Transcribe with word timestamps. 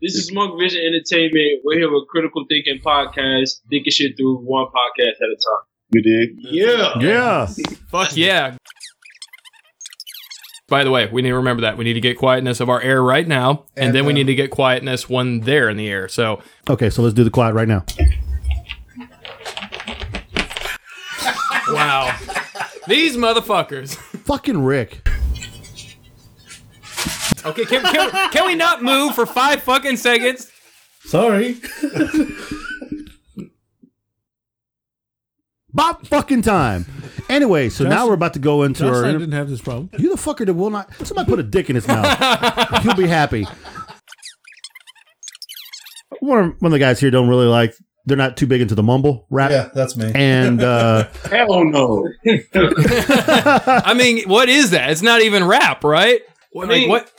This 0.00 0.14
is 0.14 0.32
Monk 0.32 0.58
Vision 0.60 0.80
Entertainment. 0.86 1.62
We're 1.64 1.76
here 1.78 1.92
with 1.92 2.06
Critical 2.08 2.44
Thinking 2.48 2.78
Podcast, 2.84 3.60
thinking 3.68 3.90
shit 3.90 4.16
through 4.16 4.38
one 4.44 4.66
podcast 4.66 5.16
at 5.16 5.28
a 5.28 5.34
time. 5.34 5.64
You 5.90 6.02
did. 6.02 6.28
Yeah. 6.38 6.92
Yeah. 7.00 7.46
Fuck 7.90 8.16
yeah. 8.16 8.56
By 10.68 10.84
the 10.84 10.92
way, 10.92 11.08
we 11.10 11.22
need 11.22 11.30
to 11.30 11.34
remember 11.36 11.62
that. 11.62 11.76
We 11.76 11.84
need 11.84 11.94
to 11.94 12.00
get 12.00 12.16
quietness 12.16 12.60
of 12.60 12.68
our 12.68 12.80
air 12.80 13.02
right 13.02 13.26
now, 13.26 13.64
and, 13.74 13.86
And, 13.86 13.94
then 13.94 14.04
we 14.06 14.12
uh, 14.12 14.16
need 14.16 14.26
to 14.28 14.34
get 14.36 14.50
quietness 14.52 15.08
when 15.08 15.40
they're 15.40 15.68
in 15.68 15.76
the 15.76 15.88
air. 15.88 16.06
So, 16.06 16.42
Okay, 16.68 16.90
so 16.90 17.02
let's 17.02 17.14
do 17.14 17.24
the 17.24 17.30
quiet 17.30 17.54
right 17.54 17.66
now. 17.66 17.84
wow. 21.68 22.16
These 22.86 23.16
motherfuckers. 23.16 23.96
Fucking 23.96 24.62
Rick. 24.62 25.07
Okay, 27.48 27.64
can, 27.64 27.82
can, 27.82 28.30
can 28.30 28.46
we 28.46 28.54
not 28.54 28.82
move 28.82 29.14
for 29.14 29.26
five 29.26 29.62
fucking 29.62 29.96
seconds? 29.96 30.50
Sorry. 31.04 31.56
Bop 35.72 36.06
fucking 36.06 36.42
time. 36.42 36.86
Anyway, 37.28 37.68
so 37.68 37.84
now 37.86 38.06
we're 38.06 38.14
about 38.14 38.32
to 38.34 38.38
go 38.38 38.62
into 38.62 38.84
Josh 38.84 38.94
our. 38.94 39.04
and 39.04 39.08
I 39.08 39.12
didn't 39.12 39.32
have 39.32 39.50
this 39.50 39.60
problem. 39.60 39.90
you 39.98 40.08
the 40.10 40.16
fucker 40.20 40.46
that 40.46 40.54
will 40.54 40.70
not. 40.70 40.92
Somebody 41.06 41.28
put 41.28 41.38
a 41.38 41.42
dick 41.42 41.68
in 41.68 41.74
his 41.76 41.86
mouth. 41.86 42.82
He'll 42.82 42.94
be 42.94 43.06
happy. 43.06 43.46
One 46.20 46.38
of, 46.38 46.62
one 46.62 46.66
of 46.70 46.72
the 46.72 46.78
guys 46.78 46.98
here 47.00 47.10
don't 47.10 47.28
really 47.28 47.46
like. 47.46 47.74
They're 48.06 48.16
not 48.16 48.38
too 48.38 48.46
big 48.46 48.62
into 48.62 48.74
the 48.74 48.82
mumble 48.82 49.26
rap. 49.28 49.50
Yeah, 49.50 49.68
that's 49.74 49.94
me. 49.94 50.10
And 50.14 50.62
uh, 50.62 51.08
Hell 51.30 51.64
no. 51.64 52.08
I 52.54 53.94
mean, 53.94 54.26
what 54.26 54.48
is 54.48 54.70
that? 54.70 54.88
It's 54.90 55.02
not 55.02 55.20
even 55.20 55.44
rap, 55.44 55.84
right? 55.84 56.22
What, 56.52 56.68
like, 56.68 56.78
mean- 56.78 56.88
what? 56.88 57.12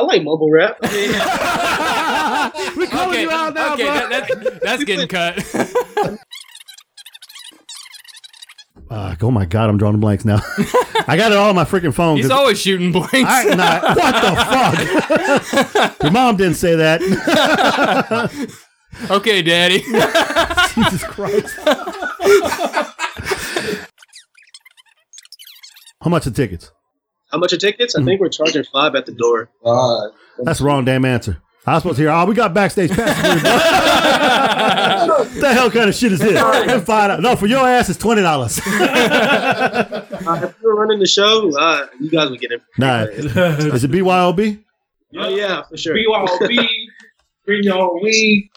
I 0.00 0.02
like 0.04 0.22
mumble 0.24 0.50
rap. 0.50 0.78
I 0.82 2.50
mean, 2.54 2.76
we 2.78 2.86
calling 2.86 3.10
Okay, 3.10 3.22
you 3.22 3.30
out 3.30 3.52
now, 3.52 3.74
okay, 3.74 3.84
bro. 3.84 3.94
that, 4.08 4.28
that, 4.28 4.60
that's 4.62 4.84
getting 4.84 5.08
cut. 5.16 5.44
Uh, 8.90 9.14
oh 9.20 9.30
my 9.30 9.44
god, 9.44 9.68
I'm 9.68 9.76
drawing 9.76 10.00
blanks 10.00 10.24
now. 10.24 10.40
I 11.06 11.16
got 11.18 11.32
it 11.32 11.38
all 11.38 11.50
on 11.50 11.54
my 11.54 11.64
freaking 11.64 11.92
phone. 11.92 12.16
He's 12.16 12.30
always 12.30 12.58
shooting 12.58 12.92
blanks. 12.92 13.12
I, 13.14 13.44
nah, 13.54 13.94
what 13.94 14.14
the 15.52 15.68
fuck? 15.76 16.02
Your 16.02 16.12
mom 16.12 16.38
didn't 16.38 16.54
say 16.54 16.76
that. 16.76 17.02
okay, 19.10 19.42
daddy. 19.42 19.80
Jesus 20.74 21.04
Christ. 21.04 21.54
How 26.02 26.08
much 26.08 26.26
are 26.26 26.30
tickets? 26.30 26.72
How 27.30 27.38
much 27.38 27.52
are 27.52 27.56
tickets? 27.58 27.94
I 27.94 28.02
think 28.04 28.20
we're 28.20 28.28
charging 28.28 28.64
five 28.64 28.94
at 28.94 29.06
the 29.06 29.12
door. 29.12 29.50
Uh, 29.64 30.08
That's 30.42 30.58
the 30.58 30.64
wrong 30.64 30.84
damn 30.84 31.04
answer. 31.04 31.40
I 31.66 31.74
was 31.74 31.82
supposed 31.82 31.96
to 31.98 32.02
hear, 32.02 32.10
oh, 32.10 32.24
we 32.24 32.34
got 32.34 32.54
backstage 32.54 32.90
passes. 32.90 33.42
what 35.08 35.40
the 35.40 35.52
hell 35.52 35.70
kind 35.70 35.88
of 35.90 35.94
shit 35.94 36.10
is 36.12 36.18
this? 36.18 36.40
And 36.40 36.82
find 36.84 37.12
out. 37.12 37.20
No, 37.20 37.36
for 37.36 37.46
your 37.46 37.66
ass, 37.68 37.88
it's 37.90 37.98
$20. 38.02 38.60
Uh, 40.20 40.38
if 40.44 40.60
we 40.60 40.66
were 40.68 40.76
running 40.76 40.98
the 40.98 41.06
show, 41.06 41.50
uh, 41.58 41.86
you 41.98 42.10
guys 42.10 42.28
would 42.28 42.38
get 42.40 42.52
in. 42.52 42.60
nah. 42.76 43.04
Is 43.04 43.84
it 43.84 43.90
BYOB? 43.90 44.62
Oh 45.16 45.28
yeah, 45.30 45.62
for 45.62 45.76
sure. 45.78 45.96
BYOB. 45.96 46.66
Bring 47.46 47.62
your 47.64 48.00
weed. 48.02 48.50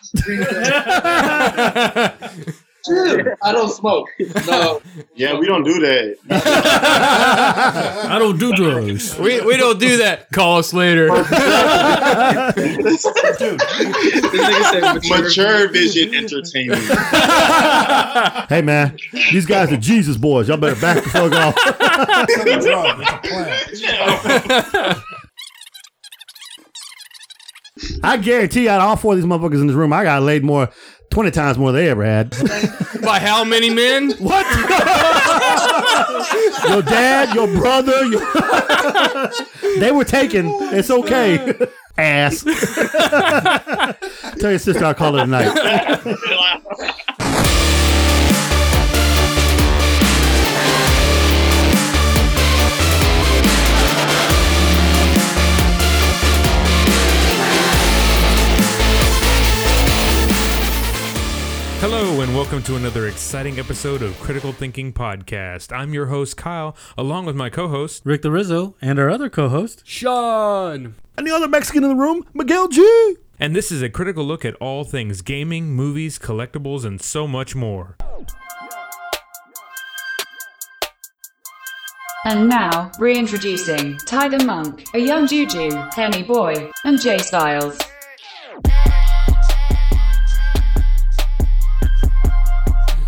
I 3.44 3.52
don't 3.54 3.72
smoke. 3.72 4.10
No. 4.46 4.82
Yeah, 5.16 5.40
we 5.40 5.46
don't 5.46 5.64
do 5.64 5.80
that. 5.80 6.18
I 8.10 8.20
don't 8.20 8.38
do 8.38 8.54
drugs. 8.54 9.18
we, 9.18 9.40
we 9.42 9.56
don't 9.56 9.80
do 9.80 9.98
that. 9.98 10.30
Call 10.32 10.58
us 10.60 10.74
later. 10.74 11.08
This 12.56 13.06
mature. 13.24 13.58
Mature 15.22 15.70
Vision 15.72 16.14
Entertainment. 16.14 16.82
Hey, 18.50 18.62
man. 18.62 18.98
These 19.32 19.46
guys 19.46 19.72
are 19.72 19.78
Jesus 19.78 20.18
boys. 20.18 20.48
Y'all 20.48 20.58
better 20.58 20.80
back 20.80 21.04
the 21.04 21.10
fuck 21.10 21.32
off. 21.34 21.56
It's 22.30 22.66
a 22.66 22.70
drug. 22.70 23.00
It's 23.72 23.82
a 23.82 24.64
plant. 24.70 25.04
I 28.04 28.18
guarantee 28.18 28.68
out 28.70 28.80
of 28.82 28.88
all 28.88 28.96
four 28.96 29.14
of 29.14 29.18
these 29.20 29.26
motherfuckers 29.26 29.62
in 29.62 29.68
this 29.68 29.76
room, 29.76 29.92
I 29.94 30.04
got 30.04 30.22
laid 30.22 30.44
more, 30.44 30.70
20 31.14 31.30
times 31.30 31.60
more 31.60 31.72
than 31.72 31.84
they 31.84 31.90
ever 31.92 32.04
had. 32.04 32.32
By 33.04 33.20
how 33.20 33.44
many 33.44 33.70
men? 33.70 34.14
What? 34.14 34.48
your 36.68 36.82
dad, 36.82 37.36
your 37.36 37.46
brother, 37.48 38.04
your 38.06 38.20
they 39.80 39.92
were 39.92 40.06
taken. 40.06 40.48
It's 40.74 40.90
okay. 40.90 41.56
Ass. 42.00 42.44
Tell 44.40 44.50
your 44.50 44.58
sister 44.58 44.84
I'll 44.84 44.96
call 44.96 45.14
her 45.14 45.26
tonight. 45.26 45.52
Hello, 46.04 46.94
welcome 62.44 62.62
to 62.62 62.76
another 62.76 63.08
exciting 63.08 63.58
episode 63.58 64.02
of 64.02 64.20
Critical 64.20 64.52
Thinking 64.52 64.92
Podcast. 64.92 65.74
I'm 65.74 65.94
your 65.94 66.08
host, 66.08 66.36
Kyle, 66.36 66.76
along 66.98 67.26
with 67.26 67.38
my 67.38 67.50
co 67.50 67.70
host. 67.70 68.02
Rick 68.04 68.22
the 68.22 68.32
Rizzo 68.32 68.76
and 68.82 69.00
our 69.00 69.10
other 69.10 69.30
co-host. 69.30 69.82
Sean. 69.86 70.96
And 71.18 71.26
the 71.26 71.32
other 71.32 71.48
Mexican 71.48 71.86
in 71.86 71.90
the 71.90 71.96
room, 71.96 72.26
Miguel 72.34 72.68
G. 72.68 73.16
And 73.40 73.56
this 73.56 73.72
is 73.72 73.82
a 73.82 73.88
critical 73.88 74.26
look 74.26 74.44
at 74.44 74.56
all 74.56 74.84
things 74.84 75.22
gaming, 75.22 75.72
movies, 75.74 76.20
collectibles, 76.20 76.84
and 76.84 77.02
so 77.02 77.30
much 77.30 77.56
more. 77.56 77.96
And 82.26 82.50
now, 82.50 82.92
reintroducing 83.00 83.98
Tyler 84.00 84.44
Monk, 84.44 84.82
a 84.94 84.98
Yxng 84.98 85.30
Juju, 85.30 85.78
Henny 85.96 86.24
Boi, 86.24 86.70
and 86.84 87.00
J 87.00 87.16
Stylez. 87.20 87.80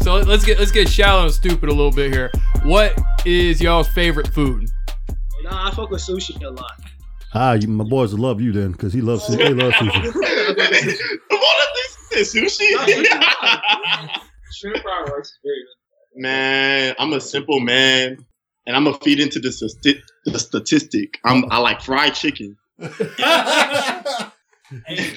So 0.06 0.18
let's 0.18 0.46
get 0.46 0.60
let's 0.60 0.70
get 0.70 0.88
shallow 0.88 1.24
and 1.24 1.34
stupid 1.34 1.68
a 1.68 1.74
little 1.74 1.90
bit 1.90 2.14
here. 2.14 2.30
What 2.62 2.96
is 3.26 3.60
y'all's 3.60 3.88
favorite 3.88 4.28
food? 4.28 4.70
Nah, 5.42 5.70
I 5.70 5.72
fuck 5.74 5.90
with 5.90 6.00
sushi 6.00 6.40
a 6.44 6.52
lot. 6.52 6.80
Ah, 7.34 7.54
you, 7.54 7.68
my 7.68 7.84
boys 7.84 8.14
will 8.14 8.22
love 8.22 8.40
you 8.40 8.52
then, 8.52 8.74
because 8.74 8.94
he 8.94 9.02
loves 9.02 9.26
he 9.26 9.36
loves 9.36 9.76
sushi. 9.78 10.14
what 10.14 11.68
is 11.80 11.98
this? 12.12 12.36
Sushi? 12.36 12.70
Shrimp 14.54 14.78
fried 14.84 15.10
rice 15.10 15.26
is 15.26 15.40
very 15.44 15.56
good. 15.56 16.22
man, 16.22 16.94
I'm 17.00 17.12
a 17.14 17.20
simple 17.20 17.60
man, 17.60 18.24
and 18.68 18.76
I'm 18.76 18.84
gonna 18.84 19.00
feed 19.00 19.20
into 19.20 19.40
the, 19.40 19.50
stati- 19.50 20.04
the 20.26 20.38
statistic. 20.38 21.18
I'm 21.26 21.52
I 21.52 21.58
like 21.58 21.82
fried 21.82 22.14
chicken. 22.14 22.56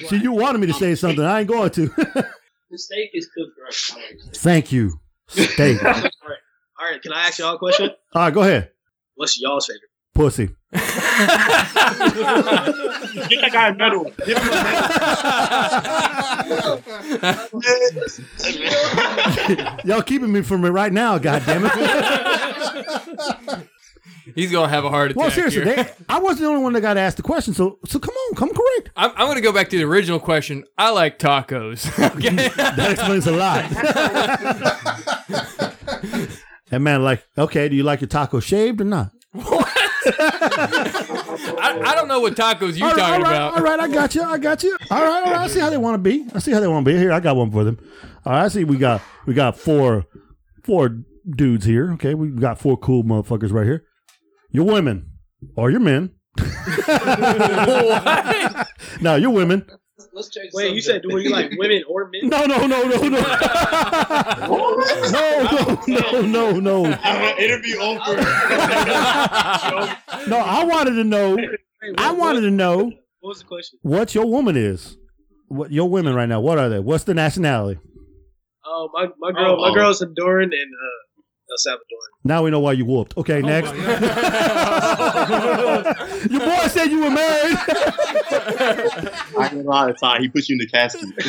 See, 0.07 0.17
you 0.17 0.31
wanted 0.31 0.61
me 0.61 0.65
to 0.65 0.73
say 0.73 0.95
something. 0.95 1.23
I 1.23 1.41
ain't 1.41 1.47
going 1.47 1.69
to. 1.69 1.91
The 2.71 2.77
steak 2.77 3.09
is 3.13 3.27
cooked 3.35 3.57
right. 3.61 3.73
I 3.91 3.95
like 3.95 4.19
steak. 4.21 4.35
Thank 4.35 4.71
you. 4.71 4.99
Steak. 5.27 5.83
All 5.83 5.87
All 5.93 6.01
right. 6.01 6.11
All 6.79 6.91
right. 6.91 7.01
Can 7.01 7.13
I 7.13 7.25
ask 7.27 7.39
y'all 7.39 7.55
a 7.55 7.57
question? 7.57 7.89
right, 8.15 8.31
go 8.31 8.41
ahead. 8.41 8.69
What's 9.15 9.41
y'all's 9.41 9.65
favorite? 9.67 9.89
Pussy. 10.13 10.47
Get 10.71 10.81
that 13.41 13.49
guy 13.51 13.69
a 13.69 13.73
medal. 13.73 14.03
Give 14.25 14.37
him 14.37 14.47
a 14.47 14.51
medal. 19.63 19.79
Y'all 19.85 20.03
keeping 20.03 20.31
me 20.31 20.41
from 20.41 20.63
it 20.65 20.69
right 20.69 20.93
now, 20.93 21.17
God 21.17 21.43
damn 21.45 21.65
it. 21.65 21.71
He's 24.35 24.51
gonna 24.51 24.69
have 24.69 24.85
a 24.85 24.89
heart 24.89 25.11
attack. 25.11 25.21
Well, 25.21 25.31
seriously, 25.31 25.63
here. 25.63 25.83
they, 25.83 25.91
I 26.07 26.19
wasn't 26.19 26.41
the 26.41 26.47
only 26.47 26.61
one 26.63 26.73
that 26.73 26.81
got 26.81 26.97
asked 26.97 27.17
the 27.17 27.23
question, 27.23 27.53
so 27.53 27.79
so 27.85 27.99
come 27.99 28.13
on, 28.13 28.35
come 28.35 28.49
correct. 28.49 28.89
I'm, 28.95 29.11
I'm 29.11 29.27
gonna 29.27 29.41
go 29.41 29.51
back 29.51 29.69
to 29.69 29.77
the 29.77 29.83
original 29.83 30.19
question. 30.19 30.63
I 30.77 30.91
like 30.91 31.19
tacos. 31.19 31.87
Okay. 32.19 32.29
That 32.29 32.91
explains 32.91 33.27
a 33.27 33.31
lot. 33.31 33.65
and 36.71 36.83
man, 36.83 37.03
like, 37.03 37.23
okay, 37.37 37.69
do 37.69 37.75
you 37.75 37.83
like 37.83 38.01
your 38.01 38.07
taco 38.07 38.39
shaved 38.39 38.81
or 38.81 38.85
not? 38.85 39.11
I, 41.61 41.81
I 41.85 41.95
don't 41.95 42.07
know 42.07 42.19
what 42.19 42.35
tacos 42.35 42.77
you're 42.77 42.87
all 42.87 42.95
right, 42.95 42.99
talking 42.99 43.25
all 43.25 43.31
right, 43.31 43.35
about. 43.35 43.53
all 43.55 43.61
right, 43.63 43.79
I 43.79 43.87
got 43.87 44.15
you, 44.15 44.23
I 44.23 44.37
got 44.37 44.63
you. 44.63 44.77
All 44.89 45.01
right, 45.01 45.23
all 45.25 45.31
right, 45.31 45.41
I 45.41 45.47
see 45.47 45.59
how 45.59 45.69
they 45.69 45.77
want 45.77 45.95
to 45.95 46.09
be. 46.09 46.25
I 46.33 46.39
see 46.39 46.51
how 46.51 46.59
they 46.59 46.67
want 46.67 46.85
to 46.85 46.91
be. 46.91 46.97
Here, 46.97 47.11
I 47.11 47.19
got 47.19 47.35
one 47.35 47.51
for 47.51 47.63
them. 47.63 47.77
All 48.25 48.33
right, 48.33 48.45
I 48.45 48.47
see 48.47 48.63
we 48.63 48.77
got 48.77 49.01
we 49.25 49.33
got 49.33 49.57
four 49.57 50.05
four 50.63 50.97
dudes 51.29 51.65
here. 51.65 51.91
Okay, 51.93 52.13
we 52.15 52.29
got 52.29 52.59
four 52.59 52.77
cool 52.77 53.03
motherfuckers 53.03 53.51
right 53.51 53.65
here. 53.65 53.85
You're 54.51 54.65
women 54.65 55.11
or 55.55 55.69
you're 55.71 55.79
men. 55.79 56.11
no, 59.01 59.15
you're 59.15 59.29
women. 59.31 59.65
Let's 60.13 60.29
change. 60.29 60.49
Wait, 60.53 60.73
you 60.73 60.81
said 60.81 61.01
do 61.03 61.17
you 61.19 61.29
like 61.29 61.51
women 61.57 61.83
or 61.87 62.09
men? 62.09 62.29
No, 62.29 62.45
no, 62.45 62.65
no, 62.67 62.83
no, 62.83 62.97
no. 63.07 63.19
no, 65.11 65.81
no, 65.87 66.21
no, 66.21 66.21
no, 66.21 66.85
no. 66.85 66.85
Interview 67.37 67.77
over. 67.79 68.15
No, 70.27 70.37
I 70.37 70.63
wanted 70.65 70.91
to 70.95 71.03
know. 71.03 71.37
I 71.97 72.11
wanted 72.11 72.41
to 72.41 72.51
know 72.51 72.91
What 73.21 73.29
was 73.29 73.39
the 73.39 73.45
question? 73.45 73.79
what 73.83 74.13
your 74.13 74.25
woman 74.25 74.57
is. 74.57 74.97
What 75.47 75.71
your 75.71 75.89
women 75.89 76.13
right 76.13 76.27
now? 76.27 76.41
What 76.41 76.57
are 76.59 76.67
they? 76.69 76.79
What's 76.79 77.05
the 77.05 77.13
nationality? 77.13 77.79
Oh, 78.65 78.89
my 78.93 79.07
my 79.19 79.31
girl, 79.31 79.55
Oh. 79.57 79.69
my 79.69 79.73
girl's 79.73 80.01
Honduran 80.01 80.43
and 80.43 80.53
uh, 80.53 80.98
El 81.51 81.57
Salvadoran. 81.73 82.11
Now 82.23 82.43
we 82.43 82.51
know 82.51 82.59
why 82.59 82.73
you 82.73 82.85
whooped. 82.85 83.17
Okay, 83.17 83.41
next. 83.41 83.73
your 86.29 86.39
boy 86.39 86.67
said 86.67 86.91
you 86.91 86.99
were 87.03 87.09
married. 87.09 87.57
I 87.67 87.71
ain't 89.43 89.51
gonna 89.51 89.63
lie, 89.63 89.91
Ty, 89.93 90.19
he 90.19 90.27
put 90.29 90.47
you 90.49 90.53
in 90.55 90.59
the 90.59 90.67
casket. 90.67 91.09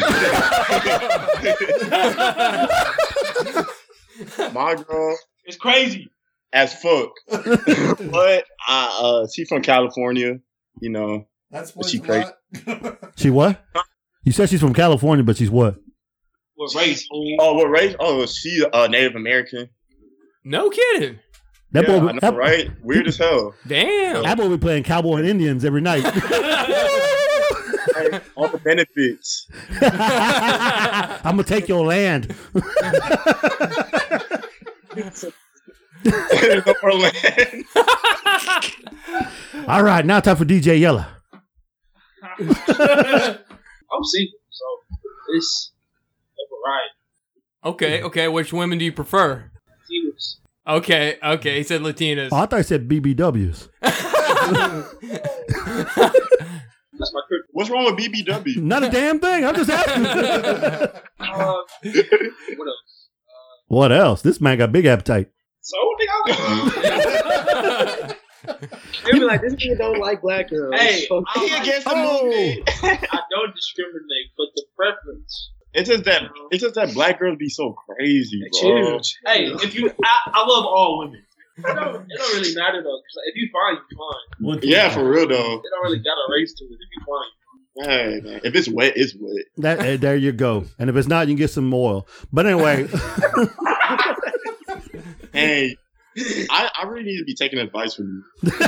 My 4.53 4.75
girl, 4.75 5.17
It's 5.45 5.57
crazy. 5.57 6.11
as 6.53 6.75
fuck. 6.75 7.11
but 7.29 8.45
I, 8.67 9.01
uh, 9.03 9.27
she 9.35 9.45
from 9.47 9.63
California, 9.63 10.39
you 10.81 10.91
know. 10.91 11.27
That's 11.51 11.75
what 11.75 11.89
She 11.89 11.99
crazy. 11.99 12.29
she 13.17 13.31
what? 13.31 13.65
You 14.25 14.33
said 14.33 14.51
she's 14.51 14.61
from 14.61 14.75
California, 14.75 15.25
but 15.25 15.37
she's 15.37 15.51
what? 15.51 15.77
What 16.55 16.75
race? 16.75 17.07
Oh, 17.11 17.55
what 17.55 17.71
race? 17.71 17.97
Oh, 17.99 18.27
she 18.27 18.63
uh, 18.73 18.87
Native 18.89 19.17
American. 19.17 19.71
No 20.45 20.71
kidding. 20.71 21.19
That 21.73 21.87
yeah, 21.87 22.01
boy, 22.01 22.09
I 22.09 22.13
know, 22.13 22.19
that, 22.21 22.35
right? 22.35 22.71
Weird 22.83 23.07
as 23.07 23.17
hell. 23.17 23.55
Damn. 23.67 24.25
that 24.25 24.37
boy 24.37 24.49
be 24.49 24.59
playing 24.59 24.83
cowboy 24.83 25.19
and 25.19 25.29
Indians 25.29 25.65
every 25.65 25.81
night. 25.81 26.03
Right? 27.95 28.23
All 28.35 28.49
the 28.49 28.59
benefits. 28.59 29.47
I'm 29.81 31.37
gonna 31.37 31.45
take 31.45 31.69
your 31.69 31.85
land. 31.85 32.35
land. 36.99 37.65
All 39.69 39.83
right, 39.85 40.05
now 40.05 40.19
time 40.21 40.37
for 40.37 40.45
DJ 40.45 40.81
Yella. 40.81 41.09
I'm 42.39 42.49
single, 44.05 44.39
so 44.51 44.65
it's 45.37 45.73
a 46.39 46.43
variety. 46.51 46.95
Okay, 47.65 48.03
okay. 48.03 48.27
Which 48.29 48.53
women 48.53 48.79
do 48.79 48.85
you 48.85 48.93
prefer? 48.93 49.51
Latinos. 50.67 50.77
Okay, 50.79 51.19
okay. 51.23 51.57
He 51.59 51.63
said 51.65 51.83
Latinas. 51.83 52.29
Oh, 52.33 52.37
I 52.37 52.47
thought 52.47 52.57
he 52.59 52.63
said 52.63 52.89
BBWs. 52.89 53.69
That's 56.93 57.13
my 57.15 57.21
critical. 57.29 57.49
What's 57.53 57.71
wrong 57.71 57.85
with 57.87 57.95
BBW? 57.97 58.57
Not 58.59 58.83
a 58.85 58.91
damn 58.91 59.19
thing. 59.21 59.45
I'm 59.45 59.55
just 59.55 59.71
asking. 59.71 60.05
Uh, 60.07 61.01
what 61.19 62.67
else? 62.67 63.09
what 63.69 63.93
else? 63.93 64.23
This 64.23 64.41
man 64.41 64.59
got 64.59 64.73
big 64.73 64.87
appetite. 64.87 65.31
So 65.63 65.77
nigga, 66.01 68.17
they 69.05 69.13
be 69.19 69.21
like, 69.21 69.41
this 69.43 69.55
nigga 69.55 69.79
don't 69.79 70.01
like 70.01 70.21
black 70.23 70.51
girls. 70.51 70.75
Hey, 70.81 71.07
He 71.37 71.55
against 71.55 71.85
the 71.87 71.93
Oh. 71.95 72.25
movement. 72.25 72.69
I 72.83 73.21
don't 73.31 73.55
discriminate, 73.55 74.33
but 74.37 74.47
the 74.57 74.65
preference. 74.77 75.51
It's 75.73 75.89
just 75.89 76.05
that 76.05 76.23
it's 76.51 76.63
just 76.63 76.75
that 76.75 76.93
black 76.95 77.19
girls 77.21 77.39
be 77.39 77.49
so 77.49 77.73
crazy, 77.73 78.43
bro. 78.61 78.71
huge. 78.97 79.17
Hey, 79.27 79.47
if 79.47 79.75
you, 79.75 79.91
I, 80.05 80.19
I 80.35 80.41
love 80.41 80.67
all 80.67 80.99
women. 80.99 81.23
It 81.59 81.63
don't, 81.63 82.11
it 82.11 82.19
don't 82.19 82.35
really 82.35 82.55
matter 82.55 82.83
though. 82.83 82.99
'cause 82.99 83.17
if 83.27 83.37
you 83.37 83.49
fine, 83.53 83.77
you 83.91 83.97
fine. 84.57 84.61
Yeah, 84.69 84.89
for 84.91 85.09
real 85.09 85.29
though. 85.29 85.59
It 85.59 85.63
don't 85.71 85.83
really 85.85 85.99
got 85.99 86.15
a 86.15 86.33
race 86.33 86.55
to 86.55 86.65
it. 86.65 86.73
If 86.73 86.79
you 86.97 87.03
fine. 87.07 87.31
Hey, 87.89 88.21
man. 88.25 88.41
If 88.45 88.55
it's 88.57 88.69
wet, 88.69 88.95
it's 88.97 89.15
wet. 89.19 89.45
That 89.59 89.79
eh, 89.85 89.97
there 89.97 90.17
you 90.17 90.33
go. 90.33 90.65
And 90.79 90.91
if 90.91 90.97
it's 90.97 91.07
not, 91.09 91.29
you 91.29 91.35
can 91.35 91.39
get 91.39 91.51
some 91.51 91.73
oil. 91.73 92.07
But 92.33 92.47
anyway, 92.47 92.89
Hey, 95.33 95.77
I, 96.51 96.69
I 96.83 96.87
really 96.87 97.05
need 97.05 97.19
to 97.19 97.25
be 97.25 97.35
taking 97.35 97.59
advice 97.61 97.95
from 97.95 98.07
you. 98.07 98.25
That's 98.51 98.67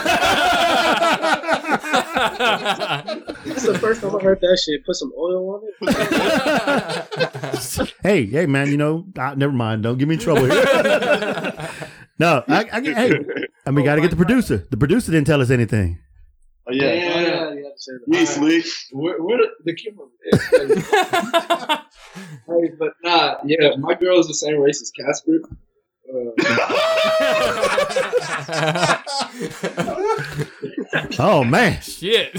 the 3.67 3.79
first 3.81 4.01
time 4.01 4.15
I 4.17 4.21
heard 4.23 4.41
that 4.41 4.59
shit. 4.65 4.87
Put 4.87 4.95
some 4.97 5.13
oil 5.19 5.51
on 5.51 5.52
it. 5.52 5.52
hey, 8.03 8.27
hey, 8.27 8.47
man, 8.47 8.69
you 8.69 8.77
know, 8.77 9.05
never 9.37 9.53
mind. 9.53 9.83
Don't 9.83 9.99
get 9.99 10.07
me 10.09 10.15
in 10.15 10.21
trouble 10.21 10.45
here. 10.45 10.65
no, 12.19 12.45
I, 12.49 12.69
I, 12.73 12.81
hey, 12.81 13.11
and 13.67 13.75
we 13.75 13.83
got 13.83 13.97
to 13.97 14.01
get 14.01 14.11
the 14.11 14.17
producer. 14.17 14.65
The 14.71 14.77
producer 14.77 15.11
didn't 15.11 15.27
tell 15.27 15.41
us 15.41 15.51
anything. 15.51 15.99
Oh 16.69 16.73
yeah, 16.73 16.93
yeah, 16.93 17.53
you 17.53 17.65
have 17.65 17.75
to 17.75 17.79
say 17.79 17.93
that. 17.93 18.05
you 18.07 18.19
ain't 18.19 18.29
slick. 18.29 18.65
Where, 18.93 19.21
where 19.21 19.39
the, 19.39 19.49
the 19.65 19.75
camera? 19.75 20.07
hey, 22.47 22.71
but 22.79 22.93
nah, 23.03 23.39
yeah, 23.45 23.75
my 23.79 23.95
girl 23.95 24.21
is 24.21 24.29
the 24.29 24.35
same 24.35 24.61
race 24.61 24.81
as 24.81 24.93
Casper. 24.93 25.41
Uh, 26.09 26.13
Oh 31.19 31.43
man, 31.45 31.81
Shit. 31.81 32.39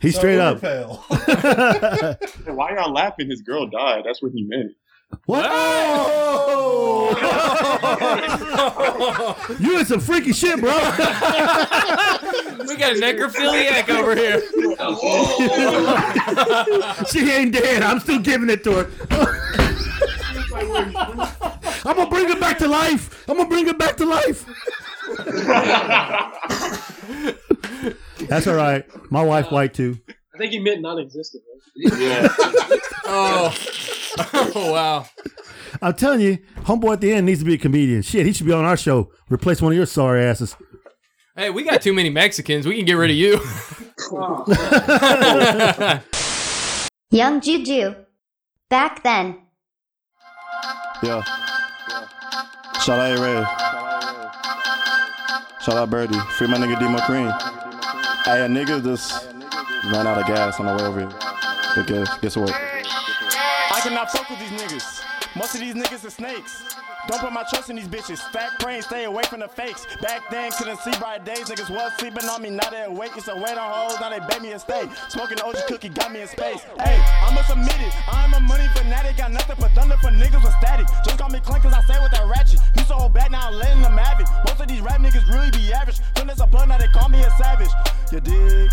he's 0.00 0.14
straight 0.16 0.38
up. 0.38 0.60
Pale. 0.60 0.94
Why 2.46 2.74
y'all 2.76 2.92
laughing? 2.92 3.28
His 3.28 3.42
girl 3.42 3.66
died. 3.68 4.02
That's 4.04 4.22
what 4.22 4.30
he 4.32 4.44
meant. 4.44 4.70
What? 5.26 5.44
you 9.60 9.78
in 9.78 9.84
some 9.84 10.00
freaky 10.00 10.32
shit, 10.32 10.58
bro. 10.60 10.72
we 10.72 10.78
got 12.76 12.92
a 12.92 13.00
necrophiliac 13.00 13.90
over 13.90 14.14
here. 14.16 14.40
she 17.08 17.30
ain't 17.30 17.52
dead. 17.52 17.82
I'm 17.82 18.00
still 18.00 18.20
giving 18.20 18.48
it 18.48 18.64
to 18.64 18.84
her. 18.84 18.90
I'm 21.84 21.96
gonna 21.96 22.08
bring 22.08 22.28
her 22.28 22.38
back 22.40 22.56
to 22.58 22.68
life. 22.68 23.28
I'm 23.28 23.36
gonna 23.36 23.48
bring 23.48 23.66
her 23.66 23.74
back 23.74 23.96
to 23.98 24.06
life. 24.06 24.46
That's 28.28 28.46
all 28.46 28.54
right. 28.54 28.84
My 29.10 29.22
wife 29.22 29.46
uh, 29.46 29.50
white 29.50 29.74
too. 29.74 29.98
I 30.34 30.38
think 30.38 30.52
he 30.52 30.58
meant 30.58 30.80
non-existent. 30.80 31.42
Right? 31.90 32.00
Yeah. 32.00 32.28
Oh. 33.04 33.54
oh 34.54 34.72
wow. 34.72 35.06
I'm 35.82 35.94
telling 35.94 36.20
you, 36.20 36.38
homeboy 36.60 36.94
at 36.94 37.00
the 37.00 37.12
end 37.12 37.26
needs 37.26 37.40
to 37.40 37.44
be 37.44 37.54
a 37.54 37.58
comedian. 37.58 38.02
Shit, 38.02 38.24
he 38.24 38.32
should 38.32 38.46
be 38.46 38.52
on 38.52 38.64
our 38.64 38.76
show. 38.76 39.10
Replace 39.28 39.60
one 39.60 39.72
of 39.72 39.76
your 39.76 39.86
sorry 39.86 40.24
asses. 40.24 40.56
Hey, 41.36 41.50
we 41.50 41.64
got 41.64 41.82
too 41.82 41.92
many 41.92 42.10
Mexicans. 42.10 42.66
We 42.66 42.76
can 42.76 42.84
get 42.84 42.94
rid 42.94 43.10
of 43.10 43.16
you. 43.16 43.38
Yxng 47.12 47.42
Juju. 47.42 47.94
Back 48.70 49.02
then. 49.02 49.38
Yeah. 51.02 51.22
Shout 52.80 52.98
out 52.98 53.18
A-Ray. 53.18 53.71
Shout 55.64 55.76
out 55.76 55.90
Birdie. 55.90 56.18
Free 56.36 56.48
my 56.48 56.56
nigga 56.56 56.76
D 56.80 56.86
McCreen. 56.86 57.30
Hey, 58.24 58.44
a 58.44 58.48
nigga 58.48 58.82
just 58.82 59.28
ran 59.92 60.08
out 60.08 60.18
of 60.18 60.26
gas 60.26 60.58
on 60.58 60.66
the 60.66 60.74
way 60.74 60.82
over 60.82 61.00
here. 61.00 61.08
But 61.76 61.86
guess, 61.86 62.18
guess 62.18 62.36
what? 62.36 62.50
I 62.50 63.80
cannot 63.80 64.10
fuck 64.10 64.28
with 64.28 64.40
these 64.40 64.60
niggas. 64.60 65.04
Most 65.36 65.54
of 65.54 65.60
these 65.60 65.74
niggas 65.74 66.04
are 66.04 66.10
snakes. 66.10 66.71
Don't 67.08 67.20
put 67.20 67.32
my 67.32 67.44
trust 67.50 67.70
in 67.70 67.76
these 67.76 67.88
bitches. 67.88 68.18
Stack 68.18 68.58
brain, 68.60 68.82
stay 68.82 69.04
away 69.04 69.24
from 69.24 69.40
the 69.40 69.48
fakes. 69.48 69.86
Back 70.00 70.30
then, 70.30 70.50
couldn't 70.52 70.78
see 70.78 70.92
bright 70.98 71.24
days. 71.24 71.48
Niggas 71.50 71.70
was 71.70 71.92
sleeping 71.98 72.24
on 72.28 72.42
me, 72.42 72.50
now 72.50 72.68
they 72.70 72.84
awake. 72.84 73.14
Used 73.14 73.26
to 73.26 73.34
wait 73.34 73.58
on 73.58 73.72
hoes, 73.72 73.98
now 74.00 74.10
they 74.10 74.20
beg 74.20 74.42
me 74.42 74.50
to 74.50 74.58
stay. 74.58 74.88
Smoking 75.08 75.40
OG 75.40 75.56
cookie 75.68 75.88
got 75.88 76.12
me 76.12 76.22
in 76.22 76.28
space. 76.28 76.62
Hey, 76.78 77.02
I'm 77.22 77.36
a 77.36 77.44
submitted. 77.44 77.92
I'm 78.08 78.34
a 78.34 78.40
money 78.40 78.68
fanatic. 78.74 79.16
Got 79.16 79.32
nothing 79.32 79.56
but 79.58 79.72
thunder 79.72 79.96
for 79.96 80.10
niggas 80.10 80.42
with 80.42 80.54
static. 80.54 80.86
Just 81.04 81.18
call 81.18 81.28
me 81.28 81.40
clank 81.40 81.64
cause 81.64 81.72
I 81.72 81.82
say 81.82 82.00
with 82.02 82.12
that 82.12 82.26
ratchet. 82.28 82.60
To 82.92 82.94
hold 82.94 83.14
back, 83.14 83.30
now 83.30 83.48
I'm 83.48 83.54
letting 83.54 83.80
them 83.80 83.96
have 83.96 84.20
it. 84.20 84.28
Most 84.46 84.60
of 84.60 84.68
these 84.68 84.80
rap 84.80 85.00
niggas 85.00 85.26
really 85.28 85.50
be 85.50 85.72
average. 85.72 86.00
When 86.16 86.26
there's 86.26 86.40
a 86.40 86.46
blood, 86.46 86.68
now 86.68 86.78
they 86.78 86.88
call 86.88 87.08
me 87.08 87.22
a 87.22 87.30
savage. 87.30 87.70
You 88.10 88.20
dig? 88.20 88.70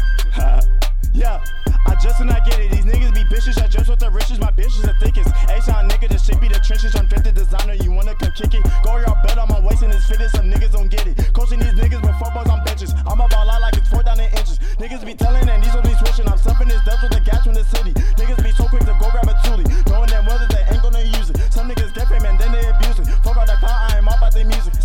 Yeah, 1.14 1.44
I 1.88 1.96
just 1.96 2.20
do 2.20 2.26
not 2.26 2.46
get 2.46 2.60
it. 2.60 2.72
These 2.72 2.86
niggas 2.86 3.14
be 3.14 3.24
bitches. 3.26 3.62
I 3.62 3.68
just 3.68 3.90
with 3.90 4.00
the 4.00 4.10
riches. 4.10 4.40
My 4.40 4.52
bitches 4.52 4.88
are 4.88 4.98
thickest. 5.00 5.30
A-Town 5.50 5.90
nigga, 5.90 6.08
this 6.08 6.26
shit 6.26 6.40
be 6.40 6.48
the 6.48 6.60
trenches. 6.60 6.96
I'm 6.96 7.08
fifth 7.08 7.34
designer. 7.34 7.74
You 7.74 7.92
wanna 7.92 8.16
come 8.16 8.32
kick 8.32 8.54
it? 8.54 8.64
Go 8.84 8.98
your 8.98 9.16
bed 9.26 9.38
on 9.38 9.50
my 9.50 9.60
waist 9.60 9.84
and 9.84 9.92
it's 9.92 10.06
fitted. 10.08 10.30
Some 10.32 10.52
niggas 10.52 10.72
don't 10.72 10.90
get 10.90 11.08
it. 11.08 11.18
Coaching 11.34 11.60
these 11.60 11.74
niggas 11.74 12.02
with 12.02 12.16
four 12.20 12.32
balls 12.32 12.50
on 12.50 12.64
benches. 12.64 12.94
I'm 13.06 13.20
a 13.20 13.28
ball 13.28 13.46
like 13.46 13.76
it's 13.78 13.90
four 13.90 14.04
down 14.04 14.20
in 14.20 14.30
inches. 14.32 14.60
Niggas 14.78 15.06
be 15.06 15.16
telling 15.16 15.48
and 15.50 15.64
these 15.64 15.74
will 15.74 15.82
be 15.82 15.94
switching. 15.96 16.28
I'm 16.28 16.38
stuffing 16.38 16.68
this 16.68 16.84
dust 16.86 17.04
with 17.04 17.12
the 17.12 17.22
gas 17.22 17.44
from 17.44 17.54
the 17.54 17.64
city. 17.66 17.94
Niggas 18.16 18.44
be 18.44 18.52
so 18.52 18.68
quick 18.68 18.86
to 18.86 18.96
go 19.00 19.10
grab 19.12 19.28
a 19.28 19.34
toolie. 19.44 19.68
Knowing 19.90 20.10
that 20.10 20.24
whether 20.28 20.48
they 20.48 20.64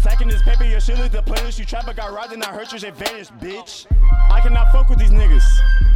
Stacking 0.05 0.29
this 0.29 0.43
paper, 0.43 0.65
your 0.65 0.81
shit 0.81 0.99
is 0.99 1.09
the 1.09 1.23
playlist. 1.23 1.59
You 1.59 1.65
trap, 1.65 1.87
but 1.87 1.97
got 1.97 2.13
robbed 2.13 2.31
and 2.35 2.45
I 2.45 2.53
hurt 2.53 2.69
your 2.77 2.93
vanished, 2.93 3.33
bitch. 3.41 3.87
I 4.29 4.39
cannot 4.43 4.71
fuck 4.71 4.91
with 4.91 4.99
these 4.99 5.09
niggas. 5.09 5.41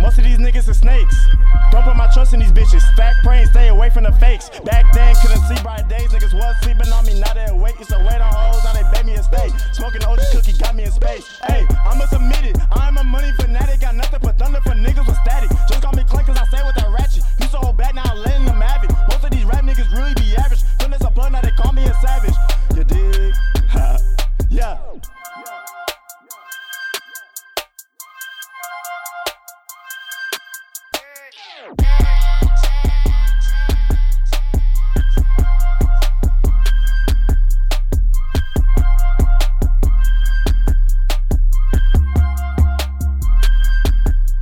Most 0.01 0.17
of 0.17 0.25
these 0.25 0.39
niggas 0.39 0.67
are 0.67 0.73
snakes. 0.73 1.29
Don't 1.71 1.85
put 1.85 1.95
my 1.95 2.09
trust 2.15 2.33
in 2.33 2.41
these 2.41 2.51
bitches. 2.51 2.81
Stack 2.95 3.23
brain, 3.23 3.45
stay 3.49 3.69
away 3.69 3.91
from 3.91 4.05
the 4.05 4.13
fakes. 4.13 4.49
Back 4.65 4.91
then, 4.95 5.15
couldn't 5.21 5.43
see 5.45 5.63
bright 5.63 5.91
days. 5.91 6.09
Niggas 6.09 6.33
was 6.33 6.57
sleeping 6.63 6.89
on 6.89 7.05
me, 7.05 7.21
now 7.21 7.35
they 7.35 7.53
awake. 7.53 7.79
Used 7.79 7.91
to 7.91 7.99
wait 7.99 8.17
on 8.17 8.33
hoes, 8.33 8.65
now 8.65 8.73
they 8.73 8.83
beg 8.97 9.05
me 9.05 9.13
to 9.13 9.23
stay. 9.23 9.53
Smoking 9.75 10.03
OG 10.03 10.21
cookie 10.33 10.57
got 10.57 10.75
me 10.75 10.85
in 10.85 10.91
space. 10.91 11.29
Hey, 11.45 11.69
I'm 11.85 12.01
a 12.01 12.09
it. 12.49 12.57
I'm 12.73 12.97
a 12.97 13.05
money 13.05 13.31
fanatic. 13.37 13.81
Got 13.83 13.95
nothing 13.95 14.21
but 14.23 14.39
thunder 14.39 14.63
for 14.63 14.73
niggas 14.73 15.07
with 15.07 15.21
static. 15.21 15.51
Just 15.69 15.83
call 15.83 15.93
me 15.93 16.05
clank 16.09 16.29
cause 16.29 16.39
I 16.39 16.49
say 16.49 16.65
with 16.65 16.77
that 16.77 16.89
ratchet. 16.89 17.25
You 17.41 17.47
so 17.49 17.59
hold 17.59 17.77
back, 17.77 17.95
now 17.95 18.05
I'm 18.09 18.17
letting 18.25 18.47
them 18.47 18.63
have 18.63 18.85
it. 18.85 18.91
Most 19.13 19.23
of 19.23 19.31
these 19.33 19.45
rap 19.45 19.65
niggas 19.65 19.93
really 19.93 20.15
be 20.15 20.35
average. 20.35 20.65
When 20.81 20.93
there's 20.93 21.05
a 21.05 21.11
blood, 21.11 21.33
now 21.33 21.43
they 21.43 21.53
call 21.61 21.75
me 21.75 21.85
a 21.85 21.93
savage. 22.01 22.33
You 22.75 22.85
dig? 22.85 23.58
yeah. 24.51 24.79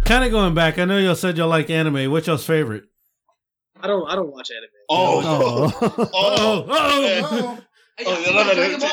Kind 0.07 0.25
of 0.25 0.31
going 0.31 0.55
back. 0.55 0.79
I 0.79 0.85
know 0.85 0.99
y'all 0.99 1.17
said 1.17 1.37
y'all 1.37 1.49
like 1.49 1.69
anime. 1.69 2.13
What's 2.13 2.29
y'all's 2.29 2.47
favorite? 2.47 2.85
I 3.81 3.89
don't. 3.89 4.09
I 4.09 4.15
don't 4.15 4.31
watch 4.31 4.53
anime. 4.53 4.71
Oh, 4.89 5.21
oh, 5.25 5.99
oh. 6.01 6.11
oh, 6.15 6.67
oh, 6.69 7.59
oh 7.59 7.66
oh. 8.05 8.33
No, 8.33 8.43
no, 8.45 8.53
no, 8.53 8.77
no. 8.77 8.89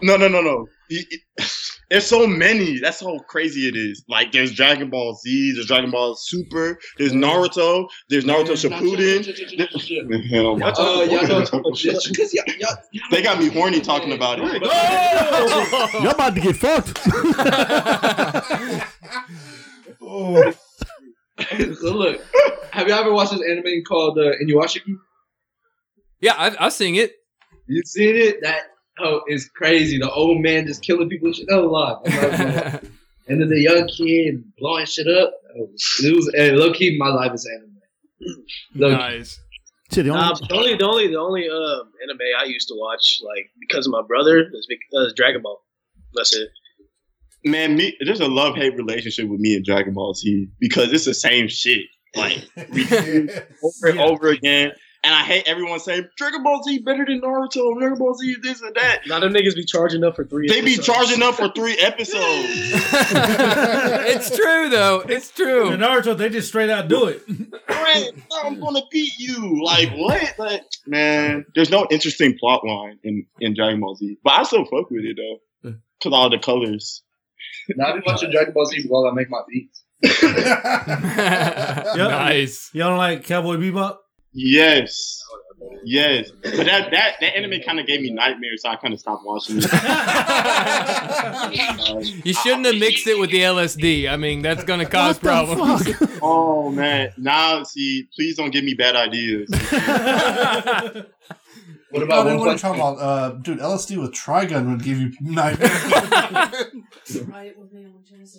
No, 0.00 0.16
no, 0.16 0.28
no, 0.28 0.40
no. 0.42 0.66
Y- 0.90 0.98
y- 1.38 1.44
There's 1.90 2.06
so 2.06 2.26
many. 2.26 2.78
That's 2.78 3.00
how 3.00 3.18
crazy 3.20 3.66
it 3.68 3.74
is. 3.76 4.04
Like 4.08 4.30
there's 4.32 4.52
Dragon 4.54 4.90
Ball 4.90 5.14
Z, 5.14 5.52
there's 5.54 5.66
Dragon 5.66 5.90
Ball 5.90 6.14
Super, 6.14 6.78
there's 6.98 7.12
Naruto, 7.12 7.88
there's 8.10 8.24
Naruto 8.24 8.52
Shippuden. 8.56 9.24
Hell, 10.30 10.56
my- 10.56 10.68
y'all 10.76 11.26
know 11.26 11.40
because 11.62 12.32
y'all, 12.34 12.44
y'all, 12.58 12.76
They 13.10 13.22
got 13.22 13.38
me 13.38 13.48
horny 13.48 13.80
talking 13.80 14.12
about 14.12 14.38
it. 14.40 14.62
Y'all 16.02 16.10
about 16.12 16.34
to 16.34 16.40
get 16.40 16.56
fucked. 16.56 16.98
Oh, 20.00 20.52
so 21.80 21.94
look, 21.94 22.20
have 22.72 22.88
you 22.88 22.94
ever 22.94 23.12
watched 23.12 23.32
this 23.32 23.42
anime 23.48 23.82
called 23.86 24.18
uh, 24.18 24.32
Inuyashiki? 24.42 24.94
Yeah, 26.20 26.34
I've, 26.36 26.56
I've 26.58 26.72
seen 26.72 26.94
it. 26.94 27.12
You 27.68 27.82
seen 27.84 28.16
it? 28.16 28.42
That 28.42 28.62
oh, 29.00 29.20
it's 29.26 29.48
crazy. 29.48 29.98
The 29.98 30.10
old 30.10 30.40
man 30.40 30.66
just 30.66 30.82
killing 30.82 31.08
people 31.08 31.28
and 31.28 31.36
shit. 31.36 31.46
That 31.48 31.62
was 31.62 31.70
live. 31.70 32.04
That 32.04 32.30
was 32.30 32.40
live. 32.40 32.92
and 33.28 33.40
then 33.40 33.48
the 33.48 33.60
young 33.60 33.86
kid 33.88 34.42
blowing 34.58 34.86
shit 34.86 35.06
up. 35.06 35.32
Oh, 35.58 35.68
It 36.02 36.14
was 36.16 36.30
hey, 36.34 36.52
low 36.52 36.72
key. 36.72 36.96
My 36.98 37.08
life 37.08 37.32
is 37.34 37.46
anime. 37.46 37.76
Low 38.74 38.90
key. 38.90 38.96
Nice. 38.96 39.40
Shit, 39.92 40.04
the 40.04 40.10
only- 40.10 40.22
Nah, 40.22 40.34
the 40.34 40.54
only, 40.54 40.74
the 40.76 40.84
only, 40.84 41.08
the 41.08 41.18
only 41.18 41.48
um, 41.48 41.90
anime 42.02 42.18
I 42.38 42.44
used 42.44 42.68
to 42.68 42.74
watch, 42.76 43.20
like 43.24 43.46
because 43.60 43.86
of 43.86 43.92
my 43.92 44.02
brother, 44.06 44.40
is 44.52 44.66
because 44.68 45.14
Dragon 45.14 45.40
Ball. 45.42 45.62
That's 46.14 46.34
it. 46.34 46.48
Man, 47.44 47.76
me 47.76 47.96
there's 48.00 48.20
a 48.20 48.28
love 48.28 48.56
hate 48.56 48.74
relationship 48.76 49.28
with 49.28 49.40
me 49.40 49.54
and 49.54 49.64
Dragon 49.64 49.94
Ball 49.94 50.12
Z 50.14 50.48
because 50.58 50.92
it's 50.92 51.04
the 51.04 51.14
same 51.14 51.48
shit. 51.48 51.82
Like 52.16 52.44
over 53.62 53.88
and 53.88 54.00
over 54.00 54.28
again. 54.28 54.72
And 55.04 55.14
I 55.14 55.22
hate 55.22 55.44
everyone 55.46 55.78
saying 55.78 56.08
Dragon 56.16 56.42
Ball 56.42 56.60
Z 56.64 56.80
better 56.80 57.04
than 57.06 57.20
Naruto, 57.20 57.78
Dragon 57.78 57.98
Ball 57.98 58.14
Z 58.14 58.28
is 58.30 58.38
this 58.42 58.60
and 58.62 58.74
that. 58.74 59.06
Now 59.06 59.20
them 59.20 59.32
niggas 59.32 59.54
be 59.54 59.64
charging 59.64 60.02
up 60.02 60.16
for 60.16 60.24
three. 60.24 60.48
They 60.48 60.60
be 60.60 60.76
charging 60.76 61.22
up 61.22 61.36
for 61.36 61.52
three 61.52 61.76
episodes. 61.78 62.18
it's 64.10 64.36
true 64.36 64.68
though. 64.68 65.04
It's 65.08 65.30
true. 65.30 65.70
In 65.70 65.80
Naruto, 65.80 66.16
they 66.16 66.28
just 66.28 66.48
straight 66.48 66.68
out 66.68 66.88
do 66.88 67.06
it. 67.06 67.22
Right, 67.68 68.10
I'm 68.42 68.58
gonna 68.58 68.82
beat 68.90 69.12
you. 69.18 69.62
Like 69.64 69.90
what? 69.92 70.34
Like 70.36 70.64
man, 70.86 71.46
there's 71.54 71.70
no 71.70 71.86
interesting 71.92 72.36
plot 72.36 72.64
line 72.66 72.98
in 73.04 73.24
in 73.40 73.54
Dragon 73.54 73.80
Ball 73.80 73.94
Z, 73.94 74.18
but 74.24 74.32
I 74.32 74.42
still 74.42 74.64
fuck 74.64 74.90
with 74.90 75.04
it 75.04 75.16
though, 75.16 75.74
cause 76.02 76.12
all 76.12 76.28
the 76.28 76.38
colors. 76.38 77.04
Now 77.76 77.92
I'm 77.92 78.02
watching 78.04 78.32
Dragon 78.32 78.52
Ball 78.52 78.66
Z 78.66 78.84
while 78.88 79.06
I 79.06 79.12
make 79.12 79.30
my 79.30 79.42
beats. 79.48 79.84
nice. 81.96 82.70
Y'all 82.72 82.90
don't 82.90 82.98
like 82.98 83.24
Cowboy 83.24 83.56
Bebop? 83.56 83.96
Yes, 84.32 85.22
yes. 85.84 86.30
But 86.42 86.56
that 86.66 86.90
that 86.90 87.14
that 87.20 87.36
anime 87.36 87.60
kind 87.64 87.80
of 87.80 87.86
gave 87.86 88.00
me 88.02 88.10
nightmares, 88.10 88.62
so 88.62 88.68
I 88.68 88.76
kind 88.76 88.92
of 88.94 89.00
stopped 89.00 89.24
watching 89.24 89.58
it. 89.58 89.64
You 92.24 92.32
shouldn't 92.34 92.66
have 92.66 92.76
mixed 92.76 93.06
it 93.06 93.18
with 93.18 93.30
the 93.30 93.40
LSD. 93.40 94.08
I 94.10 94.16
mean, 94.16 94.42
that's 94.42 94.64
gonna 94.64 94.84
cause 94.86 95.16
What 95.16 95.22
problems. 95.22 95.96
fuck? 95.96 96.10
oh 96.22 96.70
man, 96.70 97.10
now 97.16 97.62
see, 97.64 98.06
please 98.14 98.36
don't 98.36 98.50
give 98.50 98.64
me 98.64 98.74
bad 98.74 98.96
ideas. 98.96 99.48
What 101.90 102.02
about 102.02 102.24
then 102.24 102.36
one 102.36 102.40
what 102.40 102.42
are 102.42 102.44
you 102.44 102.44
punch? 102.50 102.60
talking 102.60 102.80
about? 102.82 102.98
Uh, 102.98 103.30
dude, 103.40 103.60
LSD 103.60 103.96
with 103.98 104.12
Trigun 104.12 104.70
would 104.72 104.84
give 104.84 104.98
you 105.00 105.10
nightmares. 105.22 105.72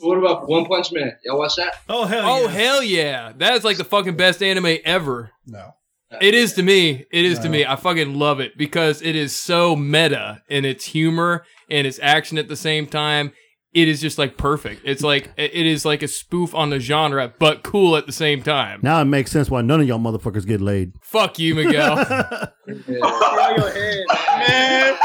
What 0.01 0.19
about 0.19 0.48
One 0.48 0.65
Punch 0.65 0.91
Man? 0.91 1.13
Y'all 1.25 1.39
watch 1.39 1.55
that? 1.55 1.74
Oh 1.89 2.05
hell 2.05 2.29
Oh 2.29 2.41
yeah! 2.43 2.50
hell 2.50 2.84
yeah! 2.84 3.34
That 3.38 3.53
is 3.55 3.63
like 3.63 3.77
the 3.77 3.84
fucking 3.86 4.15
best 4.15 4.43
anime 4.43 4.77
ever. 4.86 5.31
no. 5.48 5.74
It 6.22 6.34
is 6.34 6.54
to 6.54 6.63
me. 6.63 7.06
It 7.12 7.25
is 7.25 7.39
to 7.39 7.50
me. 7.50 7.66
I 7.66 7.75
fucking 7.75 8.16
love 8.18 8.39
it 8.39 8.58
because 8.58 9.01
it 9.01 9.16
is 9.16 9.38
so 9.39 9.75
meta 9.75 10.42
in 10.50 10.66
its 10.66 10.86
humor 10.86 11.44
and 11.70 11.86
its 11.86 12.00
action 12.01 12.38
at 12.38 12.48
the 12.48 12.56
same 12.56 12.88
time. 12.88 13.32
It 13.72 13.88
is 13.88 14.01
just 14.01 14.18
like 14.18 14.36
perfect. 14.36 14.82
It's 14.84 15.04
like 15.04 15.32
it 15.38 15.54
it 15.54 15.68
is 15.68 15.86
like 15.86 16.01
a 16.01 16.08
spoof 16.08 16.56
on 16.56 16.72
the 16.72 16.80
genre, 16.80 17.32
but 17.38 17.62
cool 17.62 17.96
at 17.96 18.08
the 18.08 18.12
same 18.12 18.42
time. 18.42 18.80
now 18.82 19.00
it 19.00 19.06
makes 19.06 19.30
sense 19.32 19.51
why 19.51 19.62
none 19.62 19.80
of 19.80 19.88
y'all 19.88 20.00
motherfuckers 20.00 20.48
get 20.48 20.60
laid. 20.60 20.94
Fuck 21.04 21.38
you, 21.38 21.54
Miguel. 21.54 22.04
Throw 22.06 23.56
your 23.56 23.72
head. 23.72 24.06
man, 24.48 24.98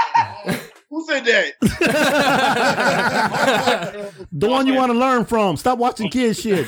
who 0.95 1.07
said 1.07 1.25
that? 1.25 1.53
The 4.33 4.49
one 4.49 4.67
you 4.67 4.75
want 4.75 4.93
to 4.93 4.99
learn 4.99 5.25
from. 5.25 5.57
Stop 5.57 5.79
watching 5.79 6.11
kids 6.11 6.41
shit. 6.41 6.67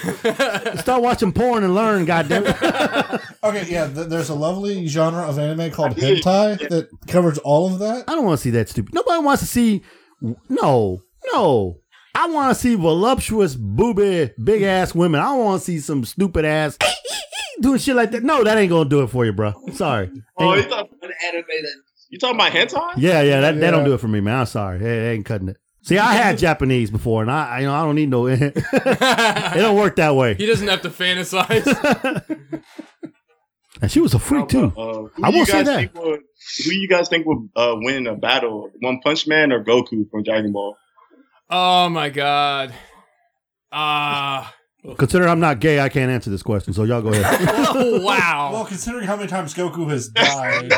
Start 0.79 1.03
watching 1.03 1.33
porn 1.33 1.65
and 1.65 1.75
learn, 1.75 2.05
goddamn 2.05 2.45
it. 2.47 2.57
Okay, 3.45 3.65
yeah, 3.69 3.87
th- 3.87 4.09
there's 4.09 4.29
a 4.29 4.35
lovely 4.35 4.89
genre 4.89 5.23
of 5.29 5.39
anime 5.39 5.71
called 5.71 5.95
hentai 5.97 6.59
that 6.69 6.89
covers 7.07 7.39
all 7.39 7.73
of 7.73 7.79
that. 7.79 8.05
I 8.09 8.15
don't 8.17 8.25
want 8.25 8.39
to 8.39 8.43
see 8.43 8.51
that 8.51 8.69
stupid. 8.69 8.93
Nobody 8.93 9.23
wants 9.25 9.43
to 9.43 9.47
see. 9.49 9.83
No, 10.49 11.01
no. 11.33 11.79
I 12.15 12.27
want 12.29 12.57
to 12.57 12.61
see 12.61 12.75
voluptuous, 12.75 13.55
booby, 13.55 14.33
big 14.43 14.63
ass 14.63 14.95
women. 14.97 15.21
I 15.21 15.33
want 15.37 15.61
to 15.61 15.65
see 15.65 15.79
some 15.79 16.05
stupid 16.05 16.45
ass 16.45 16.77
doing 17.61 17.79
shit 17.79 17.95
like 17.95 18.11
that. 18.13 18.25
No, 18.25 18.43
that 18.43 18.59
ain't 18.59 18.71
gonna 18.71 18.89
do 18.89 19.03
it 19.03 19.09
for 19.09 19.25
you, 19.25 19.33
bro. 19.33 19.53
Sorry. 19.75 20.11
Oh, 20.39 20.55
you 20.55 20.61
Ain't- 20.63 20.71
talking, 20.71 20.99
An 21.03 21.11
anime 21.29 21.45
that 21.47 21.83
you 22.11 22.19
talking 22.19 22.37
about 22.37 22.53
hentai? 22.53 22.95
yeah, 22.97 23.23
yeah, 23.23 23.41
that, 23.41 23.59
that 23.61 23.71
don't 23.71 23.85
do 23.85 23.95
it 23.95 24.01
for 24.01 24.09
me, 24.09 24.21
man. 24.21 24.41
I'm 24.41 24.47
sorry. 24.47 24.79
Hey, 24.79 25.07
it 25.07 25.11
ain't 25.15 25.27
cutting 25.27 25.49
it. 25.49 25.57
See, 25.83 25.99
I 25.99 26.15
had 26.15 26.39
Japanese 26.47 26.91
before, 26.91 27.23
and 27.23 27.31
I, 27.31 27.49
I- 27.57 27.61
you 27.61 27.67
know, 27.67 27.75
I 27.75 27.83
don't 27.83 27.95
need 27.95 28.09
no. 28.11 28.27
it 28.29 28.55
don't 28.75 29.77
work 29.77 29.97
that 29.97 30.15
way. 30.17 30.35
he 30.35 30.47
doesn't 30.47 30.69
have 30.69 30.83
to 30.83 30.91
fantasize. 30.91 32.43
And 33.83 33.91
she 33.91 34.01
was 34.01 34.15
a 34.15 34.19
freak 34.19 34.49
too. 34.49 34.73
Uh, 34.77 35.09
I 35.23 35.29
you 35.29 35.39
will 35.41 35.45
say 35.45 35.63
that. 35.63 35.93
Think 35.93 35.95
would, 36.03 36.21
who 36.65 36.73
you 36.73 36.89
guys 36.89 37.11
think 37.11 37.27
would 37.27 37.51
uh, 37.55 37.75
win 37.77 38.07
a 38.07 38.17
battle? 38.17 38.71
One 38.81 39.01
Punch 39.01 39.27
Man 39.27 39.53
or 39.53 39.63
Goku 39.63 40.11
from 40.11 40.23
Dragon 40.23 40.51
Ball? 40.53 40.77
Oh 41.51 41.89
my 41.91 42.09
god. 42.09 42.73
Ah. 43.71 44.55
Consider 44.97 45.29
I'm 45.29 45.41
not 45.41 45.61
gay, 45.61 45.79
I 45.81 45.89
can't 45.91 46.11
answer 46.11 46.31
this 46.31 46.43
question. 46.43 46.73
So 46.73 46.85
y'all 46.85 47.03
go 47.03 47.09
ahead. 47.13 47.25
oh 47.69 48.01
wow. 48.01 48.51
Well, 48.53 48.65
considering 48.65 49.07
how 49.07 49.17
many 49.17 49.29
times 49.29 49.53
Goku 49.53 49.91
has 49.91 50.09
died, 50.09 50.73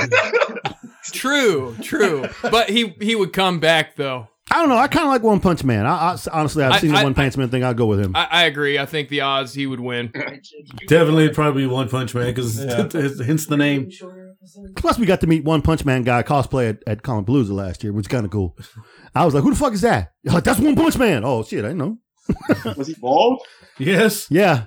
True, 1.12 1.76
true. 1.82 2.28
But 2.42 2.70
he 2.70 2.94
he 3.00 3.14
would 3.14 3.32
come 3.32 3.60
back 3.60 3.96
though. 3.96 4.28
I 4.50 4.56
don't 4.60 4.70
know. 4.70 4.78
I 4.78 4.88
kind 4.88 5.04
of 5.04 5.10
like 5.10 5.22
One 5.22 5.40
Punch 5.40 5.62
Man. 5.62 5.84
I, 5.84 6.12
I 6.12 6.16
honestly, 6.32 6.64
I've 6.64 6.72
I- 6.72 6.78
seen 6.78 6.92
the 6.92 6.98
I- 6.98 7.04
One 7.04 7.12
Punch 7.14 7.36
Man 7.36 7.48
thing. 7.50 7.62
I'll 7.64 7.74
go 7.74 7.84
with 7.86 8.00
him. 8.00 8.16
I, 8.16 8.24
I 8.30 8.42
agree. 8.44 8.78
I 8.78 8.86
think 8.86 9.10
the 9.10 9.20
odds 9.20 9.52
he 9.52 9.66
would 9.66 9.80
win. 9.80 10.10
Definitely, 10.86 11.28
probably 11.30 11.66
One 11.66 11.88
Punch 11.90 12.14
Man 12.14 12.26
because 12.26 12.58
Yeah. 12.64 12.88
hence 13.26 13.46
the 13.46 13.56
name. 13.58 13.90
Plus, 14.76 14.98
we 14.98 15.04
got 15.04 15.20
to 15.20 15.26
meet 15.26 15.44
One 15.44 15.60
Punch 15.60 15.84
Man 15.84 16.02
guy 16.02 16.22
cosplay 16.22 16.70
at, 16.70 16.82
at 16.86 17.02
Comicpalooza 17.02 17.50
last 17.50 17.84
year, 17.84 17.92
which 17.92 18.04
is 18.04 18.08
kind 18.08 18.24
of 18.24 18.30
cool. 18.30 18.56
I 19.14 19.24
was 19.26 19.34
like, 19.34 19.42
"Who 19.44 19.50
the 19.50 19.56
fuck 19.56 19.74
is 19.74 19.82
that?" 19.82 20.12
Like, 20.24 20.44
That's 20.44 20.60
One 20.60 20.76
Punch 20.76 20.96
Man. 20.96 21.24
Oh 21.26 21.42
shit, 21.44 21.64
I 21.64 21.68
didn't 21.68 21.78
know. 21.78 21.98
Was 22.76 22.86
he 22.88 22.94
bald? 22.94 23.40
Yes. 23.78 24.26
Yeah, 24.30 24.64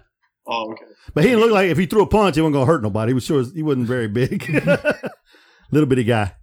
Oh, 0.47 0.71
okay. 0.71 0.83
but 1.13 1.23
he 1.23 1.29
didn't 1.29 1.43
look 1.43 1.51
like 1.51 1.69
if 1.69 1.77
he 1.77 1.85
threw 1.85 2.01
a 2.01 2.07
punch, 2.07 2.35
it 2.37 2.41
wasn't 2.41 2.53
gonna 2.53 2.65
hurt 2.65 2.81
nobody. 2.83 3.11
He 3.11 3.13
was 3.13 3.23
sure 3.23 3.43
he 3.53 3.61
wasn't 3.63 3.85
very 3.87 4.07
big, 4.07 4.43
little 5.71 5.87
bitty 5.87 6.03
guy. 6.03 6.33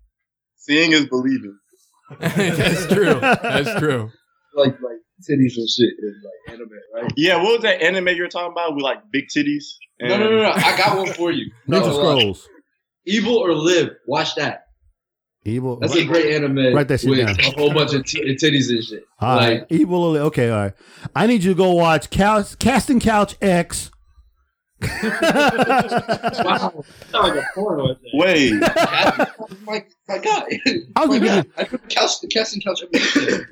Seeing 0.56 0.92
is 0.92 1.06
believing. 1.06 1.56
That's 2.20 2.87
true. 2.87 3.14
That's 3.20 3.78
true. 3.78 4.11
like 4.54 4.73
like 4.80 4.99
titties 5.28 5.56
and 5.56 5.68
shit 5.68 5.90
in 6.02 6.23
like 6.25 6.54
anime, 6.54 6.68
right? 6.94 7.12
Yeah, 7.16 7.37
what 7.42 7.52
was 7.54 7.62
that 7.62 7.82
anime 7.82 8.08
you 8.08 8.23
were 8.23 8.28
talking 8.28 8.52
about 8.52 8.75
with 8.75 8.82
like 8.85 8.99
big 9.12 9.25
titties? 9.35 9.64
No, 10.00 10.16
no, 10.16 10.30
no, 10.30 10.42
no. 10.42 10.50
I 10.52 10.76
got 10.76 10.97
one 10.97 11.12
for 11.12 11.30
you. 11.30 11.50
Ninja 11.68 11.87
No, 11.87 11.92
Scrolls, 11.92 12.49
Evil 13.06 13.37
or 13.37 13.52
Live. 13.52 13.90
Watch 14.06 14.35
that. 14.37 14.64
evil. 15.44 15.78
That's 15.80 15.94
a 15.97 16.04
great 16.04 16.35
anime. 16.35 16.75
Write 16.75 16.88
that 16.88 17.00
shit 17.00 17.11
with 17.11 17.18
down. 17.26 17.37
a 17.40 17.50
whole 17.58 17.73
bunch 17.73 17.94
of 17.94 18.04
t- 18.04 18.20
titties 18.37 18.70
and 18.70 18.82
shit. 18.85 19.02
All 19.20 19.37
right, 19.37 19.61
Like 19.61 19.66
evil. 19.70 20.16
Okay, 20.16 20.50
all 20.50 20.58
right. 20.64 20.73
I 21.16 21.26
need 21.26 21.42
you 21.42 21.52
to 21.52 21.56
go 21.56 21.73
watch 21.73 22.11
Couch, 22.11 22.58
Casting 22.58 23.00
Couch 23.00 23.35
X. 23.42 23.90
Wow. 24.80 26.85
Like 27.12 27.35
a 27.35 27.42
porno. 27.54 27.97
Wait, 28.14 28.52
my, 28.52 29.85
my 30.08 30.18
God. 30.18 30.44
I 30.97 31.06
was 31.06 31.20
My 31.20 31.26
gonna 31.26 31.42
God. 31.42 31.47
I 31.56 31.64
put 31.64 31.82
the 31.82 31.88
couch, 31.88 32.20
the 32.20 32.28
casting 32.28 32.61
couch. 32.61 32.82
up 32.82 32.90
there. 32.92 33.02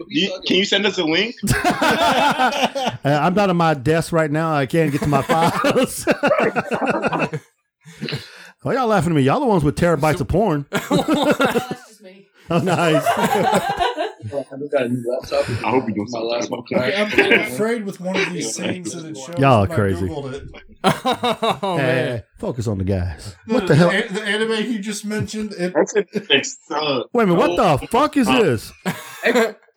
You 0.08 0.10
you, 0.10 0.40
can 0.46 0.56
you 0.56 0.64
send 0.64 0.86
us 0.86 0.98
a 0.98 1.04
link? 1.04 1.34
Uh, 3.06 3.20
I'm 3.22 3.34
not 3.34 3.50
on 3.50 3.56
my 3.56 3.74
desk 3.74 4.12
right 4.12 4.30
now. 4.30 4.52
I 4.52 4.66
can't 4.66 4.90
get 4.90 5.00
to 5.02 5.06
my 5.06 5.22
files. 5.22 6.04
Why 8.62 8.74
y'all 8.74 8.88
laughing 8.88 9.12
at 9.12 9.16
me? 9.16 9.22
Y'all 9.22 9.38
the 9.38 9.46
ones 9.46 9.62
with 9.62 9.76
terabytes 9.76 10.20
of 10.20 10.26
porn. 10.26 10.66
oh, 12.50 12.58
nice. 12.64 13.82
About? 14.26 14.46
I 14.52 14.56
just 14.58 14.72
got 14.72 14.82
a 14.84 14.88
new 14.88 15.04
laptop. 15.10 15.48
I 15.64 15.70
hope 15.70 15.88
you 15.88 15.94
don't 15.94 16.04
My 16.04 16.18
stop 16.18 16.24
last 16.24 16.48
talking 16.48 16.78
one 16.78 16.90
about 16.90 17.12
I'm, 17.18 17.32
I'm 17.32 17.40
afraid 17.52 17.84
with 17.86 18.00
one 18.00 18.16
of 18.16 18.32
these 18.32 18.56
things 18.56 18.92
that 18.92 19.04
it 19.04 19.16
shows. 19.16 19.38
Y'all 19.38 19.64
are 19.64 19.66
crazy. 19.66 20.08
Oh 20.10 21.76
man. 21.76 22.08
hey, 22.18 22.22
focus 22.38 22.66
on 22.68 22.78
the 22.78 22.84
guys. 22.84 23.34
The, 23.46 23.54
What 23.54 23.66
the 23.66 23.74
hell? 23.74 23.90
The, 23.90 24.06
the 24.12 24.22
anime 24.22 24.70
you 24.72 24.78
just 24.78 25.04
mentioned, 25.04 25.52
it, 25.58 25.72
That's 25.74 25.94
it. 25.96 26.08
Uh, 26.70 27.02
Wait 27.12 27.24
a 27.24 27.26
minute. 27.26 27.38
What 27.38 27.80
the 27.80 27.86
fuck 27.88 28.16
is 28.16 28.26
this? 28.26 28.72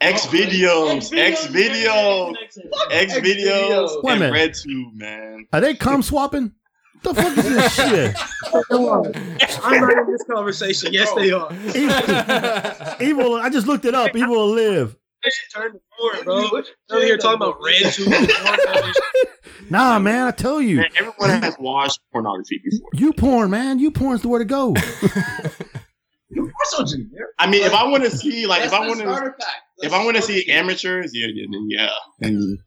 X 0.02 0.28
videos, 0.28 1.12
X 1.18 1.48
videos, 1.48 2.34
X 2.92 3.16
videos, 3.16 4.04
Wait 4.04 4.12
a 4.12 4.14
and 4.14 4.20
minute. 4.20 4.34
Red 4.34 4.54
Tube, 4.54 4.94
man. 4.94 5.46
Are 5.52 5.60
they 5.62 5.74
cum 5.76 6.02
swapping? 6.02 6.54
The 7.02 7.14
fuck 7.14 7.38
is 7.38 7.50
this 7.50 7.76
shit? 7.76 8.16
I'm 9.64 9.82
not 9.82 9.98
in 9.98 10.12
this 10.12 10.24
conversation. 10.24 10.92
Yes, 10.94 11.12
they 11.14 11.32
are. 11.32 11.52
Evil. 13.02 13.36
I 13.36 13.50
just 13.50 13.68
looked 13.68 13.86
it 13.86 13.96
up. 13.96 14.16
Evil 14.16 14.36
will 14.36 14.50
live. 14.50 14.96
I 15.24 15.30
should 15.30 15.52
turn 15.54 15.74
the 15.74 15.80
board, 16.00 16.26
bro. 16.26 16.62
Over 16.92 17.06
here 17.06 17.18
talking 17.18 17.36
about 17.42 17.58
red 17.64 17.92
tube. 17.94 18.14
Nah, 19.70 20.00
man. 20.00 20.26
I 20.26 20.32
tell 20.32 20.60
you, 20.62 20.78
Man, 20.78 20.88
everyone 20.98 21.44
has 21.44 21.56
watched 21.60 22.00
pornography 22.12 22.60
before. 22.64 22.90
you 22.94 23.14
porn, 23.14 23.52
man. 23.52 23.78
You 23.78 23.92
porn's 23.92 24.22
the 24.24 24.28
way 24.30 24.40
to 24.40 24.46
go. 24.46 24.74
I 27.38 27.48
mean, 27.50 27.64
if 27.64 27.74
I 27.74 27.84
want 27.88 28.04
to 28.04 28.10
see, 28.10 28.48
like, 28.48 28.64
if 28.64 28.74
I 28.74 28.80
want 28.88 29.00
to, 29.02 29.34
if 29.80 29.94
I 29.94 30.04
want 30.04 30.16
to 30.16 30.24
see 30.24 30.50
amateurs, 30.50 31.12
yeah, 31.14 31.28
yeah, 31.34 31.46
then 31.52 31.68
yeah. 31.70 31.90
And 32.22 32.58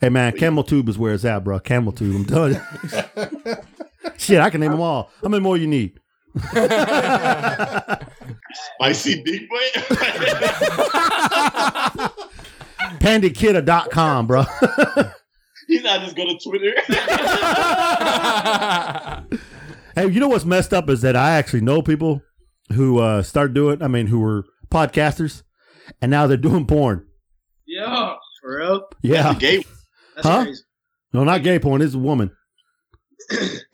Hey, 0.00 0.08
man. 0.08 0.32
Camel 0.36 0.64
tube 0.64 0.88
is 0.88 0.98
where 0.98 1.12
it's 1.14 1.24
at, 1.24 1.44
bro. 1.44 1.60
Camel 1.60 1.92
tube. 1.92 2.16
I'm 2.16 2.24
telling 2.24 2.54
you. 2.54 3.56
shit, 4.18 4.40
I 4.40 4.50
can 4.50 4.60
name 4.60 4.72
them 4.72 4.80
all. 4.82 5.10
How 5.22 5.28
many 5.28 5.42
more 5.42 5.56
you 5.56 5.66
need? 5.66 5.98
spicy 8.76 9.22
big 9.24 9.48
boy. 9.48 9.56
PandaKidda.com, 13.00 14.26
bro. 14.26 14.42
He's 15.66 15.82
not 15.82 16.00
just 16.00 16.16
go 16.16 16.24
to 16.24 16.38
Twitter. 16.38 16.74
Hey, 19.94 20.06
you 20.06 20.20
know 20.20 20.28
what's 20.28 20.44
messed 20.44 20.72
up 20.72 20.88
is 20.90 21.00
that 21.02 21.16
I 21.16 21.32
actually 21.32 21.62
know 21.62 21.82
people 21.82 22.22
who 22.72 23.00
uh, 23.00 23.24
started 23.24 23.52
doing. 23.52 23.82
I 23.82 23.88
mean, 23.88 24.06
who 24.06 24.20
were 24.20 24.44
podcasters, 24.70 25.42
and 26.00 26.08
now 26.08 26.28
they're 26.28 26.36
doing 26.36 26.66
porn. 26.66 27.04
Yeah, 27.66 28.14
for 28.40 28.58
real. 28.58 28.88
Yeah, 29.02 29.34
gay. 29.34 29.64
That's 30.14 30.28
Huh? 30.28 30.44
crazy. 30.44 30.62
no, 31.12 31.24
not 31.24 31.42
gay 31.42 31.58
porn. 31.58 31.82
It's 31.82 31.94
a 31.94 31.98
woman. 31.98 32.30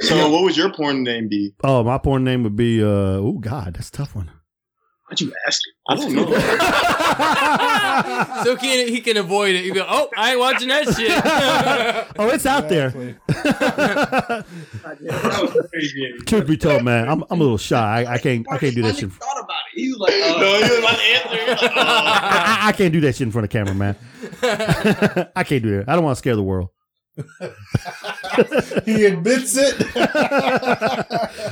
So, 0.00 0.28
what 0.30 0.42
would 0.42 0.56
your 0.56 0.72
porn 0.72 1.02
name 1.04 1.28
be? 1.28 1.54
Oh, 1.62 1.84
my 1.84 1.98
porn 1.98 2.24
name 2.24 2.42
would 2.44 2.56
be. 2.56 2.82
Uh, 2.82 2.86
oh 2.86 3.38
God, 3.40 3.74
that's 3.74 3.88
a 3.88 3.92
tough 3.92 4.14
one. 4.16 4.30
Why'd 5.08 5.20
you 5.20 5.32
ask? 5.46 5.60
I 5.86 5.96
don't 5.96 6.14
know. 6.14 6.24
so 8.44 8.56
can 8.56 8.88
he 8.88 9.00
can 9.02 9.18
avoid 9.18 9.54
it. 9.54 9.66
You 9.66 9.74
go, 9.74 9.84
oh, 9.86 10.08
I 10.16 10.30
ain't 10.30 10.40
watching 10.40 10.68
that 10.68 10.86
shit. 10.94 12.14
Oh, 12.16 12.28
it's 12.30 12.46
out 12.46 12.68
there. 12.68 12.90
Truth 16.26 16.46
be 16.46 16.56
told, 16.56 16.84
man, 16.84 17.08
I'm, 17.08 17.22
I'm 17.30 17.40
a 17.40 17.42
little 17.42 17.58
shy. 17.58 18.04
I, 18.04 18.14
I 18.14 18.18
can't 18.18 18.46
I 18.50 18.58
can't 18.58 18.74
do 18.74 18.82
that 18.82 18.96
shit. 18.96 19.12
Thought 19.12 19.38
about 19.40 19.56
it. 19.74 19.80
He 19.80 19.88
was 19.90 19.98
like, 19.98 20.14
uh, 20.14 20.40
no, 20.40 20.54
you 20.54 20.60
was 20.62 20.78
about 20.78 20.96
to 20.96 21.02
answer. 21.02 21.36
You're 21.36 21.46
like. 21.48 21.62
I, 21.76 22.58
I- 22.62 22.68
I 22.68 22.72
can't 22.72 22.92
do 22.92 23.00
that 23.02 23.14
shit 23.14 23.22
in 23.26 23.32
front 23.32 23.44
of 23.44 23.50
camera, 23.50 23.74
man. 23.74 23.96
I 24.42 25.44
can't 25.44 25.62
do 25.62 25.76
that. 25.78 25.88
I 25.88 25.94
don't 25.94 26.04
want 26.04 26.16
to 26.16 26.18
scare 26.18 26.36
the 26.36 26.42
world. 26.42 26.70
He 28.84 29.04
admits 29.04 29.56
it. 29.56 29.80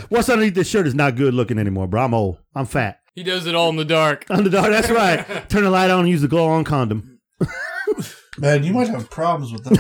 What's 0.11 0.29
underneath 0.29 0.55
this 0.55 0.69
shirt 0.69 0.87
is 0.87 0.95
not 0.95 1.17
good 1.17 1.35
looking 1.35 1.59
anymore, 1.59 1.87
bro. 1.87 2.05
I'm 2.05 2.15
old. 2.15 2.39
I'm 2.55 2.67
fat. 2.67 3.01
he 3.15 3.23
does 3.23 3.47
it 3.47 3.55
all 3.55 3.69
in 3.71 3.77
the 3.77 3.85
dark. 3.85 4.25
In 4.31 4.45
the 4.45 4.51
dark, 4.51 4.71
that's 4.71 4.91
right. 4.91 5.49
Turn 5.49 5.63
the 5.65 5.71
light 5.71 5.91
on 5.91 6.01
and 6.01 6.09
use 6.09 6.23
the 6.23 6.29
glow 6.29 6.49
on 6.49 6.65
condom. 6.65 7.21
Man, 8.39 8.65
you 8.65 8.73
might 8.73 8.89
have 8.89 9.11
problems 9.11 9.53
with 9.53 9.65
that. 9.65 9.79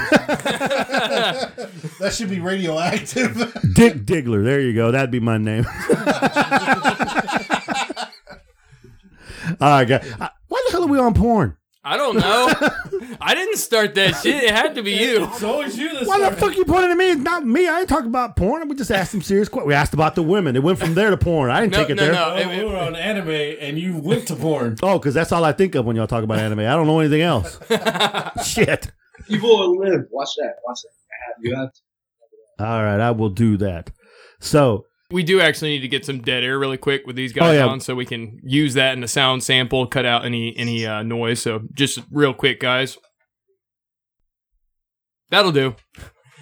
that 1.99 2.13
should 2.13 2.29
be 2.29 2.39
radioactive. 2.39 3.35
Dick 3.75 4.05
Diggler. 4.05 4.45
There 4.45 4.61
you 4.61 4.75
go. 4.75 4.91
That'd 4.91 5.11
be 5.11 5.21
my 5.21 5.39
name. 5.39 5.65
All 9.61 9.69
right, 9.71 9.85
guys. 9.89 10.07
Why 10.49 10.63
the 10.67 10.73
hell 10.73 10.85
are 10.85 10.87
we 10.89 10.99
on 10.99 11.15
porn? 11.15 11.57
I 11.85 11.97
don't 11.97 12.17
know. 12.17 12.53
I 13.21 13.35
didn't 13.35 13.57
start 13.57 13.97
that 13.97 14.15
shit. 14.23 14.45
It 14.45 14.51
had 14.55 14.77
to 14.77 14.83
be 14.85 14.93
you. 14.93 15.25
It's 15.25 15.43
always 15.43 15.77
you 15.77 15.93
that 15.95 16.07
Why 16.07 16.19
the 16.19 16.27
started. 16.27 16.39
fuck 16.41 16.57
you 16.57 16.65
pointing 16.65 16.93
at 16.93 16.97
me? 16.97 17.11
It's 17.11 17.21
not 17.23 17.45
me. 17.45 17.67
I 17.69 17.81
ain't 17.81 17.89
talking 17.89 18.07
about 18.07 18.37
porn. 18.37 18.69
We 18.69 18.77
just 18.77 18.93
asked 18.93 19.11
some 19.11 19.21
serious 19.23 19.49
questions. 19.49 19.67
We 19.67 19.75
asked 19.75 19.93
about 19.93 20.15
the 20.15 20.23
women. 20.23 20.55
It 20.55 20.63
went 20.63 20.79
from 20.79 20.95
there 20.95 21.11
to 21.11 21.17
porn. 21.17 21.51
I 21.51 21.61
didn't 21.61 21.73
No, 21.73 21.79
take 21.79 21.91
it 21.91 21.95
no, 21.97 22.03
there. 22.05 22.13
no. 22.13 22.35
Oh, 22.37 22.49
we 22.57 22.65
were 22.65 22.77
on 22.77 22.95
anime 22.95 23.29
and 23.31 23.79
you 23.79 23.97
went 23.99 24.29
to 24.29 24.37
porn. 24.37 24.77
Oh, 24.83 24.99
because 24.99 25.13
that's 25.15 25.33
all 25.33 25.45
I 25.45 25.53
think 25.53 25.75
of 25.75 25.85
when 25.85 25.97
y'all 25.97 26.07
talk 26.07 26.23
about 26.23 26.39
anime. 26.39 26.61
I 26.61 26.71
don't 26.75 26.87
know 26.87 27.01
anything 27.01 27.23
else. 27.23 27.59
Shit. 28.47 28.93
People 29.27 29.49
will 29.49 29.79
live. 29.79 30.07
Watch 30.11 30.31
that. 30.39 30.55
Watch 30.65 30.79
that. 30.83 30.91
You 31.41 31.57
have 31.57 31.73
to. 31.73 31.81
All 32.65 32.83
right, 32.85 33.01
I 33.01 33.11
will 33.11 33.31
do 33.31 33.57
that. 33.57 33.91
So, 34.39 34.87
We 35.13 35.23
do 35.23 35.41
actually 35.41 35.71
need 35.71 35.81
to 35.81 35.89
get 35.89 36.05
some 36.05 36.21
dead 36.23 36.43
air 36.43 36.59
really 36.59 36.77
quick 36.79 37.07
with 37.07 37.15
these 37.17 37.33
guys 37.33 37.51
Oh, 37.51 37.53
yeah. 37.53 37.67
on, 37.67 37.81
so 37.81 37.95
we 37.95 38.07
can 38.07 38.41
use 38.43 38.75
that 38.75 38.95
in 38.95 39.01
the 39.01 39.09
sound 39.09 39.45
sample, 39.45 39.87
cut 39.87 40.05
out 40.05 40.25
any 40.25 40.57
any 40.57 40.85
uh, 40.87 41.03
noise. 41.03 41.41
So 41.43 41.61
just 41.75 42.01
real 42.11 42.35
quick, 42.35 42.59
guys. 42.61 42.97
That'll 45.31 45.53
do. 45.53 45.77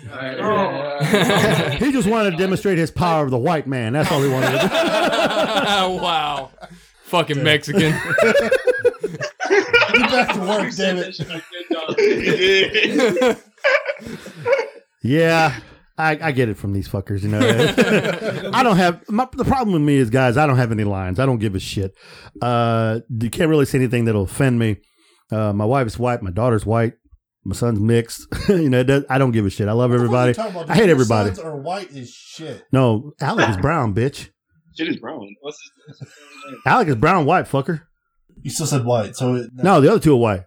he 0.01 1.93
just 1.93 2.09
wanted 2.09 2.31
to 2.31 2.37
demonstrate 2.39 2.79
his 2.79 2.91
power 2.91 3.23
of 3.25 3.31
the 3.31 3.39
white 3.39 3.67
man. 3.67 3.93
That's 3.93 4.11
all 4.11 4.23
he 4.23 4.31
wanted 4.31 4.53
to 4.53 4.59
do. 4.59 4.69
wow, 6.03 6.51
fucking 7.05 7.43
Mexican. 7.43 7.93
Get 7.93 8.01
back 10.11 10.35
to 10.35 10.41
work, 10.41 10.75
damn 10.75 10.97
it. 10.99 11.17
Yeah, 15.03 15.59
I, 16.01 16.19
I 16.29 16.33
get 16.33 16.49
it 16.49 16.57
from 16.57 16.73
these 16.73 16.89
fuckers. 16.89 17.23
You 17.23 17.29
know, 17.29 17.39
I 18.55 18.63
don't 18.63 18.77
have 18.77 19.09
my, 19.09 19.29
the 19.33 19.45
problem 19.45 19.73
with 19.73 19.83
me 19.83 19.97
is, 19.97 20.11
guys. 20.11 20.37
I 20.37 20.47
don't 20.47 20.57
have 20.57 20.73
any 20.73 20.85
lines. 20.85 21.19
I 21.21 21.27
don't 21.27 21.39
give 21.39 21.55
a 21.55 21.61
shit. 21.61 21.95
Uh, 22.43 23.01
you 23.09 23.31
can't 23.31 23.49
really 23.51 23.67
say 23.67 23.79
anything 23.79 24.05
that'll 24.07 24.23
offend 24.25 24.59
me. 24.59 24.79
Uh, 25.31 25.53
my 25.53 25.65
wife's 25.65 25.99
white. 25.99 26.23
My 26.23 26.31
daughter's 26.31 26.67
white. 26.67 26.95
My 27.45 27.55
son's 27.55 27.81
mixed. 27.81 28.27
you 28.49 28.69
know, 28.69 28.83
does, 28.83 29.05
I 29.09 29.19
don't 29.19 29.31
give 29.31 29.47
a 29.47 29.51
shit. 29.51 29.69
I 29.69 29.73
love 29.73 29.93
everybody. 29.93 30.33
What 30.33 30.47
are 30.57 30.65
you? 30.65 30.65
I 30.69 30.75
hate 30.75 30.91
everybody. 30.91 31.29
sons 31.29 31.39
are 31.39 31.57
white 31.57 31.91
as 31.93 32.11
shit. 32.11 32.65
No, 32.73 33.13
Alec 33.21 33.49
is 33.49 33.57
brown, 33.57 33.95
bitch. 33.95 34.29
Shit 34.77 34.89
is 34.89 34.97
brown. 34.99 35.27
What's 35.41 35.59
his, 35.89 36.09
Alec 36.67 36.89
is 36.89 36.97
brown, 36.97 37.25
white, 37.27 37.47
fucker. 37.47 37.83
You 38.43 38.51
still 38.51 38.67
said 38.67 38.85
white, 38.85 39.17
so 39.17 39.35
it, 39.37 39.51
No, 39.55 39.81
the 39.81 39.91
other 39.91 40.01
two 40.01 40.15
are 40.15 40.17
white. 40.17 40.43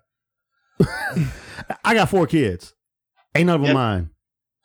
I 1.83 1.93
got 1.93 2.09
four 2.09 2.27
kids. 2.27 2.73
Ain't 3.35 3.47
none 3.47 3.55
of 3.55 3.61
them 3.61 3.67
Yep. 3.69 3.73
mine. 3.75 4.09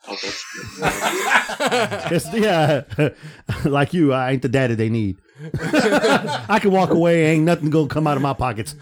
It's, 2.10 2.32
yeah, 2.32 2.82
like 3.64 3.92
you, 3.92 4.12
I 4.12 4.32
ain't 4.32 4.42
the 4.42 4.48
daddy 4.48 4.74
they 4.74 4.88
need. 4.88 5.18
I 5.62 6.58
can 6.60 6.70
walk 6.70 6.90
away, 6.90 7.26
ain't 7.26 7.44
nothing 7.44 7.70
gonna 7.70 7.88
come 7.88 8.06
out 8.06 8.16
of 8.16 8.22
my 8.22 8.32
pockets. 8.32 8.74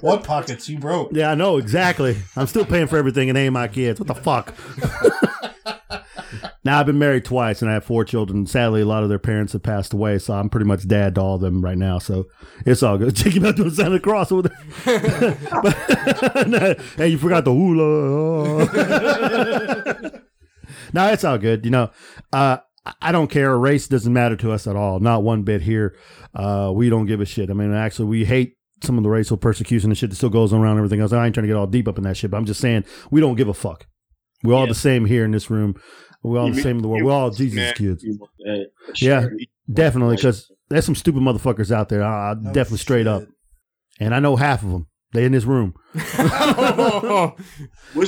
what 0.00 0.24
pockets 0.24 0.68
you 0.68 0.78
broke? 0.78 1.10
Yeah, 1.12 1.30
I 1.30 1.34
know 1.34 1.58
exactly. 1.58 2.16
I'm 2.36 2.46
still 2.46 2.64
paying 2.64 2.86
for 2.86 2.96
everything, 2.96 3.30
and 3.30 3.36
they 3.36 3.44
ain't 3.44 3.52
my 3.52 3.68
kids. 3.68 4.00
What 4.00 4.08
the 4.08 4.14
fuck? 4.14 4.54
now 6.64 6.80
I've 6.80 6.86
been 6.86 6.98
married 6.98 7.24
twice, 7.24 7.62
and 7.62 7.70
I 7.70 7.74
have 7.74 7.84
four 7.84 8.04
children. 8.04 8.46
Sadly, 8.46 8.80
a 8.82 8.86
lot 8.86 9.02
of 9.02 9.08
their 9.08 9.18
parents 9.18 9.52
have 9.52 9.62
passed 9.62 9.92
away, 9.92 10.18
so 10.18 10.34
I'm 10.34 10.48
pretty 10.48 10.66
much 10.66 10.86
dad 10.86 11.14
to 11.16 11.20
all 11.20 11.34
of 11.36 11.40
them 11.40 11.62
right 11.64 11.76
now. 11.78 11.98
So 11.98 12.26
it's 12.66 12.82
all 12.82 12.98
good. 12.98 13.14
Check 13.22 13.34
him 13.34 13.44
out 13.44 13.56
doing 13.56 13.70
Santa 13.70 14.00
Claus 14.00 14.30
over 14.32 14.48
there. 14.48 14.58
Hey, 16.96 17.08
you 17.08 17.18
forgot 17.18 17.44
the 17.44 17.52
hula. 17.52 18.66
no, 20.92 21.06
it's 21.12 21.24
all 21.24 21.38
good. 21.38 21.64
You 21.64 21.70
know, 21.70 21.90
uh, 22.32 22.58
I- 23.00 23.12
don't 23.12 23.30
care. 23.30 23.56
Race 23.58 23.88
doesn't 23.88 24.12
matter 24.12 24.36
to 24.36 24.52
us 24.52 24.66
at 24.66 24.76
all. 24.76 25.00
Not 25.00 25.22
one 25.22 25.42
bit 25.42 25.62
here. 25.62 25.96
Uh, 26.34 26.72
we 26.74 26.88
don't 26.90 27.06
give 27.06 27.20
a 27.20 27.24
shit. 27.26 27.50
I 27.50 27.52
mean, 27.52 27.72
actually, 27.72 28.06
we 28.08 28.24
hate 28.24 28.56
some 28.82 28.96
of 28.98 29.04
the 29.04 29.10
racial 29.10 29.36
persecution 29.36 29.90
and 29.90 29.98
shit 29.98 30.10
that 30.10 30.16
still 30.16 30.28
goes 30.30 30.52
on 30.52 30.60
around 30.60 30.72
and 30.72 30.80
everything 30.80 31.00
else. 31.00 31.12
I 31.12 31.24
ain't 31.24 31.34
trying 31.34 31.42
to 31.44 31.48
get 31.48 31.56
all 31.56 31.66
deep 31.68 31.86
up 31.86 31.98
in 31.98 32.04
that 32.04 32.16
shit, 32.16 32.30
but 32.30 32.36
I'm 32.36 32.46
just 32.46 32.60
saying 32.60 32.84
we 33.10 33.20
don't 33.20 33.36
give 33.36 33.48
a 33.48 33.54
fuck. 33.54 33.86
We're 34.42 34.54
all 34.54 34.66
the 34.66 34.74
same 34.74 35.04
here 35.04 35.24
in 35.24 35.30
this 35.30 35.50
room. 35.50 35.74
We're 36.22 36.40
all 36.40 36.52
the 36.52 36.62
same 36.62 36.76
in 36.76 36.82
the 36.82 36.88
world. 36.88 37.02
We're 37.02 37.12
all 37.12 37.30
Jesus 37.30 37.72
kids. 37.72 38.04
Yeah, 39.00 39.26
definitely. 39.72 40.16
Because 40.16 40.50
there's 40.68 40.84
some 40.84 40.94
stupid 40.94 41.22
motherfuckers 41.22 41.70
out 41.70 41.88
there. 41.88 42.02
Uh, 42.02 42.34
definitely 42.34 42.78
straight 42.78 43.06
up. 43.06 43.24
And 44.00 44.14
I 44.14 44.20
know 44.20 44.36
half 44.36 44.62
of 44.62 44.70
them. 44.70 44.86
They 45.12 45.26
in 45.26 45.32
this 45.32 45.44
room. 45.44 45.74
Which 45.92 46.06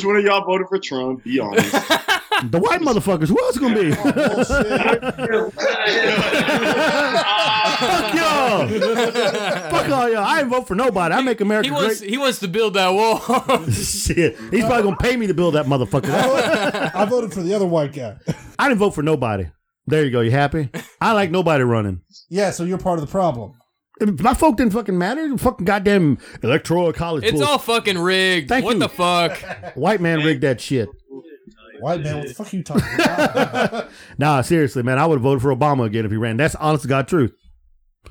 one 0.06 0.16
of 0.16 0.24
y'all 0.24 0.44
voted 0.46 0.68
for 0.68 0.78
Trump? 0.78 1.22
Be 1.24 1.38
honest. 1.38 1.74
The 2.42 2.58
white 2.58 2.80
motherfuckers. 2.80 3.28
Who 3.28 3.38
else 3.40 3.56
gonna 3.58 3.80
be? 3.80 3.92
Fuck 3.94 4.14
y'all. 8.14 8.66
Fuck. 10.16 10.28
I 10.28 10.40
ain't 10.40 10.48
vote 10.48 10.68
for 10.68 10.74
nobody. 10.74 11.14
I 11.14 11.20
make 11.22 11.40
America 11.40 11.68
He 11.68 11.72
wants 11.72 12.00
great. 12.00 12.10
he 12.10 12.18
wants 12.18 12.38
to 12.40 12.48
build 12.48 12.74
that 12.74 12.88
wall. 12.90 13.18
Shit. 13.70 14.36
He's 14.50 14.64
probably 14.64 14.82
gonna 14.82 14.96
pay 14.96 15.16
me 15.16 15.26
to 15.26 15.34
build 15.34 15.54
that 15.54 15.66
motherfucker. 15.66 16.10
I 16.94 17.04
voted 17.06 17.32
for 17.32 17.42
the 17.42 17.54
other 17.54 17.66
white 17.66 17.92
guy. 17.92 18.16
I 18.58 18.68
didn't 18.68 18.78
vote 18.80 18.90
for 18.94 19.02
nobody. 19.02 19.46
There 19.86 20.04
you 20.04 20.10
go. 20.10 20.20
You 20.20 20.30
happy? 20.30 20.70
I 21.00 21.12
like 21.12 21.30
nobody 21.30 21.62
running. 21.64 22.00
Yeah, 22.30 22.50
so 22.50 22.64
you're 22.64 22.78
part 22.78 22.98
of 22.98 23.04
the 23.06 23.10
problem. 23.10 23.52
My 24.00 24.34
folk 24.34 24.56
didn't 24.56 24.72
fucking 24.72 24.96
matter. 24.98 25.36
Fucking 25.38 25.66
goddamn 25.66 26.18
electoral 26.42 26.92
college. 26.92 27.22
it's 27.24 27.32
bullshit. 27.32 27.48
all 27.48 27.58
fucking 27.58 27.98
rigged. 27.98 28.48
Thank 28.48 28.64
what 28.64 28.74
you. 28.74 28.80
the 28.80 28.88
fuck? 28.88 29.38
White 29.76 30.00
man 30.00 30.20
rigged 30.24 30.42
that 30.42 30.60
shit. 30.60 30.88
White 31.80 32.00
man, 32.00 32.18
what 32.18 32.28
the 32.28 32.34
fuck 32.34 32.52
are 32.52 32.56
you 32.56 32.62
talking 32.62 32.94
about? 32.94 33.88
Nah, 34.18 34.40
seriously, 34.40 34.82
man. 34.82 34.98
I 34.98 35.06
would 35.06 35.16
have 35.16 35.22
voted 35.22 35.42
for 35.42 35.54
Obama 35.54 35.84
again 35.86 36.04
if 36.04 36.10
he 36.10 36.16
ran. 36.16 36.36
That's 36.36 36.54
honest 36.54 36.82
to 36.82 36.88
God 36.88 37.06
truth. 37.08 37.34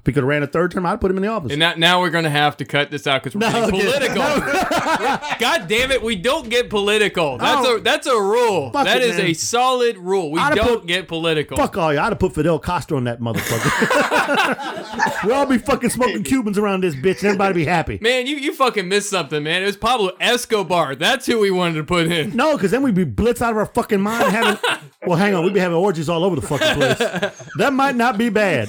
If 0.04 0.08
he 0.08 0.12
could 0.12 0.24
have 0.24 0.28
ran 0.28 0.44
a 0.44 0.48
third 0.48 0.72
term, 0.72 0.86
I'd 0.86 1.00
put 1.00 1.12
him 1.12 1.16
in 1.16 1.24
the 1.24 1.30
office. 1.30 1.54
And 1.54 1.60
now, 1.62 1.76
now 1.78 2.02
we're 2.02 2.10
gonna 2.10 2.30
have 2.30 2.58
to 2.58 2.66
cut 2.66 2.92
this 2.92 3.08
out 3.08 3.24
because 3.24 3.36
we're 3.36 3.50
No, 3.50 3.70
getting 3.70 3.80
political. 3.80 4.16
God 5.40 5.68
damn 5.70 5.92
it, 5.92 6.04
we 6.04 6.18
don't 6.18 6.50
get 6.50 6.70
political. 6.70 7.38
That's 7.38 7.66
a 7.66 7.80
that's 7.80 8.06
a 8.08 8.20
rule. 8.22 8.72
That 8.72 8.98
it, 8.98 9.04
is 9.04 9.16
man. 9.16 9.28
a 9.28 9.34
solid 9.34 9.98
rule. 9.98 10.30
We 10.30 10.42
I'd 10.42 10.56
don't 10.56 10.80
put- 10.82 10.88
get 10.88 11.08
political. 11.08 11.56
Fuck 11.56 11.78
all 11.78 11.94
you. 11.94 12.00
I'd 12.00 12.10
have 12.10 12.20
put 12.20 12.36
Fidel 12.36 12.60
Castro 12.60 12.98
on 12.98 13.06
that 13.06 13.22
motherfucker. 13.22 15.24
we 15.26 15.32
all 15.32 15.46
be 15.46 15.58
fucking 15.58 15.90
smoking 15.90 16.24
Cubans 16.24 16.58
around 16.58 16.82
this 16.84 16.96
bitch 16.96 17.20
and 17.20 17.28
everybody 17.28 17.54
be 17.54 17.66
happy. 17.66 17.98
Man, 18.02 18.28
you, 18.28 18.36
you 18.36 18.54
fucking 18.54 18.90
missed 18.90 19.10
something, 19.10 19.42
man. 19.42 19.64
It 19.64 19.68
was 19.68 19.78
Pablo 19.78 20.12
Escobar. 20.20 20.96
That's 20.96 21.26
who 21.26 21.40
we 21.40 21.50
wanted 21.50 21.76
to 21.76 21.86
put 21.86 22.12
in. 22.12 22.36
No, 22.36 22.58
because 22.58 22.72
then 22.72 22.84
we'd 22.84 22.94
be 22.94 23.06
blitz 23.06 23.42
out 23.42 23.52
of 23.52 23.58
our 23.58 23.68
fucking 23.68 24.02
mind 24.02 24.34
having. 24.34 24.60
well, 25.08 25.18
hang 25.18 25.34
on, 25.34 25.46
we'd 25.46 25.54
be 25.54 25.62
having 25.62 25.78
orgies 25.78 26.10
all 26.10 26.26
over 26.26 26.36
the 26.36 26.42
fucking 26.46 26.76
place. 26.76 26.98
that 27.58 27.72
might 27.72 27.96
not 27.96 28.18
be 28.18 28.28
bad. 28.28 28.68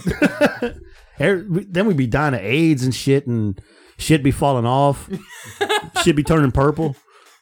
Every- 1.18 1.64
then 1.64 1.86
we'd 1.86 1.96
be 1.96 2.06
dying 2.06 2.34
of 2.34 2.40
AIDS 2.40 2.84
and 2.84 2.94
shit, 2.94 3.26
and 3.26 3.60
shit 3.98 4.22
be 4.22 4.30
falling 4.30 4.66
off. 4.66 5.08
shit 6.02 6.16
be 6.16 6.22
turning 6.22 6.52
purple. 6.52 6.96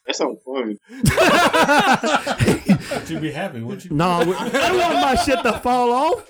That 0.06 0.16
sounds 0.16 0.38
fun. 0.44 0.76
You'd 3.08 3.22
be 3.22 3.30
happy, 3.30 3.60
wouldn't 3.60 3.84
you? 3.84 3.94
No, 3.96 4.24
we- 4.26 4.34
I 4.34 4.48
don't 4.48 4.78
want 4.78 4.94
my 4.94 5.14
shit 5.16 5.40
to 5.42 5.58
fall 5.60 5.92
off. 5.92 6.28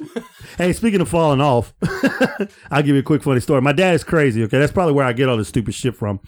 Hey, 0.59 0.73
speaking 0.75 1.01
of 1.01 1.09
falling 1.09 1.41
off, 1.41 1.73
I'll 2.71 2.83
give 2.83 2.89
you 2.95 2.99
a 2.99 3.03
quick 3.03 3.23
funny 3.23 3.41
story. 3.41 3.63
My 3.63 3.73
dad 3.73 3.95
is 3.95 4.05
crazy. 4.05 4.43
Okay, 4.45 4.59
that's 4.59 4.73
probably 4.73 4.93
where 4.95 5.07
I 5.07 5.13
get 5.15 5.29
all 5.29 5.39
this 5.39 5.49
stupid 5.49 5.75
shit 5.75 5.97
from. 5.97 6.21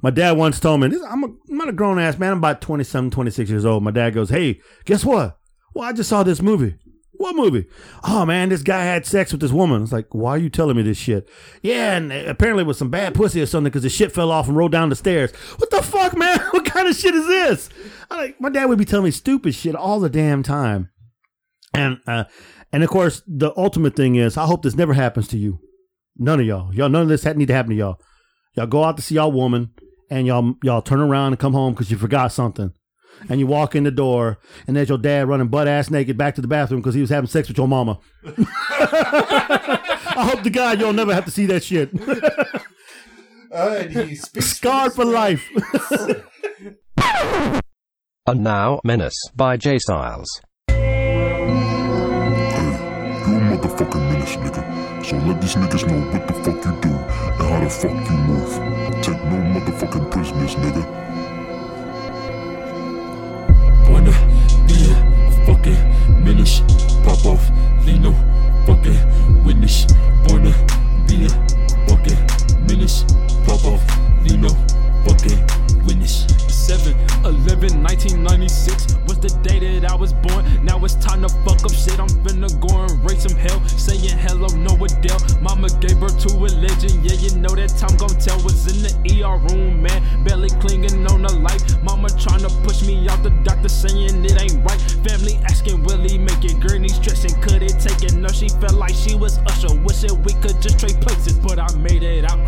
My 0.00 0.10
dad 0.10 0.32
once 0.36 0.60
told 0.60 0.80
me, 0.80 0.88
this, 0.88 1.02
I'm, 1.02 1.24
a, 1.24 1.26
I'm 1.26 1.58
not 1.58 1.68
a 1.68 1.72
grown 1.72 1.98
ass 1.98 2.18
man. 2.18 2.32
I'm 2.32 2.38
about 2.38 2.60
27, 2.60 3.10
26 3.10 3.50
years 3.50 3.64
old. 3.64 3.82
My 3.82 3.90
dad 3.90 4.14
goes, 4.14 4.30
Hey, 4.30 4.60
guess 4.84 5.04
what? 5.04 5.38
Well, 5.74 5.88
I 5.88 5.92
just 5.92 6.08
saw 6.08 6.22
this 6.22 6.40
movie. 6.40 6.76
What 7.22 7.36
movie? 7.36 7.66
Oh 8.02 8.26
man, 8.26 8.48
this 8.48 8.64
guy 8.64 8.82
had 8.82 9.06
sex 9.06 9.30
with 9.30 9.40
this 9.40 9.52
woman. 9.52 9.84
It's 9.84 9.92
like, 9.92 10.12
why 10.12 10.30
are 10.30 10.38
you 10.38 10.50
telling 10.50 10.76
me 10.76 10.82
this 10.82 10.98
shit? 10.98 11.28
Yeah, 11.62 11.96
and 11.96 12.10
apparently 12.10 12.64
it 12.64 12.66
was 12.66 12.78
some 12.78 12.90
bad 12.90 13.14
pussy 13.14 13.40
or 13.40 13.46
something 13.46 13.70
because 13.70 13.84
the 13.84 13.90
shit 13.90 14.10
fell 14.10 14.32
off 14.32 14.48
and 14.48 14.56
rolled 14.56 14.72
down 14.72 14.88
the 14.88 14.96
stairs. 14.96 15.30
What 15.58 15.70
the 15.70 15.82
fuck, 15.82 16.16
man? 16.16 16.40
What 16.50 16.64
kind 16.64 16.88
of 16.88 16.96
shit 16.96 17.14
is 17.14 17.28
this? 17.28 17.68
I 18.10 18.16
like 18.16 18.40
my 18.40 18.50
dad 18.50 18.64
would 18.64 18.78
be 18.78 18.84
telling 18.84 19.04
me 19.04 19.12
stupid 19.12 19.54
shit 19.54 19.76
all 19.76 20.00
the 20.00 20.10
damn 20.10 20.42
time. 20.42 20.90
And 21.72 21.98
uh, 22.08 22.24
and 22.72 22.82
of 22.82 22.90
course, 22.90 23.22
the 23.24 23.52
ultimate 23.56 23.94
thing 23.94 24.16
is, 24.16 24.36
I 24.36 24.46
hope 24.46 24.62
this 24.62 24.74
never 24.74 24.94
happens 24.94 25.28
to 25.28 25.38
you. 25.38 25.60
None 26.16 26.40
of 26.40 26.46
y'all, 26.46 26.74
y'all, 26.74 26.88
none 26.88 27.02
of 27.02 27.08
this 27.08 27.22
had 27.22 27.38
need 27.38 27.46
to 27.46 27.54
happen 27.54 27.70
to 27.70 27.76
y'all. 27.76 28.00
Y'all 28.56 28.66
go 28.66 28.82
out 28.82 28.96
to 28.96 29.02
see 29.02 29.14
y'all 29.14 29.30
woman, 29.30 29.70
and 30.10 30.26
y'all 30.26 30.54
y'all 30.64 30.82
turn 30.82 30.98
around 30.98 31.34
and 31.34 31.38
come 31.38 31.52
home 31.52 31.72
because 31.72 31.88
you 31.88 31.96
forgot 31.96 32.32
something. 32.32 32.72
And 33.28 33.38
you 33.38 33.46
walk 33.46 33.76
in 33.76 33.84
the 33.84 33.90
door, 33.90 34.38
and 34.66 34.76
there's 34.76 34.88
your 34.88 34.98
dad 34.98 35.28
running 35.28 35.48
butt 35.48 35.68
ass 35.68 35.90
naked 35.90 36.18
back 36.18 36.34
to 36.34 36.40
the 36.40 36.48
bathroom 36.48 36.80
because 36.80 36.94
he 36.94 37.00
was 37.00 37.10
having 37.10 37.28
sex 37.28 37.46
with 37.48 37.56
your 37.56 37.68
mama. 37.68 37.98
I 38.24 40.28
hope 40.30 40.42
to 40.42 40.50
God 40.50 40.80
you'll 40.80 40.92
never 40.92 41.14
have 41.14 41.24
to 41.26 41.30
see 41.30 41.46
that 41.46 41.62
shit. 41.64 41.90
Uh, 43.54 43.80
and 43.80 44.08
he 44.08 44.14
speaks 44.14 44.46
Scarred 44.46 44.94
for 44.94 45.04
life. 45.04 45.46
And 48.24 48.44
now, 48.44 48.78
Menace 48.84 49.18
by 49.34 49.56
J 49.56 49.78
Stylez. 49.78 50.28
Hey, 50.68 50.76
you 53.26 53.34
a 53.34 53.40
motherfucking 53.50 54.12
menace, 54.12 54.36
nigga. 54.36 54.62
So 55.04 55.16
let 55.16 55.40
these 55.40 55.56
niggas 55.56 55.84
know 55.88 55.98
what 56.12 56.28
the 56.28 56.34
fuck 56.34 56.64
you 56.64 56.72
do 56.80 56.88
and 56.88 57.48
how 57.50 57.58
the 57.58 57.68
fuck 57.68 57.90
you 57.90 58.16
move. 58.16 58.52
Take 59.02 59.20
no 59.24 59.38
motherfucking 59.58 60.08
prisoners, 60.12 60.54
nigga. 60.54 60.84
Fucking 65.52 66.24
menace. 66.24 66.60
Pop 67.04 67.24
off, 67.26 67.50
Lino, 67.84 68.12
fucking 68.66 69.44
witness. 69.44 69.86
Wanna 70.28 70.52
be 71.06 71.26
a 71.26 71.28
fucking 71.88 72.18
menace. 72.66 73.04
Pop 73.44 73.64
off, 73.64 73.82
Lino, 74.24 74.48
fucking 75.04 75.61
witness. 75.86 76.26
7 76.48 76.94
11 77.24 77.82
1996 77.82 78.94
was 79.06 79.18
the 79.18 79.28
day 79.42 79.58
that 79.58 79.90
I 79.90 79.94
was 79.94 80.12
born. 80.12 80.46
Now 80.64 80.82
it's 80.84 80.94
time 80.94 81.22
to 81.22 81.28
fuck 81.42 81.64
up 81.64 81.72
shit. 81.72 81.98
I'm 81.98 82.08
finna 82.22 82.48
go 82.60 82.70
and 82.82 82.92
raise 83.02 83.22
some 83.22 83.36
hell. 83.36 83.58
Saying 83.66 84.16
hello, 84.18 84.46
no 84.54 84.72
Adele. 84.78 85.18
Mama 85.40 85.68
gave 85.80 85.98
birth 85.98 86.18
to 86.26 86.30
a 86.38 86.48
legend. 86.54 87.02
Yeah, 87.02 87.18
you 87.18 87.34
know 87.36 87.54
that 87.54 87.74
time 87.76 87.96
gon' 87.96 88.14
tell. 88.18 88.38
Was 88.42 88.66
in 88.70 88.82
the 88.82 88.92
ER 89.10 89.36
room, 89.36 89.82
man. 89.82 90.00
Barely 90.24 90.50
clinging 90.62 91.06
on 91.06 91.22
to 91.22 91.34
life. 91.34 91.62
Mama 91.82 92.08
trying 92.10 92.46
to 92.46 92.50
push 92.62 92.82
me 92.82 93.08
out. 93.08 93.22
The 93.22 93.30
doctor 93.42 93.68
saying 93.68 94.24
it 94.24 94.40
ain't 94.40 94.64
right. 94.64 94.80
Family 95.02 95.36
asking, 95.44 95.82
will 95.82 96.00
he 96.00 96.18
make 96.18 96.44
it? 96.44 96.60
Gurney 96.60 96.88
stressing, 96.88 97.40
could 97.42 97.62
it 97.62 97.78
take 97.80 98.02
it? 98.02 98.14
No, 98.14 98.28
she 98.28 98.48
felt 98.48 98.74
like 98.74 98.94
she 98.94 99.14
was 99.14 99.38
Usher. 99.46 99.74
Wishing 99.82 100.22
we 100.22 100.32
could 100.34 100.60
just 100.62 100.78
trade 100.78 101.00
places, 101.00 101.38
but 101.38 101.58
I 101.58 101.66
made 101.76 102.02
it 102.02 102.24
out. 102.24 102.38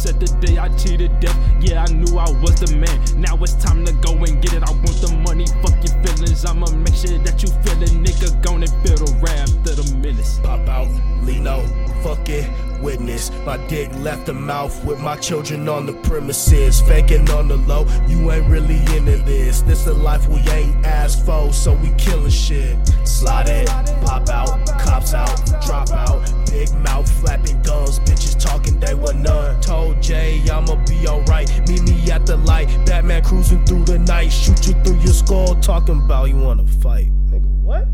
Said 0.00 0.18
the 0.18 0.32
day 0.40 0.56
I 0.56 0.70
cheated 0.78 1.20
death. 1.20 1.36
Yeah, 1.60 1.84
I 1.84 1.92
knew 1.92 2.16
I 2.16 2.24
was 2.40 2.58
the 2.58 2.74
man. 2.74 3.20
Now 3.20 3.36
it's 3.42 3.52
time 3.62 3.84
to 3.84 3.92
go 3.92 4.14
and 4.24 4.40
get 4.40 4.54
it. 4.54 4.62
I 4.62 4.70
want 4.70 4.96
the 4.96 5.12
money, 5.22 5.44
fuck 5.60 5.76
your 5.84 5.92
feelings. 6.02 6.42
I'ma 6.42 6.70
make 6.70 6.94
sure 6.94 7.18
that 7.18 7.42
you 7.42 7.50
feel 7.60 7.82
it. 7.82 7.90
Nigga, 7.90 8.42
gonna 8.42 8.66
feel 8.80 8.96
the 8.96 9.12
wrath 9.20 9.52
of 9.68 9.76
the 9.76 9.96
menace. 9.96 10.40
Pop 10.42 10.66
out, 10.70 10.88
Lino, 11.22 11.60
fucking 12.02 12.80
witness. 12.80 13.30
My 13.44 13.58
dick 13.66 13.90
left 13.96 14.24
the 14.24 14.32
mouth 14.32 14.82
with 14.86 15.00
my 15.00 15.16
children 15.16 15.68
on 15.68 15.84
the 15.84 15.92
premises. 15.92 16.80
Faking 16.80 17.28
on 17.28 17.48
the 17.48 17.58
low, 17.58 17.86
you 18.08 18.32
ain't 18.32 18.48
really 18.48 18.78
into 18.96 19.22
this. 19.26 19.60
This 19.60 19.84
the 19.84 19.92
life 19.92 20.26
we 20.28 20.40
ain't 20.48 20.82
asked 20.86 21.26
for, 21.26 21.52
so 21.52 21.74
we 21.74 21.90
killing 21.98 22.30
shit. 22.30 22.74
Slide 23.06 23.50
in, 23.50 23.66
pop 24.00 24.30
out, 24.30 24.66
cops 24.80 25.12
out, 25.12 25.36
drop 25.66 25.90
out. 25.90 26.39
Big 26.50 26.72
mouth 26.74 27.10
flapping 27.20 27.62
guns, 27.62 28.00
bitches 28.00 28.38
talking, 28.38 28.78
they 28.80 28.94
were 28.94 29.14
none. 29.14 29.60
Told 29.60 30.02
Jay 30.02 30.42
I'ma 30.50 30.74
be 30.84 31.06
alright, 31.06 31.48
meet 31.68 31.82
me 31.82 32.10
at 32.10 32.26
the 32.26 32.36
light. 32.38 32.68
Batman 32.86 33.22
cruising 33.22 33.64
through 33.64 33.84
the 33.84 33.98
night, 33.98 34.30
shoot 34.32 34.66
you 34.66 34.74
through 34.82 34.98
your 34.98 35.12
skull, 35.12 35.54
talking 35.60 36.02
about 36.02 36.28
you 36.28 36.36
wanna 36.36 36.66
fight. 36.66 37.08
Nigga, 37.30 37.46
what? 37.62 37.88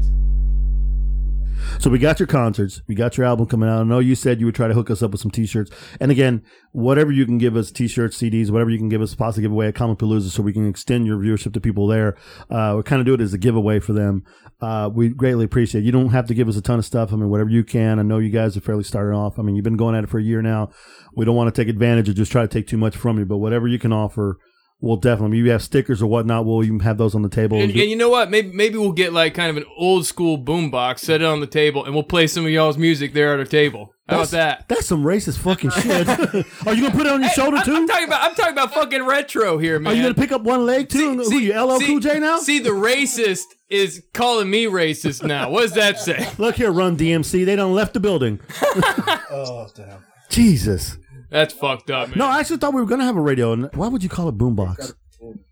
So 1.78 1.90
we 1.90 1.98
got 1.98 2.18
your 2.18 2.26
concerts, 2.26 2.80
we 2.86 2.94
got 2.94 3.16
your 3.16 3.26
album 3.26 3.46
coming 3.46 3.68
out. 3.68 3.80
I 3.80 3.84
know 3.84 3.98
you 3.98 4.14
said 4.14 4.40
you 4.40 4.46
would 4.46 4.54
try 4.54 4.66
to 4.66 4.74
hook 4.74 4.90
us 4.90 5.02
up 5.02 5.12
with 5.12 5.20
some 5.20 5.30
t-shirts. 5.30 5.70
And 6.00 6.10
again, 6.10 6.42
whatever 6.72 7.12
you 7.12 7.26
can 7.26 7.38
give 7.38 7.54
us, 7.54 7.70
t-shirts, 7.70 8.16
CDs, 8.16 8.50
whatever 8.50 8.70
you 8.70 8.78
can 8.78 8.88
give 8.88 9.02
us, 9.02 9.14
possibly 9.14 9.42
give 9.42 9.52
away 9.52 9.68
at 9.68 9.74
Comicpalooza 9.74 10.30
so 10.30 10.42
we 10.42 10.52
can 10.52 10.68
extend 10.68 11.06
your 11.06 11.18
viewership 11.18 11.52
to 11.52 11.60
people 11.60 11.86
there. 11.86 12.16
Uh, 12.50 12.74
we 12.76 12.82
kind 12.82 13.00
of 13.00 13.06
do 13.06 13.14
it 13.14 13.20
as 13.20 13.34
a 13.34 13.38
giveaway 13.38 13.78
for 13.78 13.92
them. 13.92 14.24
Uh, 14.60 14.90
we 14.92 15.10
greatly 15.10 15.44
appreciate 15.44 15.82
it. 15.82 15.84
You 15.84 15.92
don't 15.92 16.08
have 16.08 16.26
to 16.26 16.34
give 16.34 16.48
us 16.48 16.56
a 16.56 16.62
ton 16.62 16.78
of 16.78 16.84
stuff. 16.84 17.12
I 17.12 17.16
mean, 17.16 17.28
whatever 17.28 17.50
you 17.50 17.62
can. 17.62 17.98
I 17.98 18.02
know 18.02 18.18
you 18.18 18.30
guys 18.30 18.56
are 18.56 18.62
fairly 18.62 18.84
started 18.84 19.14
off. 19.14 19.38
I 19.38 19.42
mean, 19.42 19.54
you've 19.54 19.64
been 19.64 19.76
going 19.76 19.94
at 19.94 20.04
it 20.04 20.10
for 20.10 20.18
a 20.18 20.22
year 20.22 20.40
now. 20.40 20.70
We 21.14 21.24
don't 21.24 21.36
want 21.36 21.54
to 21.54 21.60
take 21.62 21.68
advantage 21.68 22.08
or 22.08 22.14
just 22.14 22.32
try 22.32 22.42
to 22.42 22.48
take 22.48 22.66
too 22.66 22.78
much 22.78 22.96
from 22.96 23.18
you, 23.18 23.26
but 23.26 23.36
whatever 23.36 23.68
you 23.68 23.78
can 23.78 23.92
offer, 23.92 24.38
we'll 24.80 24.96
definitely, 24.96 25.38
you 25.38 25.50
have 25.50 25.62
stickers 25.62 26.02
or 26.02 26.06
whatnot, 26.06 26.44
we'll 26.44 26.64
even 26.64 26.80
have 26.80 26.98
those 26.98 27.14
on 27.14 27.22
the 27.22 27.28
table. 27.28 27.58
And, 27.58 27.70
and 27.70 27.90
you 27.90 27.96
know 27.96 28.08
what? 28.08 28.30
Maybe 28.30 28.52
maybe 28.52 28.76
we'll 28.78 28.92
get 28.92 29.12
like 29.12 29.34
kind 29.34 29.50
of 29.50 29.56
an 29.56 29.64
old 29.76 30.06
school 30.06 30.38
boombox, 30.38 31.00
set 31.00 31.22
it 31.22 31.24
on 31.24 31.40
the 31.40 31.46
table, 31.46 31.84
and 31.84 31.94
we'll 31.94 32.02
play 32.04 32.26
some 32.26 32.44
of 32.44 32.50
y'all's 32.50 32.78
music 32.78 33.12
there 33.14 33.32
at 33.32 33.38
our 33.38 33.44
table. 33.44 33.92
How 34.08 34.18
about 34.18 34.28
that? 34.28 34.68
That's 34.68 34.86
some 34.86 35.02
racist 35.02 35.38
fucking 35.38 35.70
shit. 35.70 36.08
Are 36.66 36.74
you 36.74 36.82
gonna 36.82 36.94
put 36.96 37.06
it 37.06 37.12
on 37.12 37.22
your 37.22 37.30
shoulder 37.30 37.60
too? 37.64 37.74
I'm 37.74 37.88
talking 37.88 38.06
about 38.06 38.22
I'm 38.22 38.36
talking 38.36 38.52
about 38.52 38.72
fucking 38.72 39.04
retro 39.04 39.58
here, 39.58 39.80
man. 39.80 39.92
Are 39.92 39.96
you 39.96 40.02
gonna 40.02 40.14
pick 40.14 40.30
up 40.30 40.42
one 40.42 40.64
leg 40.64 40.88
too? 40.88 41.16
Who 41.24 41.38
you, 41.38 41.60
LL 41.60 41.80
Cool 41.80 41.98
J 41.98 42.20
now? 42.20 42.38
See, 42.38 42.60
the 42.60 42.70
racist 42.70 43.46
is 43.68 44.04
calling 44.14 44.48
me 44.48 44.66
racist 44.66 45.24
now. 45.24 45.50
What 45.50 45.62
does 45.62 45.72
that 45.72 45.98
say? 45.98 46.28
Look 46.38 46.54
here, 46.54 46.70
Run 46.70 46.96
DMC. 46.96 47.44
They 47.44 47.56
done 47.56 47.74
left 47.74 47.94
the 47.94 48.00
building. 48.00 48.38
oh 48.62 49.66
damn. 49.74 50.04
Jesus. 50.28 50.98
That's 51.30 51.52
fucked 51.52 51.90
up, 51.90 52.08
man. 52.10 52.18
No, 52.18 52.26
I 52.26 52.40
actually 52.40 52.58
thought 52.58 52.74
we 52.74 52.80
were 52.80 52.86
gonna 52.86 53.04
have 53.04 53.16
a 53.16 53.20
radio. 53.20 53.52
And 53.52 53.70
why 53.74 53.88
would 53.88 54.02
you 54.02 54.08
call 54.08 54.28
it 54.28 54.38
boombox? 54.38 54.94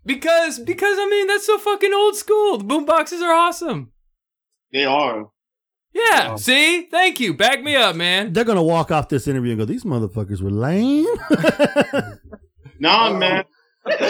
Because 0.05 0.59
because 0.59 0.97
I 0.99 1.07
mean 1.09 1.27
that's 1.27 1.45
so 1.45 1.57
fucking 1.57 1.93
old 1.93 2.15
school. 2.15 2.57
The 2.57 2.65
boomboxes 2.65 3.21
are 3.21 3.33
awesome. 3.33 3.91
They 4.71 4.85
are. 4.85 5.29
Yeah. 5.93 6.35
See, 6.35 6.87
thank 6.91 7.19
you. 7.19 7.33
Back 7.33 7.63
me 7.63 7.75
up, 7.75 7.95
man. 7.95 8.33
They're 8.33 8.43
gonna 8.43 8.63
walk 8.63 8.91
off 8.91 9.09
this 9.09 9.27
interview 9.27 9.51
and 9.51 9.59
go, 9.59 9.65
"These 9.65 9.83
motherfuckers 9.83 10.41
were 10.41 10.51
lame." 10.51 11.07
Nah, 12.77 13.07
um, 13.07 13.19
man. 13.19 13.45
Hold 13.85 14.01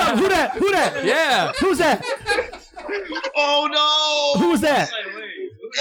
up, 0.00 0.18
who 0.18 0.28
that? 0.28 0.52
Who 0.56 0.70
that? 0.72 1.04
Yeah. 1.04 1.52
Who's 1.60 1.78
that? 1.78 2.02
Oh 3.36 3.68
no! 3.70 4.40
Who 4.40 4.50
was 4.50 4.60
that? 4.62 4.90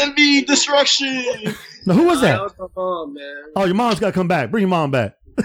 Envy 0.02 0.42
destruction. 0.44 1.24
No, 1.86 1.94
who 1.94 2.06
was 2.06 2.22
That 2.22 2.38
that? 2.38 2.42
was 2.44 2.54
my 2.60 2.68
mom, 2.76 3.14
man. 3.14 3.44
Oh, 3.56 3.66
your 3.66 3.76
mom's 3.76 4.00
gotta 4.00 4.14
come 4.14 4.28
back. 4.28 4.52
Bring 4.52 4.62
your 4.62 4.70
mom 4.70 4.92
back. 4.92 5.16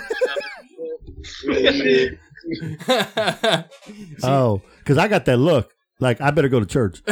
Oh, 4.23 4.63
because 4.79 4.99
I 4.99 5.09
got 5.09 5.25
that 5.27 5.37
look. 5.37 5.75
Like 6.01 6.21
I 6.21 6.31
better 6.31 6.49
go 6.49 6.61
to 6.61 6.67
church. 6.67 7.03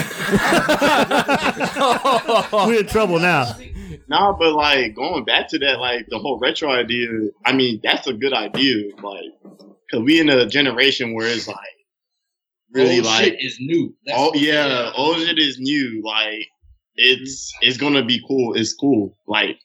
We're 2.53 2.81
in 2.81 2.87
trouble 2.87 3.19
now. 3.19 3.53
Nah, 4.09 4.33
but 4.33 4.53
like 4.55 4.95
going 4.95 5.25
back 5.25 5.49
to 5.49 5.59
that, 5.59 5.81
like 5.81 6.07
the 6.09 6.19
whole 6.19 6.39
retro 6.39 6.71
idea. 6.71 7.09
I 7.45 7.53
mean, 7.53 7.81
that's 7.83 8.07
a 8.07 8.13
good 8.13 8.33
idea. 8.33 8.95
Like, 9.03 9.25
cause 9.91 10.01
we 10.03 10.21
in 10.21 10.29
a 10.29 10.47
generation 10.47 11.15
where 11.15 11.27
it's 11.27 11.49
like 11.49 11.57
really 12.71 12.97
Old 12.99 13.07
like 13.07 13.25
shit 13.25 13.41
is 13.45 13.59
new. 13.61 13.93
That's 14.07 14.19
oh 14.21 14.33
yeah, 14.35 14.93
old 14.95 15.19
shit 15.19 15.39
is 15.39 15.59
new. 15.59 16.01
Like 16.05 16.47
it's 16.97 17.53
it's 17.63 17.77
gonna 17.77 18.05
be 18.05 18.23
cool. 18.27 18.55
It's 18.55 18.73
cool. 18.75 19.17
Like 19.27 19.59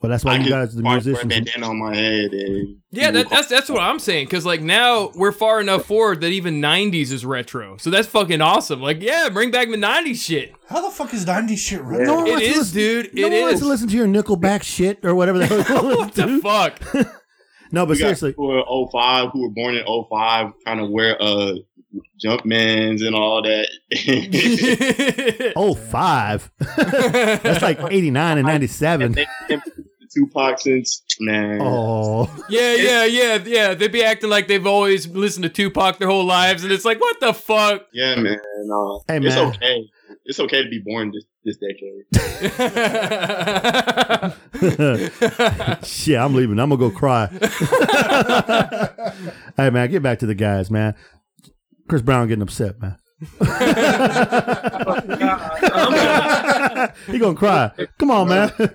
Well, 0.00 0.10
that's 0.10 0.24
why 0.24 0.34
I 0.34 0.38
you 0.38 0.48
guys, 0.50 0.74
the 0.74 0.82
wear 0.82 0.92
a 0.92 0.96
musicians, 0.96 1.32
bandana 1.32 1.68
on 1.68 1.78
my 1.78 1.94
head 1.94 2.32
and 2.32 2.76
Yeah, 2.90 3.10
that, 3.12 3.30
that's 3.30 3.48
that's 3.48 3.68
what 3.68 3.82
I'm 3.82 3.98
saying. 3.98 4.26
Because 4.26 4.44
like 4.46 4.60
now 4.62 5.10
we're 5.14 5.32
far 5.32 5.60
enough 5.60 5.84
forward 5.86 6.20
that 6.22 6.28
even 6.28 6.60
'90s 6.60 7.12
is 7.12 7.24
retro. 7.26 7.76
So 7.78 7.90
that's 7.90 8.08
fucking 8.08 8.40
awesome. 8.40 8.80
Like, 8.82 9.00
yeah, 9.02 9.28
bring 9.28 9.50
back 9.50 9.68
the 9.70 9.76
'90s 9.76 10.16
shit. 10.24 10.54
How 10.68 10.80
the 10.82 10.90
fuck 10.94 11.12
is 11.14 11.24
90s 11.26 11.58
shit 11.58 11.80
retro? 11.82 12.04
No 12.06 12.14
one 12.16 12.26
It 12.26 12.30
wants 12.30 12.44
to 12.46 12.50
is, 12.50 12.56
listen- 12.58 12.74
dude. 12.74 13.14
no 13.14 13.26
It 13.26 13.30
one 13.32 13.40
wants 13.42 13.60
to 13.60 13.66
listen 13.66 13.88
to 13.88 13.96
your 13.96 14.06
Nickelback 14.06 14.62
shit 14.62 15.04
or 15.04 15.14
whatever 15.14 15.38
the 15.38 15.46
hell. 15.64 15.84
What 15.96 16.14
the 16.14 16.38
fuck? 16.42 16.80
no, 17.72 17.86
but 17.86 17.90
we 17.92 17.98
got 17.98 18.04
seriously, 18.18 18.30
people 18.32 18.50
who 18.66 18.88
are 18.98 19.24
05 19.24 19.30
who 19.32 19.42
were 19.42 19.50
born 19.50 19.74
in 19.76 19.84
05 19.84 20.52
kind 20.66 20.80
of 20.80 20.90
wear 20.90 21.16
uh 21.20 21.54
Jumpmans 22.24 23.04
and 23.06 23.14
all 23.14 23.42
that. 23.42 23.68
oh 25.56 25.74
five. 25.74 26.50
that's 26.76 27.62
like 27.62 27.80
eighty 27.90 28.10
nine 28.10 28.38
and 28.38 28.46
ninety 28.46 28.66
seven. 28.66 29.14
Tupac 30.14 30.60
since 30.60 31.02
man. 31.20 31.58
Oh, 31.62 32.28
Yeah, 32.48 32.74
yeah, 32.74 33.04
yeah, 33.06 33.38
yeah. 33.44 33.74
They'd 33.74 33.90
be 33.92 34.04
acting 34.04 34.28
like 34.28 34.46
they've 34.46 34.66
always 34.66 35.08
listened 35.08 35.44
to 35.44 35.48
Tupac 35.48 35.98
their 35.98 36.08
whole 36.08 36.24
lives, 36.26 36.64
and 36.64 36.72
it's 36.72 36.84
like, 36.84 37.00
what 37.00 37.18
the 37.20 37.32
fuck? 37.32 37.86
Yeah, 37.94 38.16
man. 38.16 38.38
Uh, 38.70 38.98
Hey, 39.08 39.18
it's 39.22 39.36
okay. 39.36 39.90
It's 40.24 40.38
okay 40.38 40.62
to 40.62 40.68
be 40.68 40.80
born 40.84 41.12
this 41.12 41.24
this 41.44 41.56
decade. 41.56 42.04
Shit, 45.84 46.18
I'm 46.18 46.34
leaving. 46.34 46.58
I'm 46.60 46.68
gonna 46.68 46.76
go 46.76 46.90
cry. 46.90 47.26
hey 49.56 49.70
man, 49.70 49.90
get 49.90 50.02
back 50.02 50.18
to 50.20 50.26
the 50.26 50.34
guys, 50.34 50.70
man. 50.70 50.94
Chris 51.88 52.02
Brown 52.02 52.28
getting 52.28 52.42
upset, 52.42 52.80
man. 52.80 52.96
he 57.06 57.18
gonna 57.18 57.36
cry. 57.36 57.70
Come 57.98 58.10
on, 58.10 58.28
man. 58.28 58.52
I'm 58.58 58.68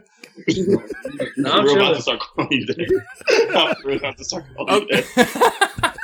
We're 1.65 1.77
about 1.77 1.95
to 1.95 2.01
start 2.01 2.19
calling 2.19 2.51
you 2.51 2.65
that. 2.65 3.81
We're 3.83 3.97
about 3.97 4.17
to 4.17 4.23
start 4.23 4.45
calling 4.55 4.87
you 4.89 5.01
that. 5.15 5.97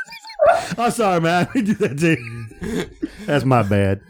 I'm 0.78 0.92
sorry, 0.92 1.22
man. 1.22 1.48
We 1.54 1.62
do 1.62 1.74
that 1.76 1.98
to 2.00 2.18
you. 2.20 2.90
That's 3.26 3.46
my 3.46 3.64
bad. 3.64 4.02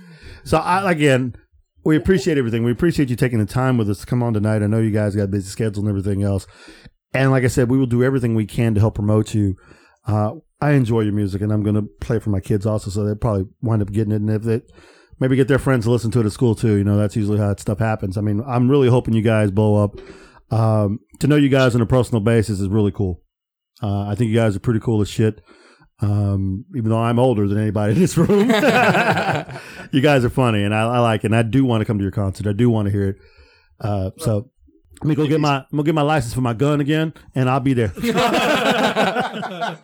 So 0.44 0.58
I 0.58 0.92
again, 0.92 1.36
we 1.84 1.96
appreciate 1.96 2.38
everything. 2.38 2.64
We 2.64 2.72
appreciate 2.72 3.10
you 3.10 3.16
taking 3.16 3.40
the 3.40 3.46
time 3.46 3.78
with 3.78 3.90
us 3.90 4.00
to 4.00 4.06
come 4.06 4.24
on 4.24 4.34
tonight. 4.34 4.64
I 4.64 4.68
know 4.68 4.80
you 4.80 4.92
guys 4.92 5.16
got 5.16 5.30
busy 5.30 5.50
schedules 5.50 5.80
and 5.86 5.90
everything 5.90 6.24
else. 6.24 6.48
And 7.14 7.30
like 7.30 7.44
I 7.44 7.48
said, 7.48 7.70
we 7.70 7.78
will 7.78 7.86
do 7.86 8.04
everything 8.04 8.34
we 8.34 8.48
can 8.48 8.74
to 8.74 8.80
help 8.80 8.96
promote 8.96 9.36
you. 9.36 9.56
Uh, 10.08 10.32
I 10.64 10.72
enjoy 10.74 11.02
your 11.02 11.14
music, 11.14 11.42
and 11.42 11.52
I'm 11.52 11.62
going 11.62 11.76
to 11.76 11.82
play 11.82 12.18
it 12.18 12.24
for 12.24 12.30
my 12.30 12.40
kids 12.40 12.66
also, 12.66 12.90
so 12.90 13.04
they'll 13.04 13.16
probably 13.16 13.48
wind 13.62 13.82
up 13.82 13.92
getting 13.92 14.14
it. 14.14 14.22
And 14.22 14.30
if 14.30 14.44
they 14.44 14.62
maybe 15.20 15.36
get 15.36 15.50
their 15.50 15.60
friends 15.60 15.84
to 15.84 15.92
listen 15.92 16.10
to 16.12 16.22
it 16.22 16.26
at 16.26 16.32
school 16.32 16.56
too, 16.56 16.76
you 16.76 16.86
know, 16.86 16.96
that's 16.96 17.18
usually 17.18 17.38
how 17.38 17.50
that 17.50 17.60
stuff 17.60 17.80
happens. 17.80 18.18
I 18.18 18.22
mean, 18.22 18.42
I'm 18.48 18.72
really 18.72 18.88
hoping 18.88 19.14
you 19.14 19.22
guys 19.22 19.52
blow 19.52 19.84
up. 19.84 20.00
Um, 20.52 21.00
to 21.20 21.28
know 21.28 21.36
you 21.36 21.50
guys 21.50 21.76
on 21.76 21.82
a 21.82 21.86
personal 21.86 22.22
basis 22.22 22.62
is 22.62 22.70
really 22.70 22.94
cool. 22.94 23.22
Uh, 23.82 24.08
I 24.08 24.16
think 24.16 24.30
you 24.30 24.36
guys 24.36 24.56
are 24.56 24.62
pretty 24.62 24.80
cool 24.80 25.02
as 25.02 25.10
shit. 25.10 25.42
Um, 26.00 26.64
even 26.76 26.90
though 26.90 27.02
I'm 27.02 27.20
older 27.20 27.46
than 27.46 27.60
anybody 27.60 27.94
in 27.94 28.00
this 28.00 28.18
room, 28.18 28.50
you 29.92 30.02
guys 30.02 30.24
are 30.24 30.30
funny, 30.30 30.64
and 30.64 30.74
I, 30.74 30.84
I 30.84 31.00
like 31.00 31.26
it. 31.26 31.28
And 31.28 31.36
I 31.36 31.44
do 31.44 31.66
want 31.66 31.82
to 31.82 31.86
come 31.86 31.98
to 31.98 32.04
your 32.04 32.12
concert. 32.12 32.48
I 32.48 32.54
do 32.54 32.70
want 32.70 32.86
to 32.86 32.92
hear 32.92 33.10
it. 33.10 33.16
Uh, 33.82 34.12
so 34.18 34.50
let 35.04 35.10
me 35.10 35.16
go 35.16 35.28
get 35.28 35.42
my 35.42 35.58
I'm 35.58 35.66
gonna 35.72 35.84
get 35.84 35.96
my 35.96 36.02
license 36.02 36.34
for 36.34 36.40
my 36.40 36.54
gun 36.54 36.80
again, 36.80 37.14
and 37.36 37.50
I'll 37.50 37.60
be 37.60 37.74
there. 37.74 37.92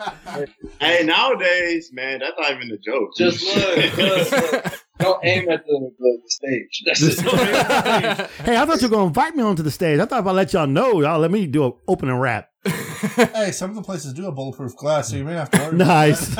Hey, 0.79 1.03
nowadays, 1.03 1.89
man, 1.91 2.19
that's 2.19 2.39
not 2.39 2.51
even 2.53 2.71
a 2.71 2.77
joke. 2.77 3.09
Just 3.17 3.43
look, 3.43 3.97
look, 3.97 4.31
look. 4.31 4.73
Don't 4.99 5.25
aim 5.25 5.49
at 5.49 5.65
the, 5.65 5.91
the, 5.99 6.19
the 6.23 6.29
stage. 6.29 6.83
That's 6.85 7.01
it. 7.01 8.29
hey, 8.45 8.55
I 8.55 8.65
thought 8.65 8.81
you 8.81 8.87
were 8.87 8.95
gonna 8.95 9.07
invite 9.07 9.35
me 9.35 9.43
onto 9.43 9.61
the 9.61 9.71
stage. 9.71 9.99
I 9.99 10.05
thought 10.05 10.21
if 10.21 10.27
I 10.27 10.31
let 10.31 10.53
y'all 10.53 10.67
know, 10.67 11.01
y'all 11.01 11.19
let 11.19 11.31
me 11.31 11.45
do 11.47 11.65
an 11.65 11.73
opening 11.89 12.15
rap. 12.15 12.47
hey, 12.63 13.51
some 13.51 13.71
of 13.71 13.75
the 13.75 13.81
places 13.81 14.13
do 14.13 14.23
have 14.23 14.35
bulletproof 14.35 14.77
glass, 14.77 15.09
so 15.09 15.17
you 15.17 15.25
may 15.25 15.33
have 15.33 15.51
to 15.51 15.59
worry. 15.59 15.75
Nice. 15.77 16.37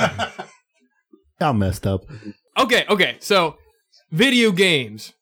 Y'all 1.41 1.53
messed 1.53 1.85
up. 1.85 2.05
okay, 2.57 2.85
okay. 2.89 3.17
So, 3.19 3.57
video 4.11 4.53
games. 4.53 5.13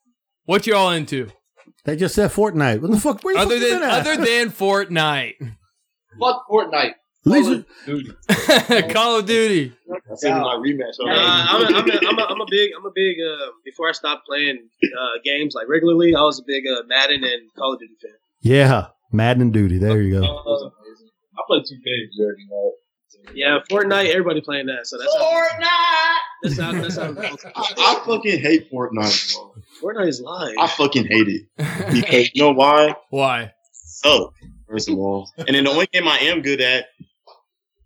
What 0.46 0.68
you 0.68 0.76
all 0.76 0.92
into? 0.92 1.32
They 1.88 1.96
just 1.96 2.16
said 2.16 2.32
Fortnite. 2.32 2.82
What 2.82 2.92
the 2.92 3.00
fuck? 3.00 3.24
Where 3.24 3.34
the 3.34 3.40
Other 3.40 3.56
fuck 3.56 3.64
you 3.64 3.70
than 3.70 3.80
been 3.80 3.90
other 3.90 4.18
than 4.18 4.50
Fortnite, 4.52 5.36
Fuck 6.20 6.46
Fortnite. 6.52 6.96
Leisure- 7.24 7.64
Call 8.94 9.20
of 9.20 9.26
Duty. 9.26 9.74
That's 10.10 10.24
in 10.26 10.34
my 10.34 10.56
rematch. 10.56 11.00
Uh, 11.00 11.08
I'm, 11.08 11.62
a, 11.62 11.78
I'm, 11.78 11.90
a, 11.90 12.08
I'm, 12.10 12.20
a, 12.20 12.22
I'm 12.24 12.42
a 12.42 12.46
big, 12.50 12.72
I'm 12.78 12.86
a 12.86 12.92
big. 12.94 13.16
Uh, 13.22 13.52
before 13.64 13.88
I 13.88 13.94
stopped 13.94 14.26
playing 14.28 14.68
uh, 14.84 15.20
games 15.24 15.56
like 15.56 15.70
regularly, 15.70 16.14
I 16.14 16.22
was 16.24 16.40
a 16.40 16.44
big 16.46 16.66
uh, 16.68 16.84
Madden 16.88 17.24
and 17.24 17.50
Call 17.58 17.74
of 17.74 17.80
Duty 17.80 17.94
fan. 18.02 18.12
Yeah, 18.42 18.88
Madden 19.14 19.42
and 19.44 19.54
Duty. 19.54 19.78
There 19.78 20.02
you 20.02 20.20
go. 20.20 20.26
Uh, 20.26 20.68
I 21.38 21.42
play 21.48 21.60
2K. 21.60 23.34
Yeah, 23.34 23.60
Fortnite. 23.72 24.10
Everybody 24.10 24.42
playing 24.42 24.66
that, 24.66 24.88
so 24.88 24.98
that's 24.98 25.16
Fortnite. 25.16 26.18
That's 26.44 26.60
how. 26.60 26.72
That's 26.72 26.98
how. 26.98 27.14
I, 27.56 27.74
I 27.78 28.02
fucking 28.06 28.40
hate 28.40 28.72
Fortnite. 28.72 29.36
Bro. 29.36 29.56
Fortnite 29.82 30.08
is 30.08 30.22
live. 30.22 30.54
I 30.60 30.68
fucking 30.68 31.08
hate 31.08 31.28
it 31.28 31.46
because 31.92 32.30
you 32.34 32.44
know 32.44 32.52
why? 32.52 32.96
Why? 33.10 33.54
So 33.72 34.34
first 34.70 34.90
of 34.90 34.98
all, 34.98 35.30
and 35.38 35.56
then 35.56 35.64
the 35.64 35.72
only 35.72 35.88
game 35.88 36.08
I 36.08 36.18
am 36.20 36.42
good 36.42 36.62
at, 36.62 36.88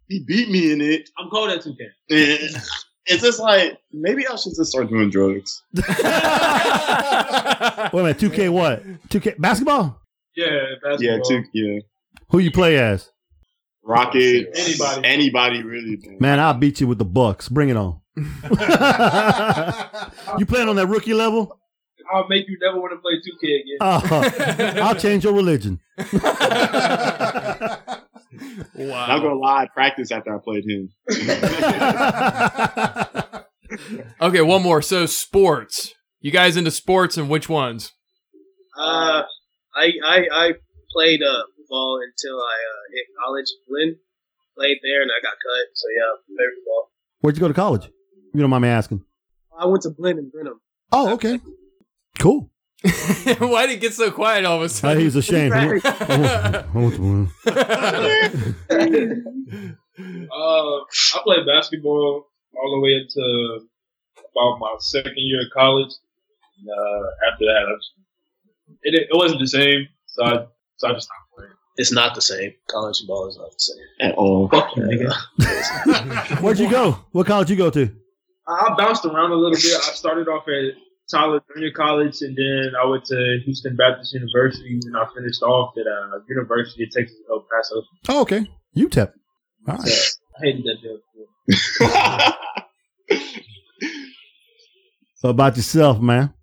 he 0.08 0.24
beat 0.24 0.50
me 0.50 0.72
in 0.74 0.82
it. 0.82 1.10
I'm 1.18 1.30
cold 1.30 1.50
at 1.50 1.62
2K. 1.62 1.78
And 2.10 2.62
It's 3.06 3.24
just 3.24 3.40
like 3.40 3.78
maybe 3.92 4.28
I 4.28 4.36
should 4.36 4.54
just 4.56 4.72
start 4.72 4.90
doing 4.90 5.10
drugs. 5.10 5.64
Wait 5.74 5.86
a 5.88 7.90
minute, 7.94 8.18
2K 8.18 8.50
what? 8.52 8.84
2K 9.10 9.40
basketball? 9.40 10.00
Yeah, 10.36 10.48
basketball. 10.84 11.18
Yeah, 11.18 11.20
two, 11.28 11.44
yeah. 11.54 11.80
Who 12.30 12.40
you 12.40 12.52
play 12.52 12.78
as? 12.78 13.10
Rocket. 13.84 14.50
Anybody. 14.56 15.08
anybody 15.08 15.64
really. 15.64 16.18
Man, 16.20 16.40
I'll 16.40 16.54
beat 16.54 16.80
you 16.80 16.88
with 16.88 17.00
the 17.00 17.06
Bucks. 17.06 17.50
Bring 17.50 17.70
it 17.70 17.78
on. 17.78 18.00
you 20.38 20.46
playing 20.46 20.70
on 20.70 20.76
that 20.76 20.88
rookie 20.88 21.14
level? 21.14 21.58
I'll 22.14 22.28
make 22.28 22.46
you 22.48 22.58
never 22.62 22.80
want 22.80 22.92
to 22.92 22.98
play 22.98 23.14
2K 23.22 23.62
again. 23.62 23.78
Uh, 23.80 24.80
I'll 24.84 24.96
change 24.96 25.24
your 25.24 25.34
religion. 25.34 25.80
Wow. 28.74 29.08
Not 29.08 29.20
gonna 29.22 29.36
lie, 29.36 29.64
I 29.64 29.68
practiced 29.68 30.12
after 30.12 30.36
I 30.36 30.40
played 30.44 30.64
him. 30.66 30.90
Okay, 34.22 34.42
one 34.42 34.62
more. 34.64 34.82
So 34.82 35.06
sports. 35.06 35.94
You 36.20 36.32
guys 36.32 36.58
into 36.58 36.72
sports 36.72 37.18
and 37.18 37.30
which 37.30 37.48
ones? 37.50 37.92
Uh, 38.78 39.24
I 39.76 39.92
I 40.04 40.28
I 40.32 40.54
played 40.92 41.22
uh 41.24 41.44
football 41.58 42.00
until 42.04 42.38
I 42.38 42.56
uh, 42.56 42.84
hit 42.94 43.06
college. 43.24 43.48
Blinn 43.68 43.96
played 44.58 44.78
there, 44.84 45.02
and 45.02 45.12
I 45.12 45.20
got 45.22 45.34
cut. 45.34 45.68
So 45.74 45.88
yeah, 45.96 46.16
played 46.36 46.50
football. 46.58 46.92
Where'd 47.20 47.36
you 47.38 47.42
go 47.42 47.48
to 47.48 47.54
college? 47.54 47.90
You 48.34 48.42
don't 48.42 48.50
mind 48.50 48.64
me 48.64 48.70
asking. 48.70 49.04
I 49.58 49.66
went 49.66 49.84
to 49.84 49.90
Blinn 49.90 50.18
and 50.18 50.32
Brenham. 50.32 50.60
Oh, 50.92 51.14
okay. 51.14 51.40
Cool. 52.20 52.50
Why 53.38 53.68
did 53.68 53.78
it 53.78 53.82
get 53.82 53.94
so 53.94 54.10
quiet 54.12 54.44
all 54.46 54.56
of 54.58 54.62
a 54.64 54.66
Uh, 54.66 54.70
sudden? 54.70 55.00
he 55.00 55.06
was 55.06 55.16
ashamed. 55.16 55.54
I 55.54 55.60
I 55.60 55.62
went 56.74 56.96
to- 56.96 57.28
Uh, 60.34 60.78
I 60.80 61.20
played 61.24 61.46
basketball 61.46 62.26
all 62.56 62.72
the 62.76 62.80
way 62.80 62.94
into 62.94 63.68
about 64.16 64.58
my 64.60 64.74
second 64.80 65.14
year 65.18 65.42
of 65.42 65.48
college. 65.54 65.92
And, 66.58 66.70
uh, 66.70 67.04
after 67.32 67.46
that, 67.46 67.66
I 67.68 67.76
just, 67.76 67.92
it 68.84 68.94
it 69.12 69.16
wasn't 69.16 69.42
the 69.42 69.48
same, 69.48 69.88
so 70.08 70.24
I 70.24 70.46
so 70.78 70.88
I 70.88 70.94
just 70.94 71.06
stopped 71.08 71.30
playing. 71.38 71.52
It's 71.76 71.92
not 71.92 72.16
the 72.16 72.22
same. 72.22 72.54
College 72.70 73.04
ball 73.08 73.28
is 73.30 73.38
not 73.38 73.52
the 73.52 73.60
same. 73.60 73.86
At 74.10 74.16
all. 74.16 74.48
Fuck 74.50 74.76
you, 74.76 74.84
nigga. 74.84 75.14
Where'd 76.42 76.58
you 76.60 76.70
go? 76.70 76.98
What 77.12 77.28
college 77.28 77.50
you 77.52 77.56
go 77.58 77.70
to? 77.70 77.90
I 78.52 78.68
I 78.72 78.76
bounced 78.78 79.06
around 79.06 79.32
a 79.32 79.36
little 79.36 79.52
bit. 79.56 79.74
I 79.76 79.94
started 79.94 80.28
off 80.28 80.44
at 80.48 80.74
Tyler 81.10 81.42
Junior 81.54 81.72
College, 81.72 82.22
and 82.22 82.36
then 82.38 82.72
I 82.82 82.86
went 82.86 83.06
to 83.06 83.40
Houston 83.46 83.76
Baptist 83.76 84.14
University, 84.14 84.80
and 84.86 84.96
I 84.98 85.06
finished 85.16 85.42
off 85.44 85.74
at 85.78 85.88
uh, 85.88 86.20
University 86.30 86.84
of 86.84 86.92
Texas 86.92 87.18
El 87.30 87.46
Paso. 87.52 87.84
Oh, 88.10 88.22
okay. 88.22 88.46
UTEP. 88.76 89.12
All 89.68 89.76
right. 89.78 89.88
I 90.40 90.46
hated 90.46 90.64
that 90.66 90.78
job. 90.82 92.34
So 95.16 95.30
about 95.30 95.56
yourself, 95.56 96.02
man. 96.02 96.34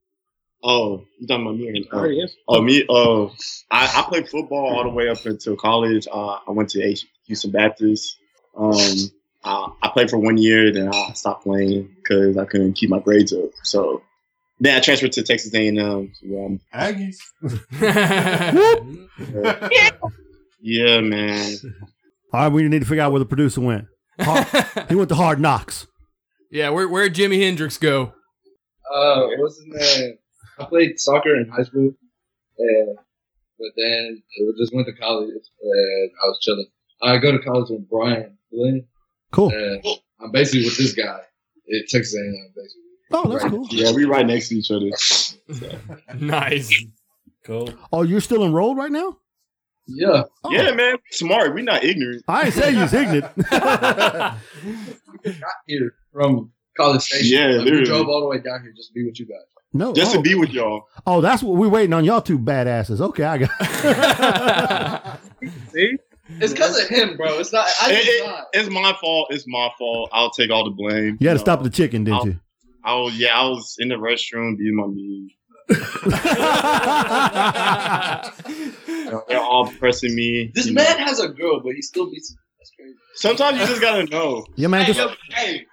Oh, 0.63 1.03
you 1.19 1.27
talking 1.27 1.47
about 1.47 1.57
me? 1.57 1.85
Oh, 1.91 2.05
yeah. 2.05 2.27
Oh, 2.47 2.63
me. 2.63 2.85
Oh, 2.89 3.33
I, 3.73 3.87
I 3.93 4.03
played 4.09 4.29
football 4.29 4.67
all 4.73 4.85
the 4.85 4.91
way 4.91 5.09
up 5.09 5.27
until 5.27 5.57
college. 5.57 6.07
Uh, 6.07 6.39
I 6.47 6.51
went 6.53 6.69
to 6.71 6.83
H- 6.85 7.05
Houston 7.27 7.51
Baptist. 7.51 8.17
Um, 8.57 8.73
I, 9.49 9.69
I 9.83 9.89
played 9.89 10.11
for 10.11 10.19
one 10.19 10.37
year, 10.37 10.73
then 10.73 10.93
I 10.93 11.13
stopped 11.15 11.45
playing 11.45 11.89
because 11.97 12.37
I 12.37 12.45
couldn't 12.45 12.75
keep 12.75 12.91
my 12.91 12.99
grades 12.99 13.33
up. 13.33 13.51
So 13.63 14.03
then 14.61 14.77
I 14.77 14.81
transferred 14.81 15.13
to 15.13 15.23
Texas 15.23 15.55
A&M. 15.55 16.13
So, 16.15 16.45
um, 16.45 16.61
Aggies. 16.75 17.19
yeah, 20.61 21.01
man. 21.01 21.55
All 22.33 22.41
right, 22.41 22.53
we 22.53 22.69
need 22.69 22.81
to 22.81 22.87
figure 22.87 23.03
out 23.03 23.13
where 23.13 23.21
the 23.21 23.27
producer 23.27 23.61
went. 23.61 23.87
Hard- 24.21 24.47
he 24.89 24.95
went 24.95 25.09
to 25.11 25.15
Hard 25.15 25.41
Knocks. 25.41 25.87
yeah, 26.51 26.71
where 26.71 26.89
where'd 26.89 27.15
Jimi 27.15 27.41
Hendrix 27.41 27.79
go? 27.79 28.13
Uh, 28.93 29.27
what's 29.39 29.59
his 29.59 29.67
name? 29.99 30.19
I 30.59 30.65
played 30.65 30.99
soccer 30.99 31.37
in 31.37 31.49
high 31.49 31.63
school, 31.63 31.93
and 32.59 32.97
but 33.59 33.69
then 33.77 34.23
it 34.37 34.55
just 34.59 34.75
went 34.75 34.87
to 34.89 34.93
college, 34.95 35.31
and 35.31 36.11
I 36.23 36.27
was 36.27 36.39
chilling. 36.43 36.67
I 37.01 37.19
go 37.19 37.33
to 37.33 37.39
college 37.39 37.71
with 37.71 37.89
Brian 37.89 38.37
Glenn. 38.53 38.87
Cool. 39.33 39.51
And 39.51 39.85
I'm 40.21 40.31
basically 40.33 40.65
with 40.65 40.77
this 40.79 40.93
guy 40.95 41.19
at 41.21 41.89
Texas 41.89 42.15
A&M, 42.15 42.53
basically. 42.57 42.83
Oh, 43.11 43.29
that's 43.31 43.45
Right. 43.45 43.51
cool. 43.53 43.67
Yeah, 43.71 43.93
we 43.93 44.05
right 44.05 44.27
next 44.27 44.49
to 44.51 44.57
each 44.57 44.71
other. 44.71 44.91
nice. 46.19 46.85
Cool. 47.45 47.73
Oh, 47.93 48.03
you're 48.03 48.21
still 48.21 48.45
enrolled 48.45 48.77
right 48.77 48.93
now? 48.93 49.17
Yeah. 49.87 50.25
Oh. 50.45 50.51
Yeah, 50.53 50.73
man. 50.73 50.97
Smart. 51.13 51.55
We're 51.55 51.65
not 51.65 51.83
ignorant. 51.85 52.23
I 52.29 52.45
ain't 52.47 52.55
say 52.55 52.73
you's 52.73 52.93
ignorant. 52.93 53.35
got 53.51 54.37
here 55.67 55.95
from 56.13 56.53
College 56.77 57.01
Station. 57.03 57.27
Yeah, 57.39 57.47
Like, 57.47 57.57
we 57.59 57.65
literally. 57.65 57.85
drove 57.87 58.09
all 58.09 58.21
the 58.21 58.27
way 58.27 58.39
down 58.39 58.61
here 58.63 58.73
just 58.77 58.89
to 58.89 58.95
be 58.95 59.05
with 59.07 59.19
you 59.19 59.27
guys. 59.27 59.39
No, 59.75 59.93
Just 59.93 60.13
oh. 60.15 60.17
to 60.17 60.23
be 60.23 60.35
with 60.35 60.51
y'all. 60.51 60.85
Oh, 61.07 61.21
that's 61.21 61.43
what 61.43 61.57
we're 61.57 61.69
waiting 61.69 61.93
on 61.93 62.03
y'all 62.05 62.23
two 62.23 62.39
badasses. 62.39 63.01
Okay, 63.01 63.25
I 63.25 63.39
got. 63.39 65.21
See? 65.73 65.97
It's 66.41 66.53
because 66.53 66.81
of 66.83 66.89
him, 66.89 67.17
bro. 67.17 67.39
It's 67.39 67.53
not. 67.53 67.67
I 67.83 67.93
It- 67.93 68.05
did 68.05 68.09
it- 68.09 68.27
not. 68.27 68.45
it's 68.53 68.71
my 68.71 68.97
fault. 69.01 69.29
It's 69.31 69.45
my 69.47 69.71
fault. 69.79 70.11
I'll 70.13 70.31
take 70.31 70.51
all 70.51 70.65
the 70.65 70.71
blame. 70.71 71.17
You 71.21 71.29
had 71.29 71.35
to 71.35 71.41
stop 71.41 71.63
the 71.63 71.71
chicken, 71.71 72.05
didn't 72.05 72.19
I'll- 72.19 72.27
you? 72.27 72.41
I 72.85 72.95
was 72.95 73.19
yeah, 73.19 73.39
I 73.39 73.49
was 73.49 73.75
in 73.79 73.89
the 73.89 73.97
restroom 73.97 74.57
being 74.57 74.77
my 74.77 74.87
knee. 74.87 75.35
They're 79.29 79.41
all 79.41 79.71
pressing 79.79 80.15
me. 80.15 80.51
This 80.55 80.67
you 80.67 80.75
know. 80.75 80.83
man 80.83 80.99
has 80.99 81.19
a 81.21 81.29
girl, 81.29 81.61
but 81.61 81.75
he 81.75 81.83
still 81.83 82.11
beats. 82.11 82.35
That's 82.59 82.71
crazy. 82.79 82.95
Sometimes 83.15 83.61
you 83.61 83.67
just 83.67 83.81
gotta 83.81 84.05
know. 84.07 84.45
Yeah, 84.57 84.69
man. 84.69 84.85
Hey, 84.85 84.93
Just, 84.93 85.11
yo, 85.11 85.15
hey, 85.35 85.67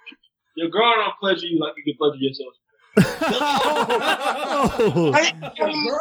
your 0.56 0.68
girl 0.68 0.92
don't 0.96 1.14
pleasure 1.20 1.46
you 1.46 1.58
like 1.60 1.74
you 1.76 1.84
can 1.84 1.94
pleasure 1.98 2.18
yourself. 2.18 2.54
Oh. 4.88 5.12
Girl. 5.58 6.00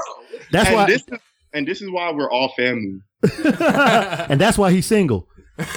that's 0.52 0.68
and 0.70 0.76
why. 0.76 0.86
this 0.86 1.02
is 1.08 1.20
and 1.54 1.68
this 1.68 1.82
is 1.82 1.90
why 1.90 2.12
we're 2.12 2.30
all 2.32 2.54
family. 2.58 3.00
And 4.30 4.40
that's 4.40 4.58
why 4.58 4.72
he's 4.72 4.86
single. 4.86 5.28
Have 5.58 5.68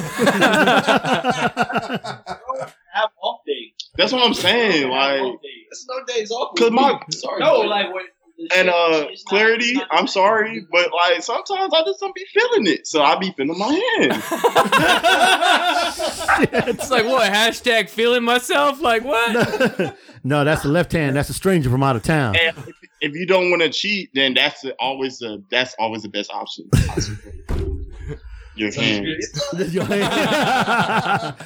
off 3.22 3.40
days. 3.46 3.72
That's 3.96 4.12
what 4.12 4.24
I'm 4.26 4.34
saying. 4.34 4.88
Like 4.90 5.20
Off 5.20 5.40
days. 5.42 5.86
No 5.88 6.04
days 6.14 6.30
off. 6.30 6.56
Cause 6.58 6.70
my 6.70 6.98
sorry. 7.10 7.40
No, 7.40 7.60
like 7.60 7.92
what? 7.92 8.04
and 8.54 8.68
uh 8.68 9.06
clarity, 9.26 9.74
I'm 9.90 10.06
sorry, 10.06 10.64
but 10.70 10.90
like 10.92 11.22
sometimes 11.22 11.72
I 11.74 11.82
just 11.84 11.98
don't 12.00 12.14
be 12.14 12.24
feeling 12.32 12.66
it. 12.68 12.86
So 12.86 13.02
I 13.02 13.16
be 13.18 13.32
feeling 13.36 13.58
my 13.58 13.72
hand. 13.98 14.22
It's 16.68 16.90
like 16.90 17.06
what 17.06 17.32
hashtag 17.32 17.88
feeling 17.88 18.22
myself? 18.22 18.80
Like 18.80 19.04
what? 19.04 19.96
no, 20.24 20.44
that's 20.44 20.62
the 20.62 20.68
left 20.68 20.92
hand. 20.92 21.16
That's 21.16 21.30
a 21.30 21.34
stranger 21.34 21.70
from 21.70 21.82
out 21.82 21.96
of 21.96 22.02
town. 22.02 22.36
and 22.36 22.56
if, 23.00 23.10
if 23.10 23.16
you 23.16 23.26
don't 23.26 23.50
want 23.50 23.62
to 23.62 23.70
cheat, 23.70 24.10
then 24.14 24.34
that's 24.34 24.60
the, 24.62 24.74
always 24.78 25.18
the 25.18 25.42
that's 25.50 25.74
always 25.78 26.02
the 26.02 26.08
best 26.08 26.30
option. 26.32 26.70
Your 28.54 28.72
hands. 28.72 29.44
Your 29.72 29.84
hand. 29.84 31.36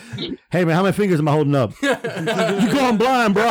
hey 0.51 0.65
man, 0.65 0.75
how 0.75 0.83
many 0.83 0.95
fingers 0.95 1.21
am 1.21 1.29
I 1.29 1.33
holding 1.33 1.55
up? 1.55 1.73
you 1.83 2.73
going 2.73 2.97
blind, 2.97 3.35
bro? 3.35 3.51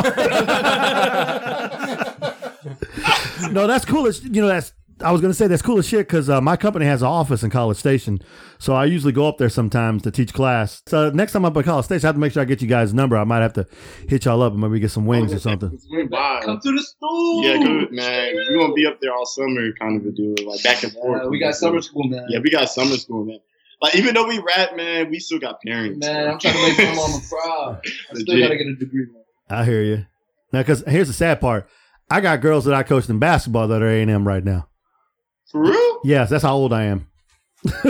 no, 3.52 3.68
that's 3.68 3.84
cool. 3.84 4.08
As, 4.08 4.24
you 4.24 4.42
know, 4.42 4.48
that's 4.48 4.72
I 5.02 5.12
was 5.12 5.20
gonna 5.20 5.34
say 5.34 5.46
that's 5.46 5.62
cool 5.62 5.78
as 5.78 5.86
shit 5.86 6.06
because 6.06 6.30
uh, 6.30 6.40
my 6.40 6.56
company 6.56 6.86
has 6.86 7.02
an 7.02 7.08
office 7.08 7.42
in 7.42 7.50
College 7.50 7.76
Station, 7.76 8.20
so 8.58 8.74
I 8.74 8.84
usually 8.84 9.12
go 9.12 9.26
up 9.26 9.38
there 9.38 9.48
sometimes 9.48 10.02
to 10.02 10.10
teach 10.10 10.32
class. 10.32 10.82
So 10.86 11.10
next 11.10 11.32
time 11.32 11.44
I'm 11.44 11.52
up 11.52 11.56
at 11.56 11.64
College 11.64 11.84
Station, 11.84 12.06
I 12.06 12.08
have 12.08 12.16
to 12.16 12.20
make 12.20 12.32
sure 12.32 12.42
I 12.42 12.44
get 12.44 12.62
you 12.62 12.68
guys' 12.68 12.94
number. 12.94 13.16
I 13.16 13.24
might 13.24 13.40
have 13.40 13.52
to 13.54 13.66
hit 14.08 14.24
y'all 14.24 14.42
up 14.42 14.52
and 14.52 14.60
maybe 14.60 14.80
get 14.80 14.90
some 14.90 15.06
wings 15.06 15.32
or 15.32 15.38
something. 15.38 15.78
Swing. 15.78 16.08
Come 16.08 16.60
to 16.60 16.72
the 16.72 16.82
school. 16.82 17.44
Yeah, 17.44 17.58
good 17.58 17.92
man. 17.92 18.34
We're 18.34 18.58
gonna 18.58 18.74
be 18.74 18.86
up 18.86 19.00
there 19.00 19.12
all 19.12 19.26
summer, 19.26 19.72
kind 19.80 20.00
of 20.00 20.06
a 20.06 20.12
deal, 20.12 20.34
like 20.46 20.62
back 20.62 20.82
and 20.82 20.92
forth. 20.92 21.26
Uh, 21.26 21.28
we 21.28 21.38
got 21.38 21.54
summer 21.54 21.80
school, 21.80 22.04
man. 22.04 22.26
Yeah, 22.28 22.38
we 22.38 22.50
got 22.50 22.68
summer 22.68 22.96
school, 22.96 23.24
man. 23.24 23.38
Like 23.80 23.96
even 23.96 24.14
though 24.14 24.28
we 24.28 24.38
rap, 24.38 24.76
man, 24.76 25.10
we 25.10 25.18
still 25.18 25.40
got 25.40 25.60
parents. 25.60 26.06
Man, 26.06 26.30
I'm 26.30 26.38
trying 26.38 26.54
to 26.54 26.62
make 26.62 26.78
my 26.78 26.94
mama 26.94 27.18
proud. 27.28 27.80
I 27.84 28.14
still 28.14 28.38
gotta 28.40 28.56
get 28.56 28.66
a 28.68 28.76
degree, 28.76 29.06
man. 29.12 29.22
I 29.50 29.64
hear 29.64 29.82
you. 29.82 30.06
Now, 30.52 30.60
because 30.60 30.84
here's 30.86 31.08
the 31.08 31.14
sad 31.14 31.40
part: 31.40 31.68
I 32.08 32.20
got 32.20 32.40
girls 32.40 32.64
that 32.66 32.74
I 32.74 32.84
coached 32.84 33.10
in 33.10 33.18
basketball 33.18 33.68
that 33.68 33.82
are 33.82 33.88
A 33.88 34.00
and 34.00 34.10
M 34.10 34.26
right 34.26 34.44
now. 34.44 34.68
For 35.52 35.60
real? 35.62 36.00
Yes, 36.02 36.30
that's 36.30 36.42
how 36.42 36.54
old 36.54 36.72
I 36.72 36.84
am. 36.84 37.08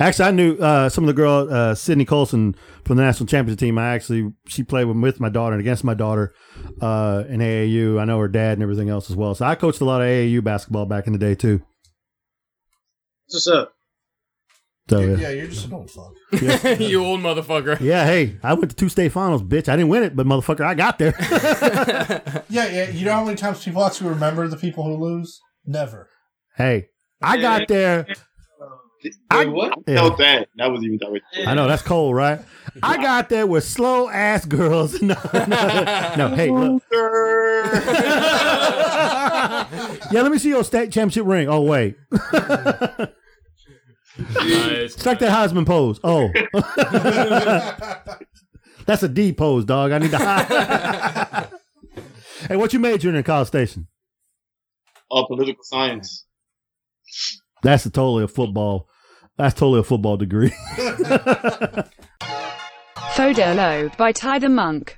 actually, 0.00 0.24
I 0.24 0.30
knew 0.30 0.56
uh, 0.56 0.88
some 0.88 1.04
of 1.04 1.08
the 1.08 1.14
girl, 1.14 1.52
uh, 1.52 1.74
Sydney 1.74 2.04
Colson 2.04 2.54
from 2.84 2.96
the 2.96 3.02
national 3.02 3.26
championship 3.26 3.58
team. 3.58 3.76
I 3.76 3.88
actually 3.94 4.32
she 4.46 4.62
played 4.62 4.84
with, 4.84 4.96
with 4.96 5.20
my 5.20 5.28
daughter 5.28 5.54
and 5.54 5.60
against 5.60 5.82
my 5.84 5.94
daughter 5.94 6.32
uh, 6.80 7.24
in 7.28 7.40
AAU. 7.40 8.00
I 8.00 8.04
know 8.04 8.18
her 8.20 8.28
dad 8.28 8.52
and 8.54 8.62
everything 8.62 8.88
else 8.88 9.10
as 9.10 9.16
well. 9.16 9.34
So 9.34 9.44
I 9.44 9.56
coached 9.56 9.80
a 9.80 9.84
lot 9.84 10.00
of 10.00 10.06
AAU 10.06 10.42
basketball 10.44 10.86
back 10.86 11.06
in 11.06 11.12
the 11.12 11.18
day 11.18 11.34
too. 11.34 11.60
What's 13.28 13.48
up? 13.48 13.72
So 14.88 15.00
yeah, 15.00 15.16
Yeah, 15.16 15.30
you're 15.30 15.48
just 15.48 15.66
an 15.66 15.72
old 15.72 15.90
fuck. 15.90 16.14
you 16.80 17.04
old 17.04 17.20
motherfucker. 17.20 17.80
yeah. 17.80 18.06
Hey, 18.06 18.38
I 18.44 18.54
went 18.54 18.70
to 18.70 18.76
two 18.76 18.88
state 18.88 19.10
finals, 19.10 19.42
bitch. 19.42 19.68
I 19.68 19.74
didn't 19.74 19.88
win 19.88 20.04
it, 20.04 20.14
but 20.14 20.26
motherfucker, 20.26 20.64
I 20.64 20.74
got 20.74 20.98
there. 21.00 21.14
Yeah, 22.48 22.68
yeah. 22.70 22.90
You 22.90 23.04
know 23.04 23.14
how 23.14 23.24
many 23.24 23.36
times 23.36 23.64
people 23.64 23.84
actually 23.84 24.10
remember 24.10 24.46
the 24.46 24.56
people 24.56 24.84
who 24.84 24.94
lose? 25.04 25.40
Never. 25.66 26.08
hey, 26.56 26.88
I 27.22 27.38
got 27.38 27.68
there. 27.68 28.06
Wait, 29.32 29.46
what? 29.50 29.72
I 29.72 29.74
Yeah. 29.86 29.94
felt 29.96 30.18
that. 30.18 30.48
That 30.56 30.70
was 30.72 30.82
even 30.82 30.98
that 31.00 31.12
way. 31.12 31.20
I 31.46 31.54
know 31.54 31.68
that's 31.68 31.82
cold, 31.82 32.14
right? 32.16 32.40
I 32.82 32.96
got 32.96 33.28
there 33.28 33.46
with 33.46 33.62
slow 33.64 34.08
ass 34.08 34.44
girls. 34.44 35.00
no, 35.02 35.14
no, 35.34 36.14
no, 36.16 36.28
hey, 36.34 36.50
look. 36.50 36.82
yeah, 40.12 40.22
let 40.22 40.32
me 40.32 40.38
see 40.38 40.48
your 40.48 40.64
state 40.64 40.90
championship 40.92 41.26
ring. 41.26 41.48
Oh 41.48 41.60
wait, 41.62 41.96
Nice. 44.34 44.94
strike 44.94 45.18
that 45.20 45.30
Heisman 45.30 45.66
pose. 45.66 46.00
Oh, 46.02 46.30
that's 48.86 49.02
a 49.02 49.08
D 49.08 49.32
pose, 49.32 49.64
dog. 49.66 49.92
I 49.92 49.98
need 49.98 50.10
to. 50.12 50.18
hide. 50.18 51.48
hey, 52.48 52.56
what 52.56 52.72
you 52.72 52.78
majoring 52.78 53.14
in 53.16 53.22
College 53.22 53.48
Station? 53.48 53.86
Uh, 55.10 55.24
political 55.26 55.62
science. 55.62 56.26
That's 57.62 57.86
a 57.86 57.90
totally 57.90 58.24
a 58.24 58.28
football. 58.28 58.88
That's 59.36 59.54
totally 59.54 59.80
a 59.80 59.84
football 59.84 60.16
degree. 60.16 60.48
Fo 63.12 63.32
Dah 63.32 63.52
Lo 63.52 63.90
by 63.96 64.12
TyThaMunk. 64.12 64.94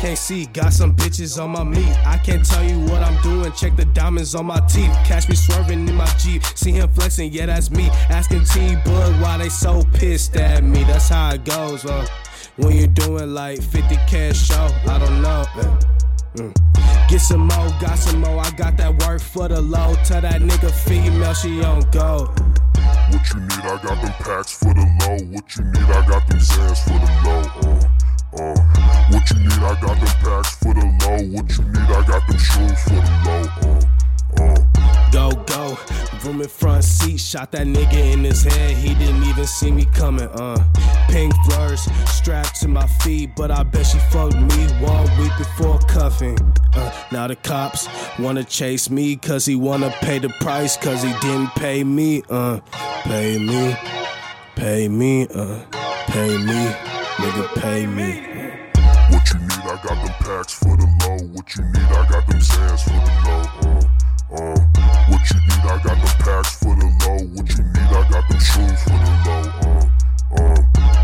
Can't 0.00 0.18
see. 0.18 0.46
Got 0.46 0.72
some 0.72 0.96
bitches 0.96 1.42
on 1.42 1.50
my 1.50 1.62
meat. 1.62 1.94
I 2.06 2.16
can't 2.16 2.44
tell 2.44 2.64
you 2.64 2.80
what 2.80 3.02
I'm 3.02 3.20
doing. 3.22 3.52
Check 3.52 3.76
the 3.76 3.84
diamonds 3.84 4.34
on 4.34 4.46
my 4.46 4.60
teeth. 4.60 4.92
Catch 5.04 5.28
me 5.28 5.34
swerving 5.34 5.86
in 5.86 5.94
my 5.94 6.06
Jeep. 6.18 6.42
See 6.54 6.72
him 6.72 6.88
flexing, 6.88 7.32
yeah, 7.32 7.46
that's 7.46 7.70
me. 7.70 7.88
Asking 8.08 8.44
T 8.44 8.76
Bug 8.84 9.20
why 9.20 9.36
they 9.36 9.48
so 9.50 9.82
pissed 9.92 10.36
at 10.36 10.64
me. 10.64 10.84
That's 10.84 11.08
how 11.08 11.34
it 11.34 11.44
goes, 11.44 11.84
uh. 11.84 12.06
When 12.56 12.76
you're 12.76 12.88
doing 12.88 13.32
like 13.32 13.62
50 13.62 13.96
cash 14.08 14.48
show, 14.48 14.68
I 14.86 14.98
don't 14.98 15.22
know. 15.22 15.44
mm. 16.34 17.08
Get 17.08 17.20
some 17.20 17.40
more, 17.40 17.68
got 17.80 17.98
some 17.98 18.20
more. 18.20 18.40
I 18.40 18.50
got 18.50 18.76
that 18.78 19.02
work 19.06 19.20
for 19.20 19.48
the 19.48 19.60
low. 19.60 19.94
Tell 20.04 20.20
that 20.20 20.40
nigga 20.40 20.70
female 20.70 21.34
she 21.34 21.62
on 21.62 21.80
go. 21.90 22.32
What 23.10 23.28
you 23.34 23.40
need, 23.40 23.52
I 23.52 23.80
got 23.82 24.02
them 24.02 24.12
packs 24.20 24.52
for 24.56 24.72
the 24.72 24.86
low. 25.00 25.16
What 25.34 25.56
you 25.56 25.64
need, 25.64 25.90
I 25.90 26.06
got 26.06 26.26
them 26.28 26.38
Zans 26.38 26.82
for 26.84 26.98
the 26.98 27.10
low. 27.24 27.70
Uh, 27.70 27.89
uh. 28.38 28.54
What 29.10 29.30
you 29.30 29.38
need, 29.40 29.52
I 29.52 29.80
got 29.80 29.96
them 29.98 30.14
packs 30.22 30.54
for 30.56 30.74
the 30.74 30.84
low. 31.02 31.18
What 31.34 31.50
you 31.56 31.64
need, 31.64 31.90
I 31.90 32.06
got 32.06 32.26
them 32.28 32.38
shoes 32.38 32.82
for 32.84 33.00
the 33.00 33.14
low. 33.26 33.42
Uh, 33.62 34.42
uh. 34.42 35.10
Go, 35.10 35.30
go. 35.46 35.78
Room 36.24 36.42
in 36.42 36.48
front 36.48 36.84
seat, 36.84 37.18
shot 37.18 37.50
that 37.52 37.66
nigga 37.66 38.12
in 38.12 38.24
his 38.24 38.44
head. 38.44 38.76
He 38.76 38.94
didn't 38.94 39.22
even 39.24 39.46
see 39.46 39.70
me 39.70 39.86
coming, 39.94 40.28
uh. 40.28 40.62
Pink 41.08 41.34
flowers 41.46 41.88
strapped 42.06 42.60
to 42.60 42.68
my 42.68 42.86
feet, 43.02 43.30
but 43.34 43.50
I 43.50 43.62
bet 43.62 43.86
she 43.86 43.98
fucked 44.10 44.36
me 44.36 44.66
one 44.80 45.18
week 45.18 45.32
before 45.38 45.78
cuffing. 45.88 46.38
Uh, 46.74 46.92
now 47.10 47.26
the 47.26 47.36
cops 47.36 47.88
wanna 48.18 48.44
chase 48.44 48.90
me, 48.90 49.16
cause 49.16 49.46
he 49.46 49.56
wanna 49.56 49.90
pay 50.00 50.18
the 50.18 50.28
price, 50.40 50.76
cause 50.76 51.02
he 51.02 51.12
didn't 51.20 51.48
pay 51.54 51.82
me, 51.82 52.22
uh. 52.28 52.60
Pay 53.04 53.38
me, 53.38 53.74
pay 54.54 54.88
me, 54.88 55.26
uh. 55.34 55.64
Pay 56.06 56.36
me, 56.38 56.74
nigga, 57.20 57.44
pay 57.60 57.86
me. 57.86 58.10
What 59.12 59.24
you 59.30 59.40
need, 59.40 59.64
I 59.64 59.76
got 59.84 59.96
them 60.00 60.14
packs 60.24 60.54
for 60.54 60.76
the 60.76 60.88
low. 61.00 61.18
What 61.34 61.54
you 61.54 61.62
need, 61.64 61.90
I 61.92 62.08
got 62.08 62.26
them 62.26 62.40
Zans 62.40 62.82
for 62.88 63.00
the 63.06 63.12
low. 63.26 63.42
Uh, 63.60 63.84
uh. 64.36 64.58
What 65.10 65.24
you 65.30 65.38
need, 65.48 65.64
I 65.64 65.76
got 65.84 65.98
them 66.00 66.16
packs 66.24 66.52
for 66.56 66.74
the 66.80 66.88
low. 67.00 67.20
What 67.36 67.48
you 67.50 67.62
need, 67.64 67.90
I 67.92 68.08
got 68.10 68.24
them 68.28 68.40
shoes 68.40 68.80
for 68.84 68.98
the 69.04 69.12
low. 69.26 69.42
Uh, 69.60 69.84
uh. 70.36 70.60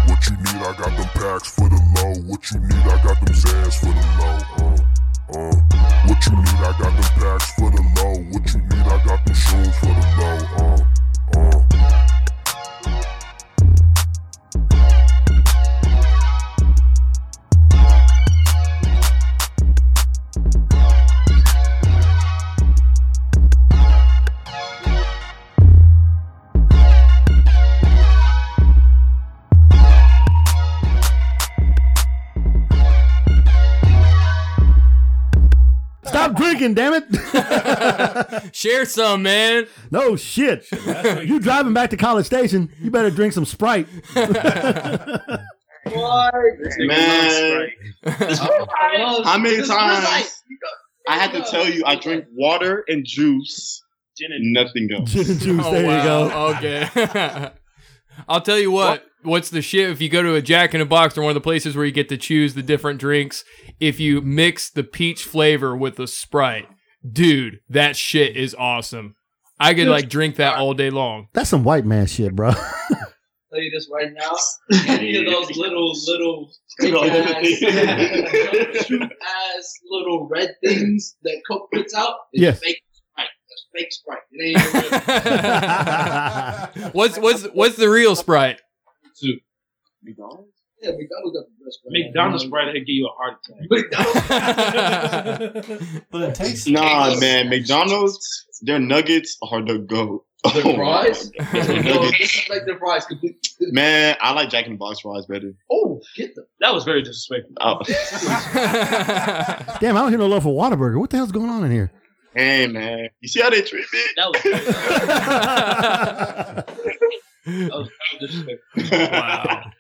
What 0.09 0.21
you 0.27 0.37
need, 0.37 0.61
I 0.61 0.73
got 0.81 0.93
them 0.97 1.11
packs 1.21 1.49
for 1.51 1.69
the 1.69 1.81
low. 1.95 2.13
What 2.31 2.51
you 2.51 2.59
need, 2.61 2.87
I 2.87 2.97
got 3.05 3.17
them 3.21 3.35
Zans 3.35 3.75
for 3.77 3.93
the 3.93 4.05
low. 4.17 4.37
Uh, 4.57 4.81
uh. 5.37 5.57
What 6.09 6.21
you 6.27 6.33
need, 6.33 6.61
I 6.65 6.73
got 6.81 6.93
them 6.97 7.11
packs 7.21 7.51
for 7.53 7.71
the 7.71 7.83
low. 7.97 8.15
What 8.33 8.45
you 8.55 8.61
need, 8.61 8.87
I 8.87 9.05
got 9.05 9.21
them 9.27 9.35
shoes 9.35 9.77
for 9.79 9.87
the 9.87 9.93
low. 9.93 9.96
Drinking, 36.59 36.75
damn 36.75 36.95
it. 36.95 38.55
Share 38.55 38.85
some, 38.85 39.23
man. 39.23 39.67
No 39.91 40.17
shit. 40.17 40.67
you 41.25 41.39
driving 41.41 41.73
back 41.75 41.91
to 41.91 41.97
College 41.97 42.27
Station, 42.27 42.71
you 42.81 42.91
better 42.91 43.11
drink 43.11 43.33
some 43.33 43.45
Sprite. 43.45 43.87
What? 45.85 46.35
Man, 46.79 47.69
how 48.05 49.39
many 49.39 49.57
This- 49.57 49.69
this 49.69 49.69
times 49.69 50.33
I 51.09 51.15
had 51.17 51.31
to 51.33 51.43
tell 51.49 51.69
you 51.69 51.85
I 51.87 51.95
drink 51.97 52.25
water 52.35 52.85
and 52.89 53.05
juice, 53.07 53.81
nothing 54.41 54.89
else. 54.93 55.13
Gin 55.13 55.31
and 55.31 55.39
juice, 55.41 55.63
Oh, 55.65 55.71
there 55.71 55.83
you 55.83 56.03
go. 56.03 56.31
Oh, 56.35 56.55
okay. 56.57 57.51
I'll 58.29 58.41
tell 58.41 58.59
you 58.59 58.71
what. 58.71 59.05
What's 59.23 59.51
the 59.51 59.61
shit 59.63 59.91
if 59.91 60.01
you 60.01 60.09
go 60.09 60.23
to 60.23 60.35
a 60.35 60.43
Jack 60.43 60.73
in 60.75 60.81
a 60.81 60.87
Box 60.87 61.19
or 61.19 61.23
one 61.23 61.31
of 61.31 61.35
the 61.35 61.41
places 61.41 61.75
where 61.77 61.85
you 61.85 61.91
get 61.91 62.09
to 62.11 62.17
choose 62.17 62.55
the 62.55 62.63
different 62.63 63.01
drinks? 63.01 63.45
If 63.81 63.99
you 63.99 64.21
mix 64.21 64.71
the 64.71 64.85
peach 64.85 65.25
flavor 65.25 65.77
with 65.77 65.97
the 65.97 66.07
Sprite, 66.07 66.69
dude, 67.11 67.59
that 67.69 67.97
shit 67.97 68.37
is 68.37 68.55
awesome. 68.55 69.17
I 69.59 69.75
could 69.75 69.89
like 69.89 70.09
drink 70.09 70.37
that 70.37 70.57
all 70.57 70.75
day 70.75 70.91
long. 70.91 71.27
That's 71.33 71.51
some 71.51 71.65
white 71.65 71.85
man 71.85 72.07
shit, 72.07 72.37
bro. 72.37 72.53
tell 72.53 72.61
you 73.55 73.71
this 73.73 73.89
right 73.93 74.13
now. 74.13 74.37
Any 74.93 75.17
of 75.17 75.33
those 75.33 75.57
little 75.57 75.93
little 76.07 76.53
fake 76.79 76.93
Little 76.93 77.05
ass, 77.05 78.91
ass 78.91 79.75
little 79.91 80.29
red 80.31 80.55
things 80.63 81.17
that 81.23 81.41
Coke 81.51 81.69
puts 81.73 81.95
out 81.95 82.15
is 82.35 82.43
Yes. 82.43 82.61
fake 82.61 82.77
Sprite. 82.77 82.83
That's 82.83 82.86
fake 83.77 83.93
Sprite. 83.93 84.19
It 84.33 84.43
ain't 84.43 84.59
even 84.59 84.73
real. 86.83 86.91
What's 86.93 87.19
what's 87.19 87.45
what's 87.53 87.77
the 87.77 87.89
real 87.89 88.15
Sprite? 88.17 88.61
McDonald's? 90.03 90.51
Yeah, 90.83 90.91
McDonald's 90.91 91.37
got 91.37 91.47
the 91.47 91.53
best 91.65 91.79
Sprite. 91.79 91.93
McDonald's 91.93 92.45
Sprite 92.45 92.67
that 92.75 92.81
give 92.81 92.89
you 92.89 93.07
a 93.07 93.13
heart 93.17 93.39
attack. 93.49 93.67
But 96.11 96.23
it 96.23 96.35
tastes 96.35 96.67
Nah, 96.69 97.17
man, 97.19 97.49
McDonald's, 97.49 98.45
their 98.63 98.79
nuggets 98.79 99.37
are 99.43 99.63
the 99.65 99.79
goat. 99.79 100.25
The 100.45 100.63
Oh, 100.65 100.75
fries? 100.77 101.33
my 101.39 101.45
God. 101.45 101.67
Their 101.67 101.83
No, 101.83 101.95
nuggets- 102.03 102.19
disrespect 102.19 102.67
the 102.67 102.77
fries. 102.79 103.07
complete- 103.07 103.37
Man, 103.61 104.17
I 104.21 104.33
like 104.33 104.49
Jack 104.51 104.67
in 104.67 104.73
the 104.73 104.79
Box 104.79 105.01
fries 105.01 105.25
better. 105.27 105.55
Oh, 105.73 106.01
get 106.15 106.35
them. 106.37 106.45
That 106.61 106.73
was 106.75 106.85
very 106.85 107.03
disrespectful. 107.03 107.57
Oh. 107.61 107.81
Damn, 109.81 109.97
I 109.97 110.01
don't 110.01 110.11
hear 110.11 110.19
no 110.19 110.27
love 110.27 110.43
for 110.45 110.51
Whataburger. 110.55 111.01
What 111.01 111.11
the 111.11 111.17
hell's 111.17 111.33
going 111.33 111.49
on 111.51 111.65
in 111.65 111.71
here? 111.73 111.91
Hey, 112.37 112.67
man, 112.67 113.09
you 113.23 113.29
see 113.29 113.41
how 113.41 113.49
they 113.49 113.63
treat 113.63 113.87
me? 113.91 114.01
That 114.17 114.29
was 114.29 114.43
that 117.47 117.89
was 118.21 118.45
wow. 118.93 119.71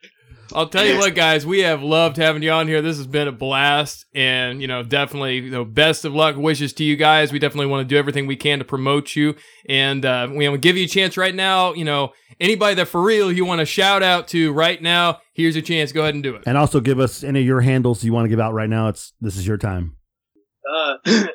I'll 0.54 0.68
tell 0.68 0.86
you 0.86 0.96
what, 0.96 1.14
guys, 1.14 1.44
we 1.44 1.58
have 1.60 1.82
loved 1.82 2.16
having 2.16 2.42
you 2.42 2.50
on 2.50 2.66
here. 2.66 2.80
This 2.80 2.96
has 2.96 3.06
been 3.06 3.28
a 3.28 3.32
blast, 3.32 4.06
and 4.14 4.62
you 4.62 4.68
know, 4.68 4.82
definitely, 4.82 5.40
you 5.40 5.50
know, 5.50 5.66
best 5.66 6.06
of 6.06 6.14
luck 6.14 6.36
wishes 6.36 6.72
to 6.74 6.84
you 6.84 6.96
guys. 6.96 7.30
We 7.30 7.38
definitely 7.38 7.66
want 7.66 7.86
to 7.86 7.94
do 7.94 7.98
everything 7.98 8.26
we 8.26 8.36
can 8.36 8.58
to 8.60 8.64
promote 8.64 9.14
you, 9.14 9.34
and 9.68 10.06
uh, 10.06 10.26
we 10.30 10.48
want 10.48 10.62
to 10.62 10.66
give 10.66 10.78
you 10.78 10.86
a 10.86 10.88
chance 10.88 11.18
right 11.18 11.34
now. 11.34 11.74
You 11.74 11.84
know, 11.84 12.14
anybody 12.40 12.74
that 12.76 12.88
for 12.88 13.02
real 13.02 13.30
you 13.30 13.44
want 13.44 13.58
to 13.58 13.66
shout 13.66 14.02
out 14.02 14.28
to 14.28 14.50
right 14.54 14.80
now, 14.80 15.18
here's 15.34 15.56
your 15.56 15.62
chance. 15.62 15.92
Go 15.92 16.00
ahead 16.00 16.14
and 16.14 16.22
do 16.22 16.34
it. 16.36 16.44
And 16.46 16.56
also 16.56 16.80
give 16.80 17.00
us 17.00 17.22
any 17.22 17.40
of 17.40 17.46
your 17.46 17.60
handles 17.60 18.02
you 18.02 18.14
want 18.14 18.24
to 18.24 18.30
give 18.30 18.40
out 18.40 18.54
right 18.54 18.70
now. 18.70 18.88
It's 18.88 19.12
this 19.20 19.36
is 19.36 19.46
your 19.46 19.58
time. 19.58 19.98
Uh, 20.74 20.94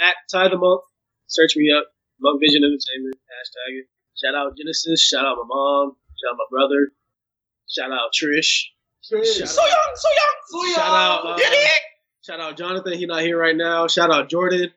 at 0.00 0.14
TyThaMunk, 0.32 0.80
search 1.26 1.54
me 1.56 1.70
up. 1.76 1.86
Monk 2.20 2.40
Vision 2.40 2.62
Entertainment, 2.64 3.14
hashtag 3.16 3.80
it. 3.80 3.86
Shout 4.16 4.34
out 4.34 4.56
Genesis. 4.56 5.00
Shout 5.02 5.24
out 5.24 5.36
my 5.36 5.44
mom. 5.46 5.96
Shout 6.20 6.32
out 6.32 6.38
my 6.38 6.46
brother. 6.50 6.90
Shout 7.68 7.92
out 7.92 8.10
Trish. 8.12 8.64
Trish. 9.10 9.38
Shout 9.38 9.48
So 9.48 9.62
out- 9.62 9.68
young, 9.68 9.94
so 9.94 10.08
young, 10.08 10.34
so 10.48 10.64
young. 10.64 10.74
Shout 10.74 10.94
out, 10.94 11.26
uh, 11.26 11.38
shout 12.24 12.40
out 12.40 12.56
Jonathan. 12.56 12.92
He 12.94 13.06
not 13.06 13.22
here 13.22 13.38
right 13.38 13.56
now. 13.56 13.86
Shout 13.86 14.10
out 14.12 14.28
Jordan. 14.28 14.70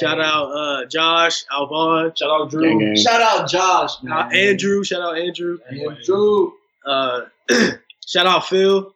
Shout 0.00 0.18
out 0.20 0.46
uh, 0.50 0.86
Josh, 0.86 1.44
Alvon. 1.52 2.12
Shout 2.16 2.30
out 2.30 2.50
Drew. 2.50 2.62
Gang, 2.62 2.78
gang. 2.78 2.96
Shout 2.96 3.20
out 3.20 3.48
Josh. 3.50 4.00
Shout 4.00 4.10
out 4.10 4.32
Andrew. 4.34 4.82
Shout 4.84 5.02
out 5.02 5.18
Andrew. 5.18 5.58
Andrew. 5.68 6.52
Uh, 6.86 7.22
shout 8.06 8.26
out 8.26 8.46
Phil. 8.46 8.94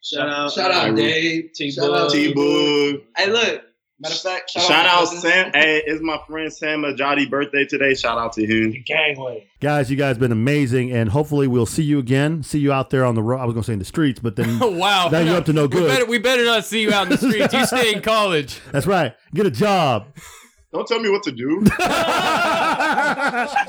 Shout 0.00 0.28
out. 0.28 0.52
Shout 0.52 0.70
out 0.70 0.90
uh, 0.90 0.94
Dave. 0.94 1.50
T 1.54 1.70
Shout 1.70 1.92
out 1.92 2.10
T 2.10 2.32
Boog. 2.32 3.02
Hey, 3.16 3.30
look. 3.30 3.62
Matter 4.02 4.14
of 4.14 4.20
fact, 4.20 4.50
shout, 4.50 4.62
Shout 4.64 4.84
my 4.84 4.90
out. 4.90 5.04
Sam. 5.06 5.52
Hey, 5.54 5.80
it's 5.86 6.02
my 6.02 6.18
friend 6.26 6.52
Sam 6.52 6.82
Ajadi 6.82 7.30
birthday 7.30 7.64
today. 7.64 7.94
Shout 7.94 8.18
out 8.18 8.32
to 8.32 8.44
him. 8.44 8.74
Gangway. 8.84 9.46
Guys, 9.60 9.92
you 9.92 9.96
guys 9.96 10.18
been 10.18 10.32
amazing, 10.32 10.90
and 10.90 11.08
hopefully 11.08 11.46
we'll 11.46 11.66
see 11.66 11.84
you 11.84 12.00
again. 12.00 12.42
See 12.42 12.58
you 12.58 12.72
out 12.72 12.90
there 12.90 13.04
on 13.04 13.14
the 13.14 13.22
road. 13.22 13.38
I 13.38 13.44
was 13.44 13.54
gonna 13.54 13.62
say 13.62 13.74
in 13.74 13.78
the 13.78 13.84
streets, 13.84 14.18
but 14.18 14.34
then 14.34 14.58
wow. 14.76 15.08
now 15.08 15.20
you're 15.20 15.36
up 15.36 15.44
to 15.44 15.52
no 15.52 15.62
We 15.62 15.68
good. 15.68 15.88
better, 15.88 16.06
we 16.06 16.18
better 16.18 16.44
not 16.44 16.64
see 16.64 16.82
you 16.82 16.92
out 16.92 17.04
in 17.04 17.10
the 17.10 17.16
streets. 17.18 17.54
You 17.54 17.64
stay 17.64 17.92
in 17.94 18.02
college. 18.02 18.58
That's 18.72 18.86
right. 18.88 19.14
Get 19.34 19.46
a 19.46 19.50
job. 19.52 20.08
Don't 20.72 20.88
tell 20.88 20.98
me 20.98 21.08
what 21.08 21.22
to 21.24 21.30
do. 21.30 21.62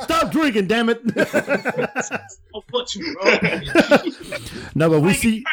Stop 0.04 0.32
drinking, 0.32 0.66
damn 0.68 0.90
it. 0.90 1.00
I'll 2.56 2.64
put 2.70 2.96
you, 2.96 3.16
bro. 3.22 3.98
no, 4.74 4.90
but 4.90 5.02
we 5.02 5.14
see. 5.14 5.44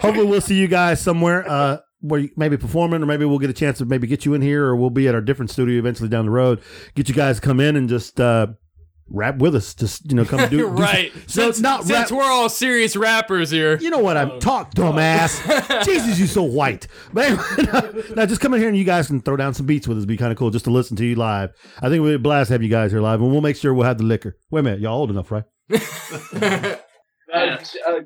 Hopefully, 0.00 0.26
we'll 0.26 0.40
see 0.40 0.54
you 0.56 0.66
guys 0.66 1.00
somewhere. 1.00 1.48
Uh, 1.48 1.78
where 2.00 2.20
you 2.20 2.30
maybe 2.36 2.56
performing, 2.56 3.02
or 3.02 3.06
maybe 3.06 3.24
we'll 3.24 3.38
get 3.38 3.50
a 3.50 3.54
chance 3.54 3.78
to 3.78 3.84
maybe 3.84 4.06
get 4.06 4.24
you 4.24 4.34
in 4.34 4.42
here, 4.42 4.64
or 4.66 4.76
we'll 4.76 4.90
be 4.90 5.08
at 5.08 5.14
our 5.14 5.20
different 5.20 5.50
studio 5.50 5.78
eventually 5.78 6.08
down 6.08 6.24
the 6.26 6.30
road. 6.30 6.60
Get 6.94 7.08
you 7.08 7.14
guys 7.14 7.36
to 7.36 7.42
come 7.42 7.60
in 7.60 7.76
and 7.76 7.88
just 7.88 8.20
uh, 8.20 8.48
rap 9.08 9.38
with 9.38 9.54
us. 9.54 9.74
Just 9.74 10.08
you 10.10 10.16
know, 10.16 10.24
come 10.24 10.40
do 10.48 10.58
do 10.58 10.62
some- 10.64 10.76
right. 10.76 11.12
So 11.26 11.42
since 11.44 11.60
not 11.60 11.80
rap. 11.80 11.86
since 12.08 12.12
we're 12.12 12.24
all 12.30 12.48
serious 12.48 12.96
rappers 12.96 13.50
here. 13.50 13.78
You 13.78 13.90
know 13.90 13.98
what 13.98 14.16
I'm 14.16 14.40
talk, 14.40 14.74
dumbass. 14.74 15.84
Jesus, 15.84 16.18
you 16.18 16.26
so 16.26 16.42
white. 16.42 16.86
But 17.12 17.26
anyway, 17.58 18.02
now 18.16 18.26
just 18.26 18.40
come 18.40 18.54
in 18.54 18.60
here 18.60 18.68
and 18.68 18.76
you 18.78 18.84
guys 18.84 19.06
can 19.08 19.20
throw 19.20 19.36
down 19.36 19.54
some 19.54 19.66
beats 19.66 19.86
with 19.86 19.96
us. 19.98 20.02
It'd 20.02 20.08
be 20.08 20.16
kind 20.16 20.32
of 20.32 20.38
cool 20.38 20.50
just 20.50 20.64
to 20.66 20.70
listen 20.70 20.96
to 20.96 21.04
you 21.04 21.14
live. 21.16 21.50
I 21.78 21.82
think 21.82 21.96
it 21.96 22.00
would 22.00 22.08
be 22.08 22.14
a 22.14 22.18
blast 22.18 22.48
to 22.48 22.54
have 22.54 22.62
you 22.62 22.68
guys 22.68 22.90
here 22.92 23.00
live, 23.00 23.20
and 23.20 23.30
we'll 23.30 23.40
make 23.42 23.56
sure 23.56 23.72
we'll 23.74 23.86
have 23.86 23.98
the 23.98 24.04
liquor. 24.04 24.36
Wait 24.50 24.60
a 24.60 24.62
minute, 24.62 24.80
y'all 24.80 24.98
old 24.98 25.10
enough, 25.10 25.30
right? 25.30 25.44
Uh, 25.72 26.76
uh, 27.32 28.00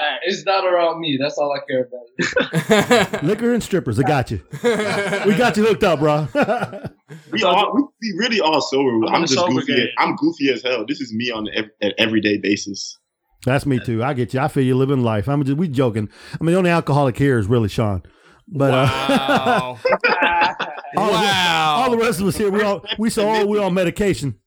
Facts. 0.00 0.20
It's 0.24 0.46
not 0.46 0.64
around 0.64 1.00
me. 1.00 1.18
That's 1.20 1.36
all 1.36 1.52
I 1.52 1.58
care 1.68 1.86
about. 1.86 3.22
liquor 3.22 3.52
and 3.52 3.62
strippers. 3.62 3.98
I 3.98 4.02
got 4.02 4.30
you. 4.30 4.40
we 4.62 5.34
got 5.36 5.56
you 5.56 5.66
hooked 5.66 5.84
up, 5.84 5.98
bro. 5.98 6.26
We 7.30 7.42
all 7.42 7.74
we, 7.74 7.82
we 8.00 8.18
really 8.18 8.40
all 8.40 8.60
sober. 8.62 8.88
I'm 9.06 9.14
I'm, 9.16 9.22
just 9.22 9.34
sober 9.34 9.60
goofy. 9.60 9.74
game. 9.76 9.88
I'm 9.98 10.16
goofy 10.16 10.50
as 10.50 10.62
hell. 10.62 10.84
This 10.86 11.00
is 11.00 11.12
me 11.12 11.30
on 11.30 11.46
an 11.48 11.70
ev- 11.82 11.92
everyday 11.98 12.38
basis. 12.38 12.96
That's 13.44 13.66
me 13.66 13.78
too. 13.84 14.02
I 14.02 14.14
get 14.14 14.32
you. 14.34 14.40
I 14.40 14.48
feel 14.48 14.64
you 14.64 14.74
living 14.74 15.02
life. 15.02 15.28
I'm 15.28 15.44
just 15.44 15.58
we 15.58 15.68
joking. 15.68 16.08
I 16.40 16.44
mean, 16.44 16.52
the 16.54 16.58
only 16.58 16.70
alcoholic 16.70 17.16
here 17.18 17.38
is 17.38 17.46
really 17.46 17.68
Sean. 17.68 18.02
But 18.48 18.72
uh, 18.74 18.86
Wow. 18.86 19.78
all, 20.96 21.10
wow. 21.12 21.74
all 21.78 21.90
the 21.90 21.98
rest 21.98 22.20
of 22.20 22.26
us 22.26 22.36
here, 22.36 22.50
we 22.50 22.62
all 22.62 22.84
we 22.98 23.10
so 23.10 23.28
all 23.28 23.46
we 23.46 23.58
on 23.58 23.74
medication. 23.74 24.38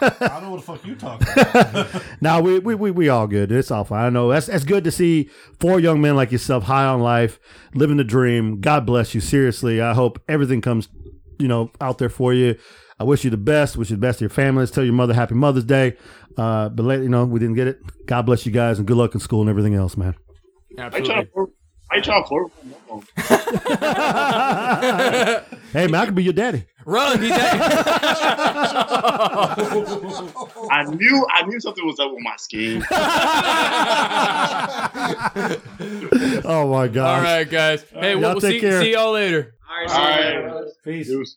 I 0.00 0.08
don't 0.20 0.42
know 0.42 0.50
what 0.50 0.60
the 0.60 0.66
fuck 0.66 0.84
you 0.84 0.94
talking 0.94 1.26
about. 1.30 2.02
now 2.20 2.40
we, 2.40 2.58
we 2.58 2.74
we 2.74 2.90
we 2.90 3.08
all 3.08 3.26
good. 3.26 3.50
It's 3.52 3.70
all 3.70 3.84
fine. 3.84 4.04
I 4.06 4.10
know 4.10 4.28
that's 4.30 4.46
that's 4.46 4.64
good 4.64 4.84
to 4.84 4.90
see 4.90 5.30
four 5.60 5.80
young 5.80 6.00
men 6.00 6.16
like 6.16 6.32
yourself 6.32 6.64
high 6.64 6.84
on 6.84 7.00
life, 7.00 7.40
living 7.74 7.96
the 7.96 8.04
dream. 8.04 8.60
God 8.60 8.86
bless 8.86 9.14
you. 9.14 9.20
Seriously, 9.20 9.80
I 9.80 9.94
hope 9.94 10.20
everything 10.28 10.60
comes, 10.60 10.88
you 11.38 11.48
know, 11.48 11.70
out 11.80 11.98
there 11.98 12.08
for 12.08 12.32
you. 12.32 12.56
I 13.00 13.04
wish 13.04 13.24
you 13.24 13.30
the 13.30 13.36
best. 13.36 13.76
Wish 13.76 13.90
you 13.90 13.96
the 13.96 14.00
best 14.00 14.18
to 14.18 14.24
your 14.24 14.30
families. 14.30 14.70
Tell 14.70 14.84
your 14.84 14.94
mother 14.94 15.14
Happy 15.14 15.34
Mother's 15.34 15.64
Day. 15.64 15.96
Uh, 16.36 16.68
but 16.68 16.84
let 16.84 17.00
you 17.00 17.08
know 17.08 17.24
we 17.24 17.40
didn't 17.40 17.56
get 17.56 17.66
it. 17.68 17.80
God 18.06 18.22
bless 18.22 18.44
you 18.46 18.52
guys 18.52 18.78
and 18.78 18.86
good 18.86 18.96
luck 18.96 19.14
in 19.14 19.20
school 19.20 19.40
and 19.40 19.50
everything 19.50 19.74
else, 19.74 19.96
man. 19.96 20.14
I 20.78 20.82
Absolutely. 20.82 21.52
Try 21.90 22.00
to. 22.00 22.00
I 22.00 22.02
try 22.22 22.22
to 25.40 25.44
hey 25.72 25.86
man, 25.86 26.00
I 26.00 26.04
could 26.06 26.14
be 26.14 26.24
your 26.24 26.32
daddy. 26.32 26.64
Run, 26.84 27.20
he's 27.20 27.30
I 30.70 30.84
knew. 30.88 31.26
I 31.34 31.42
knew 31.46 31.60
something 31.60 31.84
was 31.86 31.98
up 32.00 32.10
with 32.12 32.22
my 32.22 32.36
skin. 32.36 32.82
Oh 36.44 36.68
my 36.70 36.88
god. 36.88 37.18
All 37.18 37.22
right, 37.22 37.48
guys. 37.48 37.84
Hey, 37.92 38.12
Y'all 38.12 38.20
we'll, 38.20 38.30
we'll 38.32 38.40
take 38.40 38.54
see, 38.54 38.60
care. 38.60 38.80
see 38.82 38.92
y'all 38.92 39.12
later. 39.12 39.54
All 39.68 39.94
All 39.94 40.08
right. 40.08 40.36
right. 40.46 40.64
Peace. 40.84 41.08
Deuce. 41.08 41.36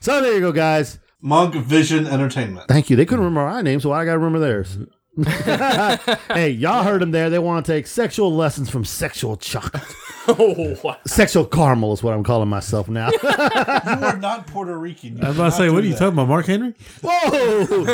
So 0.00 0.20
there 0.22 0.34
you 0.34 0.40
go, 0.40 0.52
guys. 0.52 0.98
Monk 1.20 1.54
Vision 1.54 2.06
Entertainment. 2.06 2.68
Thank 2.68 2.90
you. 2.90 2.96
They 2.96 3.04
couldn't 3.04 3.24
remember 3.24 3.40
our 3.48 3.62
name, 3.62 3.80
so 3.80 3.92
I 3.92 4.04
got 4.04 4.12
to 4.12 4.18
remember 4.18 4.38
theirs. 4.38 4.78
hey, 6.32 6.50
y'all 6.50 6.84
heard 6.84 7.02
them 7.02 7.10
there. 7.10 7.28
They 7.28 7.38
want 7.38 7.66
to 7.66 7.72
take 7.72 7.86
sexual 7.86 8.34
lessons 8.34 8.70
from 8.70 8.84
sexual 8.84 9.36
chocolate. 9.36 9.82
oh, 10.28 10.78
wow. 10.84 10.96
Sexual 11.06 11.46
caramel 11.46 11.92
is 11.92 12.02
what 12.02 12.14
I'm 12.14 12.22
calling 12.22 12.48
myself 12.48 12.88
now. 12.88 13.10
you 13.22 13.28
are 13.28 14.16
not 14.16 14.46
Puerto 14.46 14.78
Rican. 14.78 15.16
You 15.16 15.24
I 15.24 15.28
was 15.28 15.36
about 15.36 15.44
to 15.46 15.50
say, 15.52 15.58
cannot 15.58 15.72
what 15.74 15.82
are 15.82 15.86
you 15.86 15.92
that. 15.94 15.98
talking 15.98 16.12
about, 16.12 16.28
Mark 16.28 16.46
Henry? 16.46 16.74
Whoa! 17.02 17.84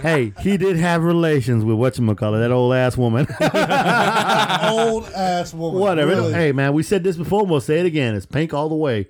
hey, 0.00 0.32
he 0.40 0.56
did 0.56 0.76
have 0.76 1.04
relations 1.04 1.64
with 1.64 1.76
whatchamacallit, 1.76 2.40
that 2.40 2.50
old 2.50 2.74
ass 2.74 2.96
woman. 2.96 3.26
Old 4.68 5.04
ass 5.10 5.54
woman. 5.54 5.80
Whatever. 5.80 6.10
Really. 6.10 6.32
Hey, 6.32 6.52
man, 6.52 6.72
we 6.72 6.82
said 6.82 7.04
this 7.04 7.16
before, 7.16 7.42
and 7.42 7.50
we'll 7.50 7.60
say 7.60 7.78
it 7.78 7.86
again. 7.86 8.16
It's 8.16 8.26
pink 8.26 8.52
all 8.52 8.68
the 8.68 8.74
way 8.74 9.06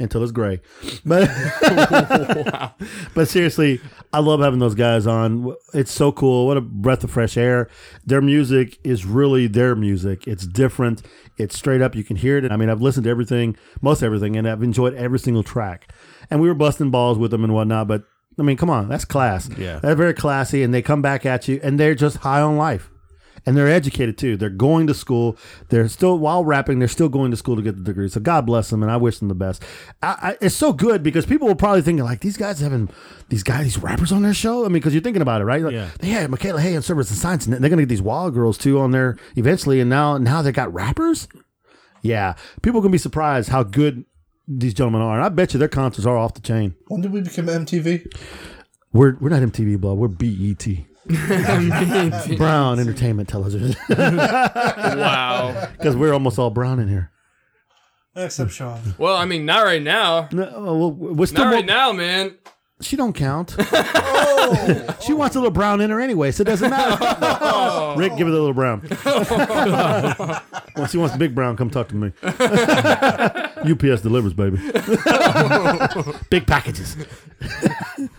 until 0.00 0.22
it's 0.22 0.32
gray. 0.32 0.60
But 1.04 1.30
but 3.14 3.28
seriously, 3.28 3.80
I 4.12 4.18
love 4.20 4.40
having 4.40 4.58
those 4.58 4.74
guys 4.74 5.06
on. 5.06 5.54
It's 5.72 5.92
so 5.92 6.12
cool. 6.12 6.46
What 6.46 6.56
a 6.56 6.60
breath 6.60 7.04
of 7.04 7.10
fresh 7.10 7.36
air. 7.36 7.68
Their 8.04 8.20
music 8.20 8.78
is 8.84 9.06
really 9.06 9.46
their 9.46 9.74
music. 9.74 10.26
It's 10.26 10.46
different. 10.46 11.02
It's 11.36 11.56
straight 11.56 11.80
up. 11.80 11.94
You 11.94 12.04
can 12.04 12.16
hear 12.16 12.36
it. 12.36 12.50
I 12.50 12.56
mean, 12.56 12.68
I've 12.68 12.82
listened 12.82 13.04
to 13.04 13.10
everything, 13.10 13.56
most 13.80 14.02
everything, 14.02 14.36
and 14.36 14.48
I've 14.48 14.62
enjoyed 14.62 14.94
every 14.94 15.18
single 15.18 15.42
track. 15.42 15.92
And 16.30 16.40
we 16.40 16.48
were 16.48 16.54
busting 16.54 16.90
balls 16.90 17.18
with 17.18 17.30
them 17.30 17.44
and 17.44 17.54
whatnot, 17.54 17.88
but 17.88 18.04
I 18.38 18.42
mean, 18.42 18.56
come 18.56 18.70
on, 18.70 18.88
that's 18.88 19.04
class. 19.04 19.48
Yeah. 19.58 19.78
They're 19.78 19.94
very 19.94 20.14
classy, 20.14 20.62
and 20.62 20.72
they 20.72 20.82
come 20.82 21.02
back 21.02 21.26
at 21.26 21.48
you, 21.48 21.60
and 21.62 21.78
they're 21.78 21.94
just 21.94 22.18
high 22.18 22.40
on 22.40 22.56
life 22.56 22.90
and 23.46 23.56
they're 23.56 23.68
educated 23.68 24.18
too. 24.18 24.36
They're 24.36 24.50
going 24.50 24.86
to 24.86 24.94
school. 24.94 25.36
They're 25.68 25.88
still 25.88 26.18
while 26.18 26.44
rapping. 26.44 26.78
They're 26.78 26.88
still 26.88 27.08
going 27.08 27.30
to 27.30 27.36
school 27.36 27.56
to 27.56 27.62
get 27.62 27.76
the 27.76 27.82
degree. 27.82 28.08
So 28.08 28.20
God 28.20 28.46
bless 28.46 28.70
them, 28.70 28.82
and 28.82 28.90
I 28.90 28.96
wish 28.96 29.18
them 29.18 29.28
the 29.28 29.34
best. 29.34 29.62
I, 30.02 30.16
I, 30.22 30.36
it's 30.40 30.54
so 30.54 30.72
good 30.72 31.02
because 31.02 31.26
people 31.26 31.48
will 31.48 31.54
probably 31.54 31.82
think 31.82 32.00
like 32.00 32.20
these 32.20 32.36
guys 32.36 32.60
having 32.60 32.88
these 33.28 33.42
guys, 33.42 33.64
these 33.64 33.78
rappers 33.78 34.12
on 34.12 34.22
their 34.22 34.34
show. 34.34 34.60
I 34.64 34.68
mean, 34.68 34.74
because 34.74 34.92
you're 34.94 35.02
thinking 35.02 35.22
about 35.22 35.40
it, 35.40 35.44
right? 35.44 35.62
Like, 35.62 35.72
Yeah. 35.72 35.90
They 36.00 36.08
had 36.08 36.30
Michaela 36.30 36.60
Hay 36.60 36.74
and 36.74 36.84
Service 36.84 37.10
and 37.10 37.18
Science, 37.18 37.46
and 37.46 37.54
they're 37.54 37.60
going 37.70 37.78
to 37.78 37.82
get 37.84 37.88
these 37.88 38.02
wild 38.02 38.34
girls 38.34 38.58
too 38.58 38.78
on 38.80 38.90
there 38.90 39.16
eventually. 39.36 39.80
And 39.80 39.88
now, 39.90 40.18
now 40.18 40.42
they 40.42 40.52
got 40.52 40.72
rappers. 40.72 41.28
Yeah, 42.02 42.34
people 42.62 42.80
can 42.80 42.90
be 42.90 42.98
surprised 42.98 43.50
how 43.50 43.62
good 43.62 44.04
these 44.48 44.74
gentlemen 44.74 45.02
are, 45.02 45.16
and 45.16 45.24
I 45.24 45.28
bet 45.28 45.52
you 45.52 45.58
their 45.58 45.68
concerts 45.68 46.06
are 46.06 46.16
off 46.16 46.34
the 46.34 46.40
chain. 46.40 46.74
When 46.88 47.02
did 47.02 47.12
we 47.12 47.20
become 47.20 47.46
MTV? 47.46 48.10
We're 48.92 49.16
we're 49.20 49.28
not 49.28 49.42
MTV, 49.42 49.78
blood. 49.80 49.98
We're 49.98 50.08
BET. 50.08 50.66
Brown 52.36 52.78
Entertainment 52.80 53.28
Television. 53.28 53.74
Wow. 53.96 55.68
Because 55.76 55.96
we're 55.96 56.12
almost 56.12 56.38
all 56.38 56.50
brown 56.50 56.78
in 56.80 56.88
here. 56.88 57.10
Except 58.16 58.50
Sean. 58.50 58.80
Well, 58.98 59.16
I 59.16 59.24
mean, 59.24 59.46
not 59.46 59.64
right 59.64 59.82
now. 59.82 60.28
No, 60.32 60.50
well, 60.52 60.90
we're 60.92 61.26
still 61.26 61.44
Not 61.44 61.50
more- 61.50 61.56
right 61.58 61.66
now, 61.66 61.92
man. 61.92 62.36
She 62.80 62.96
don't 62.96 63.12
count. 63.12 63.50
she 65.02 65.12
wants 65.12 65.36
a 65.36 65.38
little 65.38 65.50
brown 65.50 65.80
in 65.80 65.90
her 65.90 66.00
anyway, 66.00 66.30
so 66.30 66.42
it 66.42 66.44
doesn't 66.44 66.70
matter. 66.70 67.94
Rick, 67.98 68.16
give 68.16 68.26
her 68.26 68.32
the 68.32 68.40
little 68.40 68.54
brown. 68.54 68.80
Once 70.76 70.92
she 70.92 70.98
wants 70.98 71.12
the 71.12 71.18
big 71.18 71.34
brown, 71.34 71.56
come 71.56 71.68
talk 71.68 71.88
to 71.88 71.94
me. 71.94 72.12
UPS 72.22 74.00
delivers, 74.00 74.32
baby. 74.32 74.56
big 76.30 76.46
packages. 76.46 76.96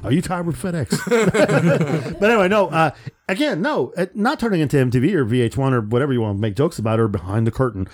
Are 0.03 0.11
you 0.11 0.21
tired 0.21 0.45
with 0.45 0.57
FedEx? 0.57 2.19
but 2.19 2.29
anyway, 2.29 2.47
no. 2.47 2.67
Uh, 2.67 2.91
again, 3.27 3.61
no. 3.61 3.93
Not 4.13 4.39
turning 4.39 4.61
into 4.61 4.77
MTV 4.77 5.13
or 5.13 5.25
VH1 5.25 5.73
or 5.73 5.81
whatever 5.81 6.13
you 6.13 6.21
want 6.21 6.37
to 6.37 6.41
make 6.41 6.55
jokes 6.55 6.77
about 6.77 6.99
or 6.99 7.07
behind 7.07 7.47
the 7.47 7.51
curtain. 7.51 7.87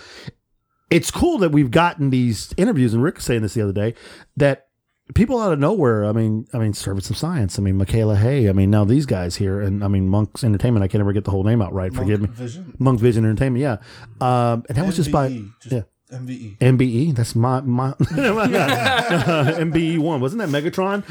It's 0.89 1.11
cool 1.11 1.37
that 1.39 1.51
we've 1.51 1.71
gotten 1.71 2.09
these 2.09 2.53
interviews, 2.57 2.93
and 2.93 3.03
Rick 3.03 3.15
was 3.15 3.25
saying 3.25 3.41
this 3.41 3.53
the 3.53 3.61
other 3.61 3.73
day 3.73 3.93
that 4.37 4.66
people 5.13 5.39
out 5.39 5.53
of 5.53 5.59
nowhere. 5.59 6.05
I 6.05 6.11
mean, 6.11 6.47
I 6.53 6.57
mean, 6.57 6.73
Service 6.73 7.09
of 7.09 7.17
Science. 7.17 7.57
I 7.57 7.61
mean, 7.61 7.77
Michaela 7.77 8.15
Hay. 8.15 8.49
I 8.49 8.53
mean, 8.53 8.69
now 8.69 8.85
these 8.85 9.05
guys 9.05 9.35
here, 9.35 9.61
and 9.61 9.83
I 9.83 9.87
mean, 9.87 10.07
Monk's 10.07 10.43
Entertainment. 10.43 10.83
I 10.83 10.87
can't 10.87 11.01
ever 11.01 11.13
get 11.13 11.23
the 11.23 11.31
whole 11.31 11.43
name 11.43 11.61
out 11.61 11.73
right. 11.73 11.93
Forgive 11.93 12.21
me. 12.21 12.27
Vision. 12.27 12.75
Monk 12.79 12.99
Vision 12.99 13.25
Entertainment. 13.25 13.61
Yeah, 13.61 13.77
um, 14.21 14.63
and 14.69 14.77
that 14.77 14.85
was 14.85 14.95
just 14.95 15.11
by 15.11 15.29
just 15.61 15.71
yeah. 15.71 15.81
MVE. 16.11 16.57
MBE. 16.59 17.15
That's 17.15 17.35
my 17.35 17.61
my 17.61 17.91
MBE 17.91 19.99
one. 19.99 20.21
Wasn't 20.21 20.39
that 20.39 20.49
Megatron? 20.49 21.03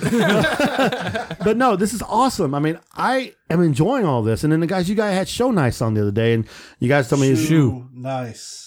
but 1.45 1.57
no, 1.57 1.77
this 1.77 1.93
is 1.93 2.03
awesome. 2.03 2.55
I 2.55 2.61
mean, 2.61 2.79
I 2.95 3.35
am 3.51 3.61
enjoying 3.61 4.07
all 4.07 4.23
this. 4.23 4.43
And 4.43 4.53
then 4.53 4.61
the 4.61 4.67
guys, 4.67 4.89
you 4.89 4.95
guys 4.95 5.15
had 5.15 5.29
Show 5.29 5.51
Nice 5.51 5.83
on 5.83 5.95
the 5.95 6.01
other 6.01 6.13
day, 6.13 6.33
and 6.33 6.47
you 6.79 6.89
guys 6.89 7.11
told 7.11 7.21
me 7.21 7.37
Shoe. 7.37 7.89
Nice. 7.93 8.66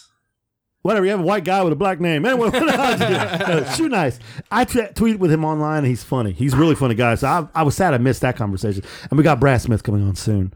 Whatever. 0.82 1.06
You 1.06 1.12
have 1.12 1.20
a 1.20 1.24
white 1.24 1.44
guy 1.44 1.64
with 1.64 1.74
a 1.74 1.76
black 1.76 2.00
name. 2.00 2.26
Anyway, 2.26 2.50
uh, 2.54 3.74
shoe 3.74 3.90
nice. 3.90 4.20
I 4.52 4.66
t- 4.66 4.80
tweeted 4.80 5.20
with 5.20 5.32
him 5.32 5.46
online, 5.46 5.80
and 5.80 5.88
he's 5.88 6.04
funny. 6.04 6.32
He's 6.32 6.54
a 6.54 6.58
really 6.58 6.76
funny 6.76 6.96
guy. 6.96 7.16
So 7.16 7.28
I, 7.28 7.48
I 7.56 7.64
was 7.64 7.76
sad 7.76 7.94
I 7.94 7.98
missed 7.98 8.22
that 8.22 8.36
conversation. 8.36 8.84
And 9.10 9.18
we 9.18 9.24
got 9.24 9.40
Brad 9.40 9.62
Smith 9.62 9.84
coming 9.84 10.08
on 10.08 10.16
soon. 10.16 10.54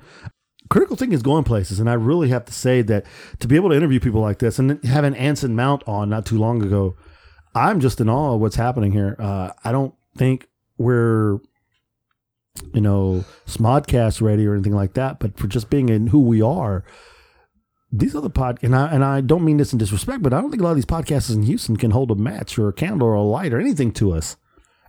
Critical 0.70 0.96
thinking 0.96 1.16
is 1.16 1.22
going 1.22 1.44
places, 1.44 1.80
and 1.80 1.90
I 1.90 1.94
really 1.94 2.30
have 2.30 2.46
to 2.46 2.54
say 2.54 2.82
that 2.84 3.06
to 3.40 3.48
be 3.48 3.56
able 3.56 3.70
to 3.70 3.76
interview 3.76 4.00
people 4.00 4.22
like 4.22 4.40
this, 4.40 4.58
and 4.60 4.70
then 4.70 4.82
having 4.90 5.16
Anson 5.16 5.56
Mount 5.56 5.84
on 5.88 6.10
not 6.10 6.26
too 6.26 6.38
long 6.38 6.64
ago, 6.64 6.96
I'm 7.54 7.80
just 7.80 8.02
in 8.02 8.10
awe 8.10 8.36
of 8.36 8.42
what's 8.42 8.56
happening 8.56 8.92
here. 8.92 9.16
Uh, 9.20 9.52
I 9.64 9.72
don't 9.72 9.94
think 10.18 10.48
we're 10.78 11.40
you 12.74 12.82
know, 12.82 13.24
Smodcast 13.46 14.22
ready 14.22 14.46
or 14.46 14.54
anything 14.54 14.76
like 14.76 14.94
that, 14.94 15.20
but 15.20 15.38
for 15.38 15.48
just 15.48 15.70
being 15.70 15.90
in 15.90 16.08
who 16.08 16.22
we 16.22 16.42
are, 16.42 16.84
these 17.96 18.16
other 18.16 18.30
pod 18.30 18.58
and 18.64 18.76
I 18.76 18.88
and 18.88 19.04
I 19.06 19.22
don't 19.22 19.46
mean 19.46 19.58
this 19.58 19.72
in 19.72 19.78
disrespect, 19.78 20.24
but 20.24 20.34
I 20.34 20.42
don't 20.42 20.50
think 20.50 20.62
a 20.62 20.66
lot 20.66 20.72
of 20.72 20.78
these 20.78 20.86
podcasts 20.86 21.34
in 21.34 21.44
Houston 21.44 21.78
can 21.78 21.92
hold 21.92 22.10
a 22.12 22.16
match 22.16 22.58
or 22.58 22.68
a 22.68 22.74
candle 22.74 23.08
or 23.08 23.14
a 23.14 23.22
light 23.22 23.54
or 23.54 23.60
anything 23.60 23.92
to 23.94 24.12
us 24.14 24.36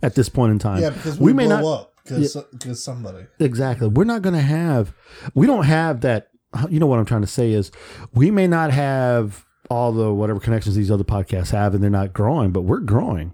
at 0.03 0.15
this 0.15 0.29
point 0.29 0.53
in 0.53 0.59
time. 0.59 0.81
Yeah, 0.81 0.91
because 0.91 1.19
we, 1.21 1.33
may 1.33 1.47
blow 1.47 1.61
not 1.61 1.65
up 1.81 1.95
because 2.03 2.35
Yeah. 2.65 2.73
somebody. 2.73 3.27
Exactly. 3.39 3.89
We're 3.89 4.05
not 4.05 4.23
going 4.23 4.35
to 4.35 4.41
have, 4.43 4.95
we 5.35 5.47
don't 5.47 5.65
have 5.65 6.01
that. 6.01 6.29
You 6.71 6.79
know 6.79 6.87
what 6.87 6.99
I'm 6.99 7.05
trying 7.05 7.23
to 7.23 7.27
say 7.27 7.53
is 7.53 7.73
we 8.15 8.31
may 8.31 8.47
not 8.47 8.71
have 8.71 9.45
all 9.71 9.93
the 9.93 10.13
whatever 10.13 10.39
connections 10.41 10.77
these 10.77 10.91
other 10.91 11.03
podcasts 11.05 11.51
have 11.51 11.75
and 11.75 11.83
they're 11.83 11.91
not 11.91 12.13
growing, 12.13 12.53
but 12.53 12.63
we're 12.63 12.79
growing. 12.81 13.33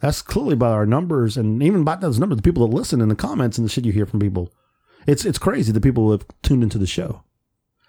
That's 0.00 0.22
clearly 0.22 0.54
by 0.56 0.68
our 0.70 0.86
numbers 0.86 1.36
and 1.36 1.62
even 1.62 1.84
by 1.84 1.96
those 1.96 2.18
numbers, 2.18 2.36
the 2.36 2.42
people 2.42 2.66
that 2.66 2.74
listen 2.74 3.00
and 3.00 3.10
the 3.10 3.16
comments 3.16 3.58
and 3.58 3.64
the 3.66 3.70
shit 3.70 3.84
you 3.84 3.92
hear 3.92 4.06
from 4.06 4.20
people. 4.20 4.52
It's 5.06 5.24
it's 5.24 5.38
crazy 5.38 5.72
the 5.72 5.80
people 5.80 6.04
who 6.04 6.12
have 6.12 6.26
tuned 6.42 6.62
into 6.62 6.78
the 6.78 6.86
show. 6.86 7.22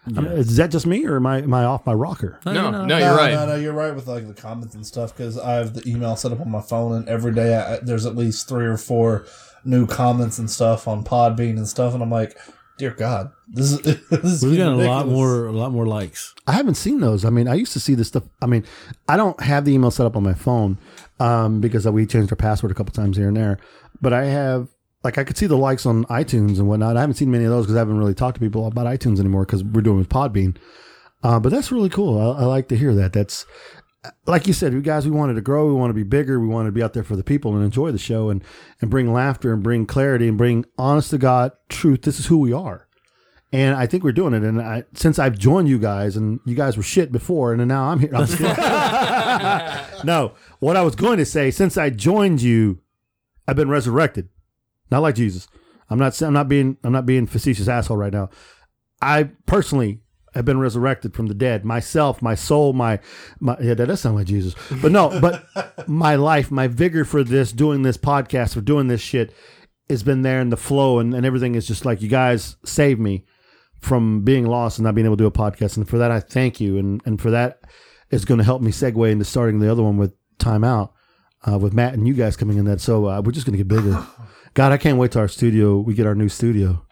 I 0.06 0.22
is 0.34 0.58
that 0.58 0.72
just 0.72 0.88
me 0.88 1.06
or 1.06 1.18
am 1.18 1.28
I, 1.28 1.39
am 1.39 1.54
I 1.54 1.64
off 1.64 1.86
my 1.86 1.93
rocker? 1.93 2.39
No, 2.45 2.72
no, 2.72 2.86
no, 2.86 2.97
you're 2.97 3.16
right. 3.16 3.34
No, 3.34 3.45
no, 3.45 3.56
you're 3.56 3.74
right 3.74 3.93
with 3.93 4.08
like 4.08 4.28
the 4.28 4.34
comments 4.34 4.74
and 4.74 4.86
stuff 4.86 5.16
because 5.16 5.38
I 5.38 5.54
have 5.54 5.76
the 5.76 5.88
email 5.88 6.16
set 6.16 6.32
up 6.32 6.39
on 6.39 6.49
my 6.49 6.62
phone, 6.62 6.93
and 6.93 7.08
every 7.08 7.34
day 7.34 7.56
I, 7.56 7.78
there's 7.78 8.06
at 8.06 8.16
least 8.16 8.49
three 8.49 8.66
or 8.66 8.78
four 8.78 9.26
new 9.64 9.86
comments 9.86 10.39
and 10.39 10.49
stuff 10.49 10.88
on 10.88 11.04
Podbean 11.04 11.58
and 11.58 11.68
stuff, 11.68 11.93
and 11.93 12.02
I'm 12.02 12.10
like, 12.10 12.36
dear 12.78 12.91
God, 12.91 13.32
this 13.47 13.74
is 13.74 13.82
this 14.10 14.41
We've 14.41 14.58
got 14.58 14.74
a 14.74 14.76
lot 14.76 15.08
more, 15.08 15.45
a 15.45 15.52
lot 15.52 15.72
more 15.72 15.86
likes. 15.86 16.34
I 16.47 16.54
haven't 16.54 16.76
seen 16.76 16.99
those. 16.99 17.24
I 17.24 17.30
mean, 17.30 17.47
I 17.47 17.54
used 17.54 17.74
to 17.74 17.80
see 17.80 17.93
this 17.93 18.08
stuff. 18.08 18.24
I 18.41 18.47
mean, 18.47 18.66
I 19.08 19.18
don't 19.18 19.39
have 19.39 19.66
the 19.66 19.74
email 19.74 19.91
set 19.91 20.08
up 20.08 20.16
on 20.16 20.24
my 20.24 20.34
phone 20.34 20.80
um, 21.20 21.62
because 21.62 21.88
we 21.88 22.08
changed 22.08 22.32
our 22.32 22.38
password 22.38 22.72
a 22.72 22.76
couple 22.76 22.91
times 22.91 23.18
here 23.18 23.28
and 23.28 23.38
there. 23.38 23.60
But 24.02 24.14
I 24.14 24.26
have, 24.26 24.70
like, 25.04 25.18
I 25.18 25.24
could 25.24 25.38
see 25.38 25.47
the 25.47 25.58
likes 25.58 25.86
on 25.86 26.06
iTunes 26.06 26.60
and 26.60 26.68
whatnot. 26.68 26.97
I 26.97 27.02
haven't 27.02 27.16
seen 27.16 27.32
many 27.32 27.45
of 27.45 27.52
those 27.52 27.66
because 27.66 27.76
I 27.76 27.80
haven't 27.80 27.97
really 27.97 28.14
talked 28.14 28.36
to 28.36 28.41
people 28.41 28.68
about 28.68 28.86
iTunes 28.86 29.20
anymore 29.20 29.45
because 29.45 29.64
we're 29.64 29.82
doing 29.82 29.97
with 29.97 30.10
Podbean. 30.10 30.58
Uh, 31.24 31.39
but 31.39 31.52
that's 31.52 31.72
really 31.72 31.89
cool. 31.89 32.20
I, 32.20 32.41
I 32.41 32.45
like 32.45 32.68
to 32.70 32.78
hear 32.78 32.93
that. 32.95 33.14
That's 33.14 33.45
like 34.26 34.47
you 34.47 34.54
said, 34.54 34.74
you 34.74 34.82
guys. 34.82 35.06
We 35.06 35.12
wanted 35.12 35.36
to 35.36 35.41
grow. 35.41 35.68
We 35.68 35.74
want 35.74 35.91
to 35.91 35.95
be 35.95 36.04
bigger. 36.04 36.39
We 36.39 36.47
want 36.47 36.68
to 36.68 36.72
be 36.72 36.82
out 36.82 36.93
there 36.93 37.04
for 37.04 37.16
the 37.16 37.24
people 37.24 37.56
and 37.56 37.64
enjoy 37.64 37.91
the 37.91 37.99
show 37.99 38.30
and 38.30 38.43
and 38.80 38.89
bring 38.89 39.14
laughter 39.14 39.54
and 39.54 39.62
bring 39.62 39.86
clarity 39.86 40.28
and 40.28 40.38
bring 40.38 40.66
honest 40.78 41.12
to 41.12 41.18
God 41.18 41.52
truth. 41.70 42.02
This 42.02 42.20
is 42.20 42.26
who 42.28 42.39
we 42.39 42.54
are. 42.54 42.88
And 43.54 43.76
I 43.76 43.86
think 43.86 44.04
we're 44.04 44.14
doing 44.14 44.34
it. 44.34 44.43
And 44.43 44.62
I, 44.62 44.86
since 44.93 45.20
I've 45.20 45.38
joined 45.38 45.68
you 45.68 45.78
guys, 45.78 46.16
and 46.16 46.39
you 46.45 46.56
guys 46.56 46.78
were 46.78 46.84
shit 46.84 47.12
before, 47.12 47.54
and 47.54 47.68
now 47.68 47.89
I'm 47.89 47.99
here. 47.99 48.16
I'm 48.16 48.26
no, 50.06 50.36
what 50.60 50.78
I 50.78 50.84
was 50.84 50.95
going 50.95 51.18
to 51.18 51.26
say, 51.26 51.52
since 51.52 51.78
I 51.78 51.89
joined 51.89 52.41
you, 52.41 52.80
I've 53.47 53.58
been 53.58 53.70
resurrected. 53.70 54.30
Not 54.92 55.02
like 55.02 55.16
Jesus. 55.16 55.48
I'm 55.89 55.98
not. 55.98 56.20
I'm 56.22 56.34
not 56.34 56.48
being. 56.48 56.78
I'm 56.84 56.92
not 56.92 57.06
being 57.06 57.28
facetious 57.28 57.68
asshole 57.68 57.98
right 57.98 58.14
now. 58.14 58.30
I 59.02 59.32
personally 59.46 60.02
have 60.34 60.46
been 60.46 60.60
resurrected 60.60 61.14
from 61.14 61.28
the 61.28 61.34
dead. 61.34 61.66
Myself, 61.66 62.22
my 62.22 62.36
soul, 62.36 62.72
my, 62.72 63.00
my 63.39 63.58
yeah, 63.60 63.74
that 63.74 63.88
does 63.88 64.00
sound 64.00 64.16
like 64.16 64.28
Jesus. 64.28 64.56
But 64.82 64.92
no, 64.92 65.20
but 65.20 65.46
my 65.88 66.16
life, 66.16 66.52
my 66.52 66.68
vigor 66.68 67.04
for 67.04 67.24
this, 67.24 67.52
doing 67.52 67.82
this 67.82 67.98
podcast, 67.98 68.54
for 68.54 68.62
doing 68.62 68.88
this 68.88 69.02
shit, 69.02 69.34
has 69.89 70.04
been 70.04 70.22
there 70.22 70.39
in 70.39 70.50
the 70.50 70.58
flow, 70.58 71.00
and, 71.00 71.14
and 71.14 71.26
everything 71.26 71.56
is 71.56 71.68
just 71.68 71.84
like 71.84 72.02
you 72.02 72.08
guys 72.08 72.56
saved 72.64 73.00
me 73.00 73.26
from 73.82 74.24
being 74.24 74.46
lost 74.46 74.78
and 74.78 74.86
not 74.86 74.96
being 74.96 75.06
able 75.06 75.18
to 75.18 75.24
do 75.24 75.28
a 75.28 75.32
podcast. 75.32 75.76
And 75.76 75.89
for 75.89 75.98
that, 75.98 76.12
I 76.12 76.20
thank 76.20 76.62
you. 76.62 76.78
And 76.78 77.02
and 77.06 77.20
for 77.20 77.32
that 77.32 77.62
is 78.10 78.26
going 78.26 78.38
to 78.38 78.44
help 78.44 78.62
me 78.62 78.72
segue 78.72 79.12
into 79.12 79.26
starting 79.26 79.60
the 79.60 79.72
other 79.72 79.84
one 79.84 79.98
with 79.98 80.14
Time 80.38 80.64
Out 80.64 80.94
uh, 81.50 81.58
with 81.58 81.74
Matt 81.74 81.94
and 81.94 82.08
you 82.08 82.14
guys 82.14 82.38
coming 82.38 82.58
in 82.58 82.66
that. 82.66 82.82
So 82.82 83.08
uh, 83.08 83.22
we're 83.22 83.32
just 83.32 83.46
going 83.46 83.58
to 83.58 83.64
get 83.64 83.68
bigger. 83.68 84.06
God, 84.54 84.72
I 84.72 84.78
can't 84.78 84.97
wait 84.97 85.12
to 85.12 85.20
our 85.20 85.28
studio. 85.28 85.78
We 85.80 85.93
get 85.93 86.06
our 86.06 86.16
new 86.16 86.30
studio. 86.30 86.86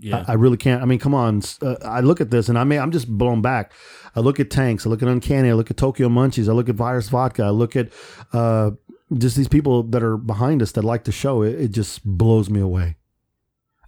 Yeah. 0.00 0.24
I, 0.26 0.32
I 0.32 0.34
really 0.34 0.56
can't. 0.56 0.82
I 0.82 0.84
mean, 0.84 0.98
come 0.98 1.14
on. 1.14 1.42
Uh, 1.62 1.76
I 1.84 2.00
look 2.00 2.20
at 2.20 2.30
this 2.30 2.48
and 2.48 2.58
I 2.58 2.64
mean, 2.64 2.80
I'm 2.80 2.90
just 2.90 3.08
blown 3.08 3.40
back. 3.40 3.72
I 4.14 4.20
look 4.20 4.40
at 4.40 4.50
Tanks. 4.50 4.86
I 4.86 4.90
look 4.90 5.02
at 5.02 5.08
Uncanny. 5.08 5.50
I 5.50 5.52
look 5.52 5.70
at 5.70 5.76
Tokyo 5.76 6.08
Munchies. 6.08 6.48
I 6.48 6.52
look 6.52 6.68
at 6.68 6.74
Virus 6.74 7.08
Vodka. 7.08 7.44
I 7.44 7.50
look 7.50 7.76
at 7.76 7.92
uh, 8.32 8.72
just 9.16 9.36
these 9.36 9.48
people 9.48 9.82
that 9.84 10.02
are 10.02 10.16
behind 10.16 10.62
us 10.62 10.72
that 10.72 10.84
like 10.84 11.04
the 11.04 11.12
show. 11.12 11.42
It, 11.42 11.60
it 11.60 11.68
just 11.68 12.04
blows 12.04 12.50
me 12.50 12.60
away. 12.60 12.96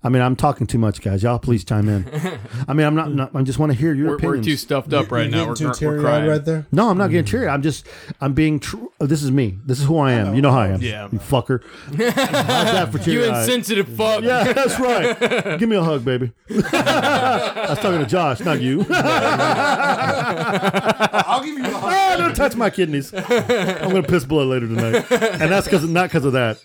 I 0.00 0.10
mean, 0.10 0.22
I'm 0.22 0.36
talking 0.36 0.66
too 0.68 0.78
much, 0.78 1.00
guys. 1.02 1.24
Y'all, 1.24 1.40
please 1.40 1.64
chime 1.64 1.88
in. 1.88 2.06
I 2.68 2.72
mean, 2.72 2.86
I'm 2.86 2.94
not. 2.94 3.12
not 3.12 3.34
I 3.34 3.42
just 3.42 3.58
want 3.58 3.72
to 3.72 3.78
hear 3.78 3.92
your 3.92 4.16
We're, 4.16 4.36
we're 4.36 4.42
too 4.42 4.56
stuffed 4.56 4.92
up 4.92 5.10
right 5.10 5.28
now. 5.28 5.48
We're, 5.48 5.56
too 5.56 5.66
we're 5.66 5.74
teary-eyed 5.74 6.04
crying. 6.04 6.28
right 6.30 6.44
there. 6.44 6.66
No, 6.70 6.88
I'm 6.88 6.96
not 6.98 7.10
getting 7.10 7.24
cheery. 7.24 7.48
I'm 7.48 7.62
just, 7.62 7.84
I'm 8.20 8.32
being 8.32 8.60
true. 8.60 8.92
Oh, 9.00 9.06
this 9.06 9.24
is 9.24 9.32
me. 9.32 9.58
This 9.66 9.80
is 9.80 9.86
who 9.86 9.98
I 9.98 10.12
am. 10.12 10.36
You 10.36 10.42
know 10.42 10.52
how 10.52 10.60
I 10.60 10.68
am. 10.68 10.80
Yeah. 10.82 11.08
You 11.10 11.18
fucker. 11.18 11.62
How's 11.88 12.14
that 12.14 12.92
for 12.92 12.98
You 13.02 13.04
teary-eyed? 13.04 13.40
insensitive 13.40 13.88
fuck. 13.88 14.22
Yeah, 14.22 14.52
that's 14.52 14.78
right. 15.18 15.58
Give 15.58 15.68
me 15.68 15.74
a 15.76 15.82
hug, 15.82 16.04
baby. 16.04 16.30
I 16.48 17.66
was 17.70 17.78
talking 17.80 17.98
to 17.98 18.06
Josh, 18.06 18.38
not 18.40 18.60
you. 18.60 18.86
I'll 20.10 21.42
give 21.44 21.58
you 21.58 21.64
a 21.64 21.70
hug. 21.70 21.92
Ah, 21.92 22.14
don't 22.18 22.34
touch 22.36 22.54
my 22.56 22.70
kidneys. 22.70 23.12
I'm 23.14 23.22
gonna 23.90 24.02
piss 24.02 24.24
blood 24.24 24.46
later 24.46 24.66
tonight, 24.68 25.04
and 25.10 25.50
that's 25.50 25.66
because 25.66 25.84
not 25.88 26.08
because 26.10 26.24
of 26.24 26.32
that. 26.34 26.56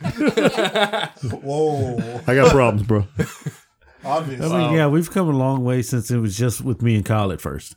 Whoa. 1.43 2.21
I 2.27 2.35
got 2.35 2.51
problems, 2.51 2.83
bro. 2.87 3.05
Obviously. 4.05 4.45
I 4.45 4.49
mean, 4.67 4.73
yeah, 4.73 4.87
we've 4.87 5.09
come 5.09 5.29
a 5.29 5.37
long 5.37 5.63
way 5.63 5.81
since 5.81 6.11
it 6.11 6.17
was 6.17 6.37
just 6.37 6.61
with 6.61 6.81
me 6.81 6.95
and 6.95 7.05
Kyle 7.05 7.31
at 7.31 7.39
first. 7.39 7.75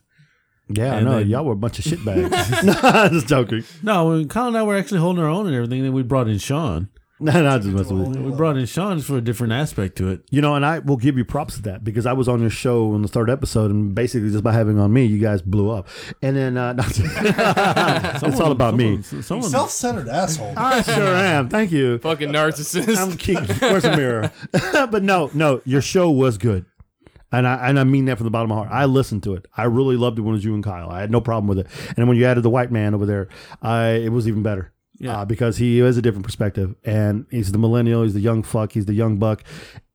Yeah, 0.68 0.97
I 0.97 1.01
know. 1.01 1.18
then- 1.18 1.28
Y'all 1.28 1.44
were 1.44 1.53
a 1.53 1.57
bunch 1.57 1.78
of 1.78 1.84
shitbags. 1.84 2.64
nah, 2.82 3.09
just 3.09 3.28
joking. 3.28 3.62
No, 3.82 4.09
when 4.09 4.28
Kyle 4.28 4.49
and 4.49 4.59
I 4.59 4.62
were 4.64 4.76
actually 4.76 4.99
holding 5.01 5.22
our 5.22 5.30
own 5.30 5.47
and 5.47 5.55
everything, 5.55 5.82
then 5.84 5.92
we 5.92 6.03
brought 6.03 6.28
in 6.28 6.38
Sean. 6.38 6.88
No, 7.18 7.32
no, 7.32 7.58
just 7.58 7.70
messing 7.70 7.98
with 7.98 8.14
you. 8.14 8.22
We 8.24 8.32
brought 8.32 8.58
in 8.58 8.66
Sean 8.66 9.00
for 9.00 9.16
a 9.16 9.22
different 9.22 9.54
aspect 9.54 9.96
to 9.96 10.10
it. 10.10 10.20
You 10.30 10.42
know, 10.42 10.54
and 10.54 10.66
I 10.66 10.80
will 10.80 10.98
give 10.98 11.16
you 11.16 11.24
props 11.24 11.56
to 11.56 11.62
that 11.62 11.82
because 11.82 12.04
I 12.04 12.12
was 12.12 12.28
on 12.28 12.42
your 12.42 12.50
show 12.50 12.94
in 12.94 13.00
the 13.00 13.08
third 13.08 13.30
episode, 13.30 13.70
and 13.70 13.94
basically 13.94 14.30
just 14.30 14.44
by 14.44 14.52
having 14.52 14.78
on 14.78 14.92
me, 14.92 15.06
you 15.06 15.18
guys 15.18 15.40
blew 15.40 15.70
up. 15.70 15.88
And 16.20 16.36
then 16.36 16.58
uh, 16.58 16.74
it's 16.78 18.40
all 18.40 18.52
about 18.52 18.74
me. 18.74 19.00
Someone, 19.00 19.48
Self-centered 19.48 20.08
asshole. 20.08 20.52
I 20.58 20.82
sure 20.82 21.14
am. 21.14 21.48
Thank 21.48 21.72
you. 21.72 21.98
Fucking 21.98 22.28
narcissist. 22.28 22.98
I'm 22.98 23.16
keep, 23.16 23.38
where's 23.62 23.84
the 23.84 23.96
mirror? 23.96 24.30
but 24.90 25.02
no, 25.02 25.30
no, 25.32 25.62
your 25.64 25.80
show 25.80 26.10
was 26.10 26.36
good. 26.36 26.66
And 27.32 27.46
I 27.46 27.68
and 27.68 27.80
I 27.80 27.84
mean 27.84 28.04
that 28.04 28.18
from 28.18 28.24
the 28.24 28.30
bottom 28.30 28.50
of 28.50 28.56
my 28.56 28.64
heart. 28.64 28.72
I 28.72 28.84
listened 28.84 29.22
to 29.24 29.34
it. 29.34 29.46
I 29.56 29.64
really 29.64 29.96
loved 29.96 30.18
it 30.18 30.22
when 30.22 30.34
it 30.34 30.36
was 30.36 30.44
you 30.44 30.54
and 30.54 30.62
Kyle. 30.62 30.90
I 30.90 31.00
had 31.00 31.10
no 31.10 31.20
problem 31.20 31.48
with 31.48 31.58
it. 31.58 31.66
And 31.96 32.06
when 32.08 32.16
you 32.16 32.24
added 32.26 32.42
the 32.42 32.50
white 32.50 32.70
man 32.70 32.94
over 32.94 33.06
there, 33.06 33.28
I 33.62 33.88
it 33.92 34.12
was 34.12 34.28
even 34.28 34.42
better. 34.42 34.72
Yeah. 34.99 35.20
Uh, 35.20 35.24
because 35.24 35.59
he 35.59 35.78
has 35.78 35.97
a 35.97 36.03
different 36.03 36.24
perspective, 36.24 36.74
and 36.84 37.26
he's 37.30 37.53
the 37.53 37.59
millennial, 37.59 38.03
he's 38.03 38.14
the 38.14 38.20
young 38.20 38.42
fuck, 38.42 38.72
he's 38.72 38.86
the 38.86 38.94
young 38.94 39.18
buck, 39.18 39.42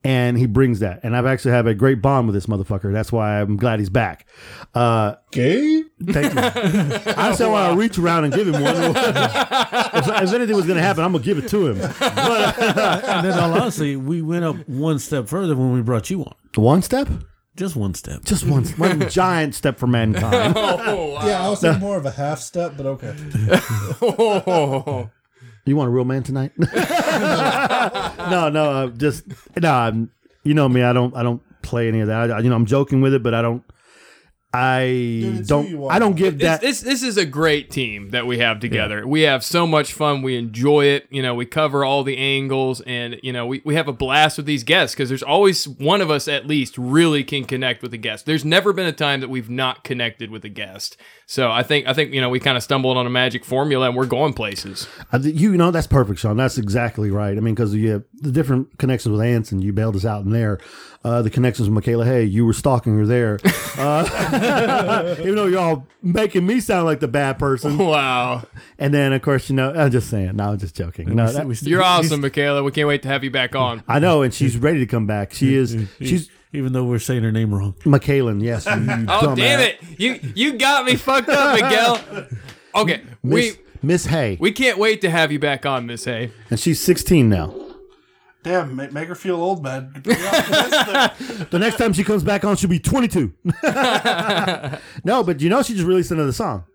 and 0.04 0.38
he 0.38 0.46
brings 0.46 0.80
that. 0.80 1.00
And 1.04 1.16
I've 1.16 1.26
actually 1.26 1.52
have 1.52 1.68
a 1.68 1.74
great 1.74 2.02
bond 2.02 2.28
with 2.28 2.34
this 2.34 2.46
motherfucker. 2.48 2.92
That's 2.92 3.12
why 3.12 3.42
I'm 3.42 3.58
glad 3.58 3.80
he's 3.80 3.90
back. 3.90 4.28
Uh, 4.74 5.16
Gay? 5.32 5.84
Thank 6.04 6.34
you. 6.34 7.14
I 7.18 7.34
said 7.36 7.48
when 7.48 7.62
I'll 7.62 7.76
reach 7.76 7.98
around 7.98 8.26
and 8.26 8.34
give 8.34 8.48
him 8.48 8.62
one. 8.62 8.76
if, 8.76 10.08
if 10.08 10.34
anything 10.34 10.56
was 10.56 10.66
going 10.66 10.78
to 10.78 10.84
happen, 10.84 11.04
I'm 11.04 11.12
going 11.12 11.24
to 11.24 11.26
give 11.26 11.44
it 11.44 11.50
to 11.50 11.68
him. 11.68 11.78
But, 11.78 12.60
and 12.60 13.26
then, 13.26 13.40
all 13.40 13.54
honestly, 13.54 13.96
we 13.96 14.22
went 14.22 14.44
up 14.44 14.56
one 14.68 15.00
step 15.00 15.28
further 15.28 15.56
when 15.56 15.72
we 15.74 15.82
brought 15.82 16.10
you 16.10 16.22
on. 16.22 16.34
one 16.56 16.82
step, 16.82 17.08
Just 17.58 17.76
one 17.76 17.94
step. 17.94 18.24
just 18.24 18.46
one, 18.48 18.64
one 18.78 19.10
giant 19.10 19.54
step 19.56 19.78
for 19.78 19.88
mankind. 19.88 20.54
Oh, 20.58 21.14
wow. 21.14 21.26
Yeah, 21.28 21.46
I 21.46 21.50
was 21.50 21.60
thinking 21.62 21.82
more 21.82 21.98
of 21.98 22.06
a 22.06 22.12
half 22.12 22.40
step, 22.40 22.74
but 22.78 22.86
okay. 22.86 23.16
You 25.66 25.76
want 25.76 25.90
a 25.90 25.92
real 25.92 26.06
man 26.06 26.24
tonight? 26.24 26.54
no, 26.58 28.50
no, 28.50 28.72
uh, 28.72 28.88
just 28.88 29.26
no. 29.62 29.72
I'm, 29.72 30.10
you 30.44 30.56
know 30.56 30.68
me. 30.68 30.82
I 30.82 30.92
don't. 30.92 31.16
I 31.16 31.22
don't 31.22 31.42
play 31.62 31.88
any 31.88 32.00
of 32.00 32.08
that. 32.08 32.32
I, 32.32 32.40
you 32.40 32.50
know, 32.50 32.56
I'm 32.56 32.66
joking 32.66 33.00
with 33.02 33.14
it, 33.14 33.22
but 33.22 33.36
I 33.36 33.44
don't. 33.44 33.64
I 34.54 34.80
it's 34.82 35.50
who 35.50 35.62
you 35.62 35.78
don't. 35.78 35.92
I 35.92 35.98
don't 35.98 36.16
give 36.16 36.40
that. 36.40 36.60
this 36.60 36.82
this 36.82 37.04
is 37.04 37.16
a 37.16 37.26
great 37.26 37.72
team 37.72 38.10
that 38.10 38.28
we 38.28 38.40
have 38.40 38.60
together. 38.60 39.08
We 39.08 39.22
have 39.22 39.46
so 39.46 39.66
much 39.66 39.94
fun. 39.94 40.22
We 40.24 40.36
enjoy 40.36 40.86
it. 40.86 41.08
You 41.10 41.22
know, 41.22 41.34
we 41.34 41.46
cover 41.46 41.86
all 41.86 42.04
the 42.04 42.18
angles, 42.18 42.82
and 42.82 43.18
you 43.24 43.32
know, 43.32 43.46
we, 43.46 43.62
we 43.64 43.76
have 43.76 43.88
a 43.88 43.94
blast 43.94 44.36
with 44.36 44.46
these 44.46 44.66
guests 44.66 44.94
because 44.94 45.08
there's 45.08 45.24
always 45.24 45.70
one 45.70 46.02
of 46.02 46.12
us 46.12 46.28
at 46.28 46.48
least 46.48 46.78
really 46.78 47.24
can 47.24 47.46
connect 47.46 47.82
with 47.82 47.94
a 47.94 47.98
guest. 47.98 48.26
There's 48.26 48.44
never 48.44 48.74
been 48.74 48.88
a 48.88 48.92
time 48.92 49.22
that 49.22 49.30
we've 49.30 49.50
not 49.50 49.86
connected 49.86 50.30
with 50.30 50.44
a 50.44 50.50
guest. 50.50 50.98
So 51.28 51.50
I 51.50 51.64
think 51.64 51.88
I 51.88 51.94
think 51.94 52.14
you 52.14 52.20
know 52.20 52.30
we 52.30 52.42
kind 52.42 52.58
of 52.58 52.64
stumbled 52.64 52.98
on 52.98 53.08
a 53.08 53.10
magic 53.10 53.46
formula, 53.46 53.88
and 53.88 53.96
we're 53.96 54.06
going 54.06 54.34
places. 54.34 54.86
I 55.14 55.18
think 55.18 55.40
you 55.40 55.56
know 55.56 55.72
that's 55.72 55.88
perfect, 55.88 56.20
Sean. 56.20 56.36
That's 56.36 56.58
exactly 56.58 57.10
right. 57.10 57.38
I 57.38 57.40
mean, 57.40 57.56
because 57.56 57.74
you 57.74 57.92
have 57.92 58.04
the 58.16 58.34
different 58.34 58.78
connections 58.80 59.14
with 59.14 59.26
Ants, 59.26 59.54
and 59.54 59.64
you 59.64 59.72
bailed 59.72 59.96
us 59.96 60.04
out 60.04 60.26
in 60.26 60.32
there. 60.32 60.60
Uh, 61.04 61.22
the 61.24 61.30
connections 61.32 61.68
with 61.68 61.74
Michaela. 61.74 62.06
Hey, 62.06 62.24
you 62.24 62.46
were 62.46 62.54
stalking 62.54 62.98
her 62.98 63.06
there. 63.06 63.40
Uh, 63.78 65.16
even 65.22 65.36
though 65.36 65.46
you're 65.46 65.58
all 65.60 65.88
making 66.04 66.46
me 66.46 66.60
sound 66.60 66.86
like 66.86 67.00
the 67.00 67.08
bad 67.08 67.40
person. 67.40 67.78
Wow, 67.92 68.44
And 68.78 68.94
then, 68.94 69.14
of 69.14 69.22
course, 69.22 69.50
you 69.50 69.56
know, 69.56 69.72
I'm 69.74 69.90
just 69.90 70.10
saying. 70.10 70.36
No, 70.36 70.52
I'm 70.52 70.58
just 70.58 70.76
joking. 70.76 71.16
No, 71.16 71.32
that- 71.32 71.62
you're 71.64 71.82
awesome, 71.82 72.20
Michaela. 72.20 72.64
We 72.64 72.72
can't 72.74 72.88
wait 72.90 73.02
to 73.04 73.08
have 73.08 73.24
you 73.24 73.32
back 73.32 73.56
on. 73.56 73.82
I 73.88 74.00
know, 74.00 74.24
and 74.24 74.34
she's 74.34 74.58
ready 74.58 74.80
to 74.80 74.86
come 74.86 75.08
back. 75.08 75.34
She 75.34 75.56
is. 75.56 75.76
She's 76.02 76.30
Even 76.52 76.74
though 76.74 76.84
we're 76.84 77.00
saying 77.00 77.24
her 77.24 77.32
name 77.32 77.54
wrong. 77.56 77.74
Michaelan. 77.86 78.44
Yes. 78.44 78.66
You, 78.66 78.74
you 78.74 79.06
Oh 79.08 79.36
damn 79.36 79.60
dumbass. 79.60 79.68
it! 79.68 80.00
You 80.00 80.20
you 80.36 80.54
got 80.58 80.84
me 80.86 80.98
fucked 80.98 81.30
up, 81.30 81.56
Miguel. 81.56 82.28
Okay, 82.76 83.02
Miss, 83.24 83.58
we 83.58 83.64
Miss 83.82 84.06
Hay, 84.08 84.38
we 84.40 84.52
can't 84.52 84.78
wait 84.78 85.00
to 85.02 85.10
have 85.10 85.32
you 85.32 85.40
back 85.40 85.66
on, 85.66 85.86
Miss 85.86 86.04
Hay. 86.06 86.32
and 86.50 86.60
she's 86.60 86.80
16 86.82 87.30
now. 87.30 87.56
Damn, 88.44 88.76
make, 88.76 88.92
make 88.92 89.08
her 89.08 89.16
feel 89.16 89.36
old, 89.36 89.64
man. 89.64 89.92
The 90.06 91.58
next 91.60 91.78
time 91.78 91.94
she 91.94 92.04
comes 92.04 92.24
back 92.24 92.44
on, 92.46 92.56
she'll 92.56 92.70
be 92.70 92.80
22. 92.80 93.34
no, 95.04 95.24
but 95.24 95.42
you 95.42 95.50
know, 95.50 95.62
she 95.64 95.74
just 95.74 95.86
released 95.86 96.12
another 96.12 96.32
song. 96.32 96.66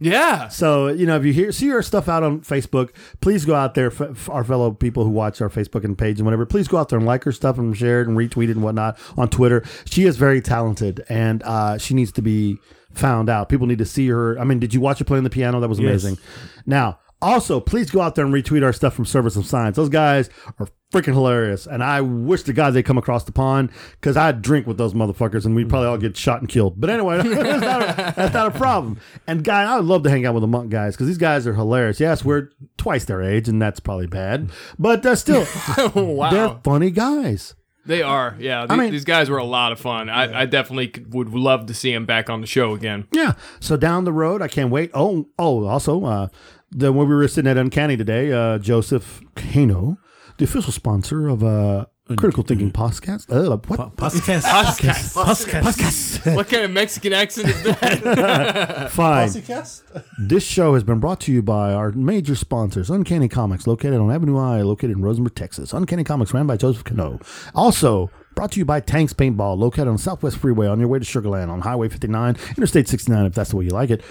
Yeah. 0.00 0.48
So 0.48 0.88
you 0.88 1.06
know, 1.06 1.16
if 1.16 1.24
you 1.24 1.32
hear 1.32 1.52
see 1.52 1.68
her 1.68 1.80
stuff 1.82 2.08
out 2.08 2.22
on 2.24 2.40
Facebook, 2.40 2.90
please 3.20 3.44
go 3.44 3.54
out 3.54 3.74
there. 3.74 3.86
F- 3.86 4.00
f- 4.00 4.30
our 4.30 4.42
fellow 4.42 4.72
people 4.72 5.04
who 5.04 5.10
watch 5.10 5.40
our 5.40 5.48
Facebook 5.48 5.84
and 5.84 5.96
page 5.96 6.18
and 6.18 6.24
whatever, 6.24 6.44
please 6.44 6.66
go 6.66 6.78
out 6.78 6.88
there 6.88 6.98
and 6.98 7.06
like 7.06 7.22
her 7.24 7.30
stuff 7.30 7.56
and 7.56 7.76
share 7.76 8.00
it 8.00 8.08
and 8.08 8.16
retweet 8.16 8.48
it 8.48 8.52
and 8.56 8.62
whatnot 8.64 8.98
on 9.16 9.28
Twitter. 9.28 9.62
She 9.84 10.04
is 10.06 10.16
very 10.16 10.40
talented 10.40 11.04
and 11.08 11.42
uh, 11.44 11.78
she 11.78 11.94
needs 11.94 12.10
to 12.12 12.22
be 12.22 12.58
found 12.92 13.28
out. 13.30 13.48
People 13.48 13.68
need 13.68 13.78
to 13.78 13.84
see 13.86 14.08
her. 14.08 14.36
I 14.40 14.44
mean, 14.44 14.58
did 14.58 14.74
you 14.74 14.80
watch 14.80 14.98
her 14.98 15.04
playing 15.04 15.22
the 15.24 15.30
piano? 15.30 15.60
That 15.60 15.68
was 15.68 15.78
Yes. 15.78 16.02
amazing. 16.04 16.18
Now, 16.66 16.98
also, 17.20 17.60
please 17.60 17.88
go 17.88 18.00
out 18.00 18.16
there 18.16 18.24
and 18.24 18.34
retweet 18.34 18.64
our 18.64 18.72
stuff 18.72 18.94
from 18.94 19.04
Service 19.04 19.36
of 19.36 19.46
Science. 19.46 19.76
Those 19.76 19.88
guys 19.88 20.28
are 20.58 20.66
freaking 20.92 21.14
hilarious, 21.14 21.66
and 21.66 21.82
I 21.82 22.02
wish 22.02 22.42
to 22.42 22.52
God 22.52 22.74
they 22.74 22.82
come 22.82 22.98
across 22.98 23.24
the 23.24 23.32
pond 23.32 23.70
because 23.92 24.16
I'd 24.16 24.42
drink 24.42 24.66
with 24.66 24.76
those 24.76 24.94
motherfuckers, 24.94 25.46
and 25.46 25.56
we'd 25.56 25.68
probably 25.68 25.88
all 25.88 25.98
get 25.98 26.16
shot 26.16 26.40
and 26.40 26.48
killed. 26.48 26.80
But 26.80 26.90
anyway, 26.90 27.16
that's, 27.22 27.60
not 27.62 27.82
a, 27.82 28.14
that's 28.14 28.34
not 28.34 28.54
a 28.54 28.58
problem. 28.58 28.98
And 29.26 29.42
guy, 29.42 29.62
I 29.62 29.76
would 29.76 29.86
love 29.86 30.02
to 30.04 30.10
hang 30.10 30.26
out 30.26 30.34
with 30.34 30.42
the 30.42 30.48
monk 30.48 30.70
guys 30.70 30.94
because 30.94 31.06
these 31.06 31.18
guys 31.18 31.46
are 31.46 31.54
hilarious. 31.54 31.98
Yes, 31.98 32.24
we're 32.24 32.50
twice 32.76 33.06
their 33.06 33.22
age, 33.22 33.48
and 33.48 33.60
that's 33.60 33.80
probably 33.80 34.06
bad, 34.06 34.50
but 34.78 35.04
uh, 35.04 35.16
still, 35.16 35.46
wow. 35.94 36.30
they're 36.30 36.60
funny 36.62 36.90
guys. 36.90 37.54
They 37.84 38.00
are, 38.00 38.36
yeah. 38.38 38.66
These, 38.66 38.78
mean- 38.78 38.92
these 38.92 39.04
guys 39.04 39.28
were 39.28 39.38
a 39.38 39.44
lot 39.44 39.72
of 39.72 39.80
fun. 39.80 40.08
I, 40.08 40.42
I 40.42 40.46
definitely 40.46 41.04
would 41.08 41.30
love 41.30 41.66
to 41.66 41.74
see 41.74 41.92
them 41.92 42.06
back 42.06 42.30
on 42.30 42.40
the 42.40 42.46
show 42.46 42.74
again. 42.74 43.08
Yeah. 43.10 43.32
So 43.58 43.76
down 43.76 44.04
the 44.04 44.12
road, 44.12 44.40
I 44.40 44.46
can't 44.46 44.70
wait. 44.70 44.92
Oh, 44.94 45.28
oh, 45.36 45.66
also, 45.66 46.04
uh, 46.04 46.28
the 46.70 46.92
when 46.92 47.08
we 47.08 47.14
were 47.14 47.26
sitting 47.28 47.50
at 47.50 47.56
Uncanny 47.56 47.96
today, 47.96 48.32
uh, 48.32 48.58
Joseph 48.58 49.20
Kano, 49.34 49.98
the 50.42 50.48
official 50.48 50.72
sponsor 50.72 51.28
of 51.28 51.44
uh, 51.44 51.86
Critical 52.16 52.42
Thinking 52.42 52.72
Podcast. 52.72 53.30
Uh, 53.30 53.56
what? 53.68 53.96
Podcast. 53.96 54.42
Podcast. 54.42 55.14
Podcast. 55.14 56.34
What 56.34 56.48
kind 56.48 56.64
of 56.64 56.72
Mexican 56.72 57.12
accent 57.12 57.48
is 57.48 57.62
that? 57.62 58.90
Fine. 58.90 59.28
Pussycast? 59.28 60.04
This 60.18 60.44
show 60.44 60.74
has 60.74 60.82
been 60.82 60.98
brought 60.98 61.20
to 61.20 61.32
you 61.32 61.42
by 61.42 61.72
our 61.72 61.92
major 61.92 62.34
sponsors, 62.34 62.90
Uncanny 62.90 63.28
Comics, 63.28 63.68
located 63.68 64.00
on 64.00 64.10
Avenue 64.10 64.36
I, 64.36 64.62
located 64.62 64.96
in 64.96 65.02
Rosenberg, 65.02 65.36
Texas. 65.36 65.72
Uncanny 65.72 66.02
Comics, 66.02 66.34
ran 66.34 66.48
by 66.48 66.56
Joseph 66.56 66.82
Cano. 66.82 67.20
Also, 67.54 68.10
brought 68.34 68.50
to 68.52 68.58
you 68.58 68.64
by 68.64 68.80
Tanks 68.80 69.12
Paintball, 69.12 69.56
located 69.56 69.86
on 69.86 69.96
Southwest 69.96 70.38
Freeway 70.38 70.66
on 70.66 70.80
your 70.80 70.88
way 70.88 70.98
to 70.98 71.04
Sugarland 71.04 71.50
on 71.50 71.60
Highway 71.60 71.88
59, 71.88 72.36
Interstate 72.56 72.88
69, 72.88 73.26
if 73.26 73.34
that's 73.34 73.50
the 73.50 73.56
way 73.56 73.64
you 73.64 73.70
like 73.70 73.90
it. 73.90 74.02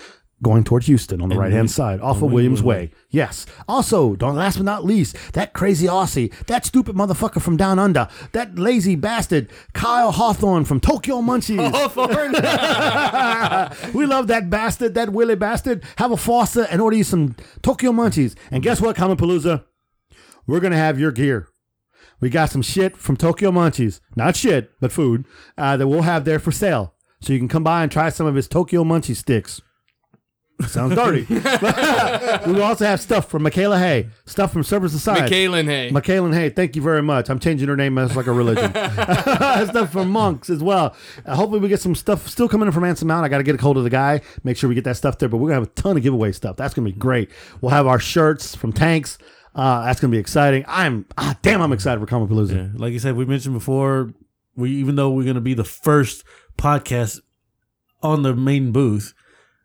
Going 0.44 0.64
towards 0.64 0.88
Houston 0.88 1.22
on 1.22 1.30
the 1.30 1.36
right 1.36 1.52
hand 1.52 1.70
side, 1.70 2.02
off 2.02 2.24
of 2.24 2.32
Williams 2.32 2.64
Way. 2.64 2.92
Yes. 3.12 3.46
Also, 3.68 4.16
don't 4.16 4.36
last 4.36 4.58
but 4.58 4.66
not 4.66 4.84
least, 4.84 5.16
that 5.34 5.54
crazy 5.54 5.86
Aussie, 5.86 6.34
that 6.48 6.66
stupid 6.66 6.96
motherfucker 6.96 7.40
from 7.40 7.58
down 7.58 7.78
under, 7.78 8.08
that 8.32 8.58
lazy 8.58 8.96
bastard, 8.96 9.52
Kyle 9.74 10.12
Hawthorne 10.12 10.66
from 10.66 10.80
Tokyo 10.80 11.22
Munchies. 11.22 11.72
Hawthorne. 11.72 12.32
we 13.94 14.08
love 14.08 14.26
that 14.28 14.50
bastard, 14.50 14.96
that 14.96 15.12
Willie 15.12 15.36
bastard. 15.36 15.84
Have 15.98 16.12
a 16.12 16.18
Foster 16.18 16.64
and 16.72 16.82
order 16.82 16.98
you 16.98 17.04
some 17.04 17.36
Tokyo 17.62 17.92
Munchies. 17.92 18.36
And 18.50 18.64
guess 18.64 18.82
what, 18.82 18.96
Comicpalooza? 18.96 19.64
We're 20.48 20.60
going 20.60 20.72
to 20.72 20.78
have 20.78 21.00
your 21.00 21.12
gear. 21.12 21.50
We 22.20 22.30
got 22.30 22.50
some 22.50 22.62
shit 22.62 22.98
from 22.98 23.18
Tokyo 23.18 23.52
Munchies. 23.52 24.00
Not 24.16 24.36
shit, 24.36 24.72
but 24.80 24.92
food 24.92 25.26
uh, 25.58 25.78
that 25.78 25.88
we'll 25.88 26.04
have 26.04 26.26
there 26.26 26.40
for 26.40 26.52
sale. 26.52 26.94
So 27.20 27.34
you 27.34 27.40
can 27.40 27.48
come 27.48 27.64
by 27.64 27.84
and 27.84 27.92
try 27.92 28.10
some 28.10 28.26
of 28.26 28.36
his 28.36 28.48
Tokyo 28.48 28.84
Munchie 28.84 29.16
sticks. 29.16 29.62
Sounds 30.68 30.96
dirty. 30.96 31.26
we 31.30 32.54
will 32.54 32.64
also 32.64 32.86
have 32.86 33.00
stuff 33.00 33.30
from 33.30 33.44
Michaela 33.44 33.78
Hay, 33.80 34.08
stuff 34.26 34.54
from 34.54 34.64
Service 34.64 34.92
Society. 34.92 35.22
Michaelan 35.22 35.66
Hay. 35.66 35.90
Michaelan 35.92 36.34
Hay, 36.34 36.50
thank 36.50 36.76
you 36.76 36.82
very 36.82 37.02
much. 37.02 37.30
I'm 37.30 37.40
changing 37.40 37.68
her 37.68 37.76
name 37.76 37.98
as 37.98 38.16
like 38.16 38.28
a 38.28 38.32
religion. 38.32 38.72
stuff 38.72 39.92
from 39.92 40.10
monks 40.10 40.50
as 40.50 40.64
well. 40.64 40.96
Uh, 41.26 41.36
hopefully, 41.36 41.60
we 41.60 41.70
get 41.70 41.80
some 41.80 41.96
stuff 41.96 42.28
still 42.28 42.50
coming 42.50 42.68
in 42.68 42.72
from 42.72 42.84
Anson 42.84 43.08
Mount. 43.08 43.26
I 43.26 43.30
got 43.30 43.38
to 43.38 43.44
get 43.44 43.56
a 43.56 43.62
hold 43.62 43.78
of 43.78 43.84
the 43.84 43.90
guy, 43.90 44.22
make 44.44 44.58
sure 44.58 44.68
we 44.68 44.76
get 44.76 44.84
that 44.86 44.98
stuff 44.98 45.18
there. 45.18 45.30
But 45.30 45.38
we're 45.38 45.50
gonna 45.50 45.62
have 45.62 45.70
a 45.70 45.82
ton 45.82 45.98
of 45.98 46.04
giveaway 46.04 46.32
stuff. 46.32 46.58
That's 46.58 46.74
gonna 46.74 46.90
be 46.90 46.98
great. 46.98 47.30
We'll 47.62 47.72
have 47.72 47.88
our 47.88 48.00
shirts 48.00 48.56
from 48.56 48.74
Tanks. 48.74 49.18
Uh, 49.54 49.84
that's 49.86 50.00
gonna 50.00 50.12
be 50.12 50.18
exciting. 50.18 50.64
I'm 50.68 51.06
ah, 51.18 51.38
damn, 51.42 51.62
I'm 51.62 51.74
excited 51.74 52.00
for 52.00 52.06
Comicpalooza. 52.06 52.56
Yeah, 52.56 52.68
like 52.76 52.94
you 52.94 53.00
said, 53.00 53.16
we 53.16 53.26
mentioned 53.26 53.54
before, 53.54 54.14
we 54.56 54.72
even 54.72 54.96
though 54.96 55.10
we're 55.10 55.24
going 55.24 55.36
to 55.36 55.42
be 55.42 55.54
the 55.54 55.64
first 55.64 56.24
podcast 56.58 57.20
on 58.02 58.24
the 58.24 58.36
main 58.36 58.72
booth, 58.72 59.14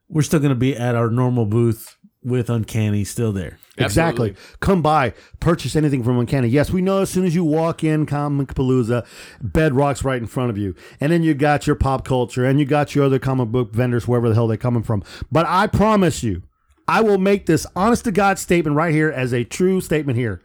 we're 0.09 0.23
still 0.23 0.41
going 0.41 0.51
to 0.51 0.55
be 0.55 0.77
at 0.77 0.95
our 0.95 1.11
normal 1.11 1.47
booth 1.47 1.97
with 2.23 2.51
Uncanny 2.51 3.05
still 3.05 3.33
there. 3.33 3.59
Exactly. 3.79 4.35
Come 4.59 4.83
by, 4.83 5.15
purchase 5.39 5.77
anything 5.77 6.03
from 6.03 6.19
Uncanny. 6.19 6.49
Yes, 6.49 6.71
we 6.71 6.83
know 6.83 7.03
as 7.03 7.11
soon 7.11 7.25
as 7.25 7.35
you 7.35 7.45
walk 7.45 7.85
in 7.85 8.05
Comicpalooza, 8.05 9.07
Bedrock's 9.41 10.03
right 10.03 10.21
in 10.21 10.27
front 10.27 10.51
of 10.51 10.59
you. 10.59 10.75
And 11.01 11.13
then 11.13 11.23
you 11.23 11.35
got 11.35 11.67
your 11.67 11.77
pop 11.77 12.05
culture 12.05 12.45
and 12.45 12.59
you 12.59 12.67
got 12.67 12.95
your 12.95 13.05
other 13.05 13.21
comic 13.21 13.49
book 13.51 13.73
vendors, 13.73 14.09
wherever 14.09 14.29
the 14.29 14.35
hell 14.35 14.49
they're 14.49 14.57
coming 14.57 14.83
from. 14.83 15.05
But 15.31 15.47
I 15.47 15.69
promise 15.69 16.25
you, 16.25 16.43
I 16.89 17.01
will 17.01 17.19
make 17.19 17.47
this 17.47 17.67
honest 17.77 18.05
to 18.05 18.13
God 18.13 18.39
statement 18.39 18.77
right 18.77 18.93
here 18.93 19.11
as 19.11 19.33
a 19.33 19.45
true 19.45 19.81
statement 19.81 20.19
here. 20.19 20.43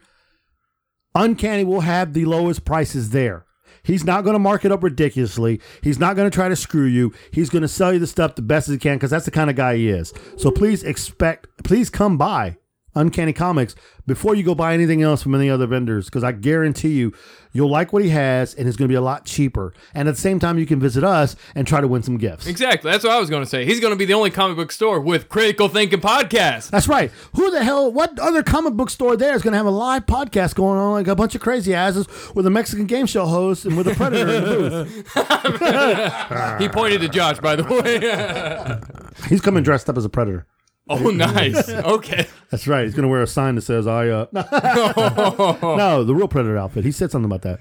Uncanny 1.16 1.64
will 1.64 1.82
have 1.82 2.14
the 2.14 2.26
lowest 2.26 2.64
prices 2.64 3.10
there. 3.10 3.46
He's 3.84 4.04
not 4.04 4.24
going 4.24 4.34
to 4.36 4.40
mark 4.40 4.66
it 4.66 4.72
up 4.72 4.84
ridiculously. 4.84 5.60
He's 5.82 6.00
not 6.00 6.16
going 6.16 6.30
to 6.30 6.34
try 6.34 6.50
to 6.50 6.56
screw 6.56 6.86
you. 6.86 7.14
He's 7.32 7.50
going 7.50 7.64
to 7.64 7.68
sell 7.68 7.94
you 7.94 8.00
the 8.00 8.08
stuff 8.08 8.36
the 8.36 8.42
best 8.42 8.68
as 8.70 8.74
he 8.74 8.80
can 8.80 8.98
because 8.98 9.12
that's 9.12 9.26
the 9.26 9.32
kind 9.32 9.50
of 9.50 9.56
guy 9.56 9.76
he 9.78 9.90
is. 9.90 10.14
So 10.38 10.52
please 10.52 10.84
expect, 10.84 11.48
please 11.64 11.90
come 11.90 12.18
by 12.18 12.58
Uncanny 12.96 13.34
Comics 13.34 13.76
before 14.06 14.36
you 14.36 14.44
go 14.44 14.56
buy 14.56 14.74
anything 14.74 15.02
else 15.02 15.24
from 15.24 15.36
any 15.36 15.50
other 15.50 15.68
vendors 15.68 16.06
because 16.06 16.24
I 16.24 16.32
guarantee 16.32 16.94
you, 16.94 17.14
you'll 17.54 17.70
like 17.70 17.94
what 17.94 18.04
he 18.04 18.10
has 18.10 18.54
and 18.54 18.68
it's 18.68 18.76
going 18.78 18.88
to 18.88 18.92
be 18.92 18.98
a 18.98 19.02
lot 19.02 19.26
cheaper. 19.26 19.74
And 19.94 20.08
at 20.08 20.16
the 20.16 20.22
same 20.22 20.40
time, 20.40 20.58
you 20.58 20.66
can 20.66 20.80
visit 20.80 21.04
us 21.04 21.36
and 21.56 21.68
try 21.68 21.82
to 21.82 21.88
win 21.88 22.04
some 22.04 22.18
gifts. 22.18 22.48
Exactly. 22.48 22.92
That's 22.92 23.04
what 23.04 23.14
I 23.14 23.20
was 23.20 23.30
going 23.30 23.44
to 23.44 23.50
say. 23.50 23.66
He's 23.66 23.80
going 23.80 23.92
to 23.92 23.98
be 23.98 24.06
the 24.06 24.14
only 24.14 24.32
comic 24.32 24.58
book 24.58 24.72
store 24.72 25.00
with 25.00 25.30
critical 25.30 25.68
thinking 25.68 26.02
podcast. 26.02 26.72
That's 26.72 26.88
right. 26.88 27.12
Who 27.36 27.52
the 27.52 27.64
hell, 27.64 27.92
what 27.92 28.18
other 28.20 28.44
comic 28.44 28.74
book 28.74 28.90
store 28.90 29.16
there 29.16 29.36
is 29.36 29.42
going 29.42 29.54
to 29.54 29.58
have 29.58 29.66
a 29.66 29.72
live 29.72 30.06
podcast 30.06 30.56
going 30.56 30.78
on 30.78 30.92
like 30.94 31.08
a 31.08 31.16
bunch 31.16 31.36
of 31.36 31.42
crazy 31.42 31.74
asses 31.74 32.08
with 32.36 32.46
a 32.46 32.50
Mexican 32.50 32.86
game 32.86 33.06
show 33.06 33.26
host 33.26 33.66
and 33.66 33.78
with 33.78 33.88
a 33.88 33.96
predator 33.96 34.34
in 34.34 34.44
the 34.44 34.86
booth? 35.14 36.60
he 36.60 36.68
pointed 36.70 37.02
to 37.02 37.10
Josh, 37.10 37.40
by 37.40 37.56
the 37.56 37.64
way. 37.64 39.28
He's 39.30 39.42
coming 39.42 39.64
dressed 39.64 39.90
up 39.90 39.98
as 39.98 40.06
a 40.06 40.10
predator. 40.10 40.48
Oh, 40.92 41.10
nice. 41.10 41.70
Okay. 41.70 42.28
That's 42.50 42.68
right. 42.68 42.86
He's 42.86 42.94
going 42.94 43.04
to 43.04 43.10
wear 43.10 43.22
a 43.22 43.28
sign 43.28 43.56
that 43.56 43.62
says, 43.62 43.88
I, 43.88 44.10
uh, 44.10 44.26
no, 45.62 46.04
the 46.04 46.14
real 46.16 46.28
predator 46.28 46.58
outfit. 46.58 46.84
He 46.84 46.92
said 46.92 47.12
something 47.12 47.32
about 47.32 47.44
that. 47.44 47.60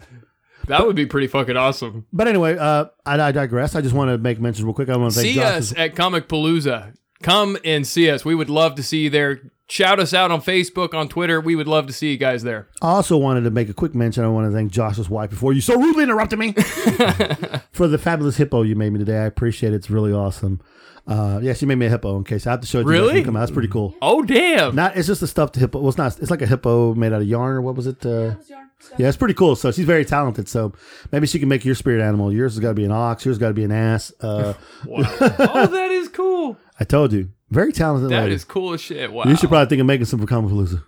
That 0.66 0.86
would 0.86 0.96
be 0.96 1.06
pretty 1.06 1.26
fucking 1.26 1.56
awesome. 1.56 2.06
But 2.12 2.28
anyway, 2.28 2.56
uh, 2.56 2.86
I, 3.06 3.20
I 3.20 3.32
digress. 3.32 3.74
I 3.74 3.80
just 3.80 3.94
want 3.94 4.10
to 4.10 4.18
make 4.18 4.40
mentions 4.40 4.64
real 4.64 4.74
quick. 4.74 4.88
I 4.88 4.96
want 4.96 5.14
to 5.14 5.20
thank 5.20 5.32
See 5.32 5.34
Josh. 5.34 5.54
us 5.54 5.74
at 5.76 5.94
Comicpalooza. 5.94 6.94
Come 7.22 7.58
and 7.64 7.86
see 7.86 8.10
us. 8.10 8.24
We 8.24 8.34
would 8.34 8.50
love 8.50 8.76
to 8.76 8.82
see 8.82 9.04
you 9.04 9.10
there. 9.10 9.40
Shout 9.68 10.00
us 10.00 10.12
out 10.12 10.30
on 10.32 10.40
Facebook, 10.40 10.94
on 10.94 11.08
Twitter. 11.08 11.40
We 11.40 11.54
would 11.54 11.68
love 11.68 11.86
to 11.86 11.92
see 11.92 12.10
you 12.10 12.16
guys 12.16 12.42
there. 12.42 12.68
I 12.82 12.88
also 12.88 13.16
wanted 13.16 13.42
to 13.42 13.50
make 13.50 13.68
a 13.68 13.74
quick 13.74 13.94
mention. 13.94 14.24
I 14.24 14.28
want 14.28 14.50
to 14.50 14.56
thank 14.56 14.72
Josh's 14.72 15.08
wife 15.08 15.30
before 15.30 15.52
you 15.52 15.60
so 15.60 15.78
rudely 15.78 16.02
interrupted 16.04 16.38
me 16.40 16.52
for 17.72 17.86
the 17.86 17.98
fabulous 17.98 18.36
hippo 18.36 18.62
you 18.62 18.74
made 18.74 18.90
me 18.92 18.98
today. 18.98 19.18
I 19.18 19.26
appreciate 19.26 19.72
it. 19.72 19.76
It's 19.76 19.90
really 19.90 20.12
awesome. 20.12 20.60
Uh, 21.06 21.40
yeah, 21.42 21.52
she 21.54 21.66
made 21.66 21.76
me 21.76 21.86
a 21.86 21.90
hippo 21.90 22.16
in 22.16 22.24
case 22.24 22.46
I 22.46 22.52
have 22.52 22.60
to 22.60 22.66
show 22.66 22.80
it 22.80 22.84
to 22.84 22.88
you. 22.88 22.92
Really? 22.92 23.18
you 23.18 23.24
Come 23.24 23.36
out. 23.36 23.40
That's 23.40 23.52
pretty 23.52 23.68
cool. 23.68 23.94
Oh 24.00 24.22
damn! 24.22 24.74
Not 24.74 24.96
it's 24.96 25.06
just 25.06 25.22
a 25.22 25.26
stuffed 25.26 25.56
hippo. 25.56 25.80
Well, 25.80 25.88
it's 25.88 25.98
not. 25.98 26.18
It's 26.18 26.30
like 26.30 26.42
a 26.42 26.46
hippo 26.46 26.94
made 26.94 27.12
out 27.12 27.22
of 27.22 27.28
yarn 27.28 27.56
or 27.56 27.62
what 27.62 27.74
was 27.74 27.86
it? 27.86 28.04
Uh, 28.04 28.34
yeah, 28.96 29.08
it's 29.08 29.16
pretty 29.16 29.34
cool. 29.34 29.56
So 29.56 29.72
she's 29.72 29.84
very 29.84 30.04
talented. 30.04 30.48
So 30.48 30.72
maybe 31.12 31.26
she 31.26 31.38
can 31.38 31.48
make 31.48 31.64
your 31.64 31.74
spirit 31.74 32.02
animal. 32.02 32.32
Yours 32.32 32.54
has 32.54 32.60
got 32.60 32.68
to 32.68 32.74
be 32.74 32.84
an 32.84 32.92
ox. 32.92 33.24
Yours 33.24 33.38
got 33.38 33.48
to 33.48 33.54
be 33.54 33.64
an 33.64 33.72
ass. 33.72 34.12
Uh, 34.20 34.54
oh, 34.88 35.66
that 35.66 35.90
is 35.90 36.08
cool. 36.08 36.56
I 36.78 36.84
told 36.84 37.12
you, 37.12 37.30
very 37.50 37.72
talented. 37.72 38.10
That 38.10 38.22
lady. 38.22 38.34
is 38.34 38.44
cool 38.44 38.72
as 38.72 38.80
shit. 38.80 39.12
Wow. 39.12 39.24
You 39.24 39.36
should 39.36 39.48
probably 39.48 39.68
think 39.68 39.80
of 39.80 39.86
making 39.86 40.06
some 40.06 40.20
for 40.20 40.26
Comicpalooza. 40.26 40.82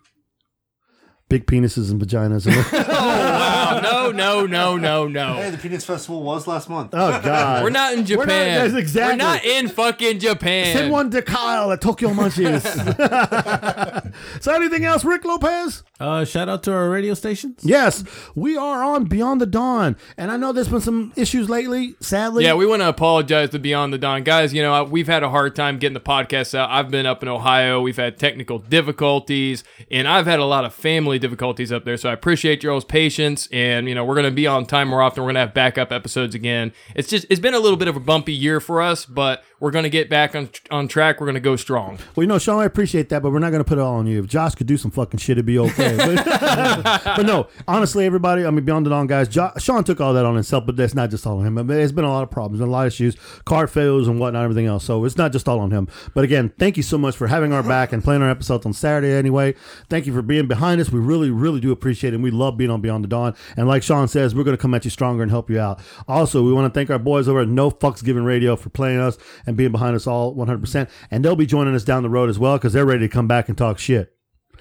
Big 1.32 1.46
penises 1.46 1.90
and 1.90 1.98
vaginas. 1.98 2.46
Oh, 3.04 3.08
wow. 3.08 3.80
No, 3.82 4.10
no, 4.12 4.46
no, 4.46 4.76
no, 4.76 5.08
no. 5.08 5.34
Hey, 5.36 5.50
the 5.50 5.56
Penis 5.56 5.84
Festival 5.84 6.22
was 6.22 6.46
last 6.46 6.68
month. 6.68 6.90
Oh 6.92 7.20
God, 7.22 7.64
We're 7.64 7.70
not 7.70 7.94
in 7.94 8.00
We're 8.00 8.16
not- 8.16 8.24
Japan. 8.26 8.58
that's 8.70 8.74
exactly. 8.74 9.12
We're 9.14 9.16
not 9.16 9.44
in 9.44 9.68
fucking 9.68 10.18
Japan. 10.18 10.76
Send 10.76 10.92
one 10.92 11.10
to 11.10 11.22
Kyle 11.22 11.72
at 11.72 11.80
Tokyo 11.80 12.10
Munchies. 12.10 12.62
so 14.42 14.52
anything 14.54 14.84
else, 14.84 15.04
Rick 15.04 15.24
Lopez? 15.24 15.82
Uh, 15.98 16.24
shout 16.24 16.48
out 16.48 16.62
to 16.64 16.72
our 16.72 16.90
radio 16.90 17.14
stations. 17.14 17.60
Yes, 17.62 18.04
we 18.34 18.56
are 18.56 18.82
on 18.82 19.04
Beyond 19.04 19.40
the 19.40 19.46
Dawn, 19.46 19.96
and 20.18 20.30
I 20.30 20.36
know 20.36 20.52
there's 20.52 20.68
been 20.68 20.80
some 20.80 21.12
issues 21.16 21.48
lately. 21.48 21.94
Sadly, 22.00 22.44
Yeah, 22.44 22.54
we 22.54 22.66
want 22.66 22.82
to 22.82 22.88
apologize 22.88 23.50
to 23.50 23.58
Beyond 23.58 23.92
the 23.92 23.98
Dawn. 23.98 24.22
Guys, 24.22 24.52
you 24.52 24.62
know, 24.62 24.84
we've 24.84 25.06
had 25.06 25.22
a 25.22 25.30
hard 25.30 25.54
time 25.56 25.78
getting 25.78 25.94
the 25.94 26.00
podcast 26.00 26.54
out. 26.56 26.70
I've 26.70 26.90
been 26.90 27.06
up 27.06 27.22
in 27.22 27.28
Ohio. 27.28 27.80
We've 27.80 27.96
had 27.96 28.18
technical 28.18 28.58
difficulties, 28.58 29.64
and 29.90 30.06
I've 30.06 30.26
had 30.26 30.40
a 30.40 30.44
lot 30.44 30.64
of 30.64 30.74
family 30.74 31.18
difficulties 31.22 31.72
up 31.72 31.86
there. 31.86 31.96
So 31.96 32.10
I 32.10 32.12
appreciate 32.12 32.62
your 32.62 32.72
all's 32.72 32.84
patience. 32.84 33.48
And, 33.50 33.88
you 33.88 33.94
know, 33.94 34.04
we're 34.04 34.16
to 34.26 34.30
be 34.30 34.46
on 34.46 34.66
time 34.66 34.88
more 34.88 35.00
often. 35.00 35.22
We're 35.22 35.28
to 35.36 35.40
have 35.40 35.54
backup 35.54 35.90
episodes 35.90 36.34
again. 36.34 36.72
It's 36.94 37.08
just, 37.08 37.26
it's 37.30 37.40
been 37.40 37.54
a 37.54 37.58
little 37.58 37.78
bit 37.78 37.88
of 37.88 37.96
a 37.96 38.00
bumpy 38.00 38.34
year 38.34 38.60
for 38.60 38.82
us, 38.82 39.06
but 39.06 39.42
we're 39.62 39.70
going 39.70 39.84
to 39.84 39.90
get 39.90 40.10
back 40.10 40.34
on, 40.34 40.48
on 40.72 40.88
track. 40.88 41.20
We're 41.20 41.26
going 41.26 41.34
to 41.34 41.40
go 41.40 41.54
strong. 41.54 41.96
Well, 42.16 42.24
you 42.24 42.26
know, 42.26 42.40
Sean, 42.40 42.60
I 42.60 42.64
appreciate 42.64 43.10
that, 43.10 43.22
but 43.22 43.30
we're 43.30 43.38
not 43.38 43.50
going 43.50 43.62
to 43.62 43.68
put 43.68 43.78
it 43.78 43.80
all 43.80 43.94
on 43.94 44.08
you. 44.08 44.18
If 44.18 44.26
Josh 44.26 44.56
could 44.56 44.66
do 44.66 44.76
some 44.76 44.90
fucking 44.90 45.18
shit, 45.18 45.34
it'd 45.34 45.46
be 45.46 45.58
okay. 45.60 45.92
But, 46.02 47.04
but 47.04 47.22
no, 47.24 47.46
honestly, 47.68 48.04
everybody, 48.04 48.44
I 48.44 48.50
mean, 48.50 48.64
Beyond 48.64 48.86
the 48.86 48.90
Dawn 48.90 49.06
guys, 49.06 49.28
Sean 49.58 49.84
took 49.84 50.00
all 50.00 50.14
that 50.14 50.24
on 50.24 50.34
himself, 50.34 50.66
but 50.66 50.76
that's 50.76 50.94
not 50.94 51.10
just 51.10 51.26
all 51.26 51.38
on 51.38 51.46
him. 51.46 51.58
I 51.58 51.62
mean, 51.62 51.76
there's 51.76 51.92
been 51.92 52.04
a 52.04 52.10
lot 52.10 52.24
of 52.24 52.30
problems, 52.30 52.60
and 52.60 52.68
a 52.68 52.72
lot 52.72 52.86
of 52.86 52.92
issues, 52.92 53.16
car 53.44 53.68
fails 53.68 54.08
and 54.08 54.18
whatnot, 54.18 54.42
everything 54.42 54.66
else. 54.66 54.84
So 54.84 55.04
it's 55.04 55.16
not 55.16 55.30
just 55.30 55.48
all 55.48 55.60
on 55.60 55.70
him. 55.70 55.86
But 56.12 56.24
again, 56.24 56.52
thank 56.58 56.76
you 56.76 56.82
so 56.82 56.98
much 56.98 57.16
for 57.16 57.28
having 57.28 57.52
our 57.52 57.62
back 57.62 57.92
and 57.92 58.02
playing 58.02 58.22
our 58.22 58.30
episodes 58.30 58.66
on 58.66 58.72
Saturday 58.72 59.12
anyway. 59.12 59.54
Thank 59.88 60.06
you 60.06 60.12
for 60.12 60.22
being 60.22 60.48
behind 60.48 60.80
us. 60.80 60.90
We 60.90 60.98
really, 60.98 61.30
really 61.30 61.60
do 61.60 61.70
appreciate 61.70 62.12
it. 62.12 62.16
And 62.16 62.24
we 62.24 62.32
love 62.32 62.56
being 62.56 62.70
on 62.70 62.80
Beyond 62.80 63.04
the 63.04 63.08
Dawn. 63.08 63.36
And 63.56 63.68
like 63.68 63.84
Sean 63.84 64.08
says, 64.08 64.34
we're 64.34 64.44
going 64.44 64.56
to 64.56 64.60
come 64.60 64.74
at 64.74 64.84
you 64.84 64.90
stronger 64.90 65.22
and 65.22 65.30
help 65.30 65.48
you 65.48 65.60
out. 65.60 65.80
Also, 66.08 66.42
we 66.42 66.52
want 66.52 66.72
to 66.72 66.76
thank 66.76 66.90
our 66.90 66.98
boys 66.98 67.28
over 67.28 67.42
at 67.42 67.48
No 67.48 67.70
Fucks 67.70 68.02
Given 68.02 68.24
Radio 68.24 68.56
for 68.56 68.68
playing 68.68 68.98
us 68.98 69.18
and 69.46 69.51
being 69.54 69.72
behind 69.72 69.96
us 69.96 70.06
all 70.06 70.34
100%. 70.34 70.88
And 71.10 71.24
they'll 71.24 71.36
be 71.36 71.46
joining 71.46 71.74
us 71.74 71.84
down 71.84 72.02
the 72.02 72.10
road 72.10 72.30
as 72.30 72.38
well 72.38 72.56
because 72.58 72.72
they're 72.72 72.86
ready 72.86 73.00
to 73.00 73.08
come 73.08 73.26
back 73.28 73.48
and 73.48 73.56
talk 73.58 73.78
shit. 73.78 74.14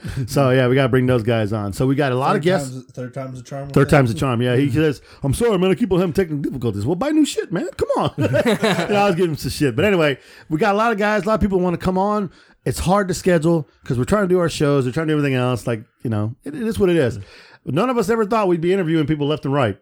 so 0.28 0.50
yeah, 0.50 0.68
we 0.68 0.74
got 0.74 0.84
to 0.84 0.90
bring 0.90 1.06
those 1.06 1.22
guys 1.22 1.54
on. 1.54 1.74
So 1.74 1.86
we 1.86 1.94
got 1.94 2.12
a 2.12 2.16
lot 2.16 2.36
of 2.36 2.42
guests. 2.42 2.72
time's- 2.72 2.92
third 2.92 3.14
time's 3.14 3.40
a 3.40 3.44
charm. 3.44 3.70
Third 3.70 3.90
time's 3.90 4.10
a 4.10 4.16
charm. 4.16 4.42
Yeah, 4.42 4.56
he 4.56 4.72
says, 4.72 5.00
"I'm 5.22 5.34
sorry, 5.34 5.58
man. 5.60 5.70
I 5.70 5.76
keep 5.76 5.92
on 5.92 6.00
having 6.00 6.14
technical 6.14 6.42
difficulties." 6.42 6.88
Well, 6.88 6.96
buy 6.96 7.10
new 7.12 7.26
shit, 7.26 7.52
man. 7.52 7.68
Come 7.78 7.90
on. 7.98 8.14
You 8.18 8.28
know, 8.28 8.96
I 8.96 9.06
was 9.08 9.16
giving 9.16 9.32
him 9.32 9.38
some 9.38 9.52
shit, 9.52 9.76
but 9.76 9.86
anyway, 9.86 10.18
we 10.50 10.58
got 10.58 10.74
a 10.74 10.78
lot 10.78 10.92
of 10.92 10.98
guys. 10.98 11.24
A 11.24 11.28
lot 11.28 11.36
of 11.36 11.42
people 11.42 11.60
want 11.60 11.80
to 11.80 11.84
come 11.84 12.00
on. 12.00 12.32
It's 12.66 12.80
hard 12.80 13.10
to 13.10 13.14
schedule 13.14 13.68
because 13.84 14.00
we're 14.00 14.06
trying 14.06 14.24
to 14.24 14.28
do 14.28 14.40
our 14.40 14.50
shows. 14.50 14.86
We're 14.86 14.92
trying 14.92 15.08
to 15.08 15.14
do 15.14 15.18
everything 15.20 15.36
else. 15.36 15.68
Like 15.68 15.84
you 16.04 16.10
know, 16.10 16.36
it, 16.44 16.56
it 16.56 16.64
is 16.64 16.80
what 16.80 16.90
it 16.90 16.96
is. 16.96 17.20
None 17.66 17.90
of 17.92 17.98
us 18.00 18.10
ever 18.10 18.26
thought 18.26 18.48
we'd 18.48 18.60
be 18.62 18.74
interviewing 18.74 19.06
people 19.06 19.28
left 19.28 19.46
and 19.46 19.54
right. 19.54 19.78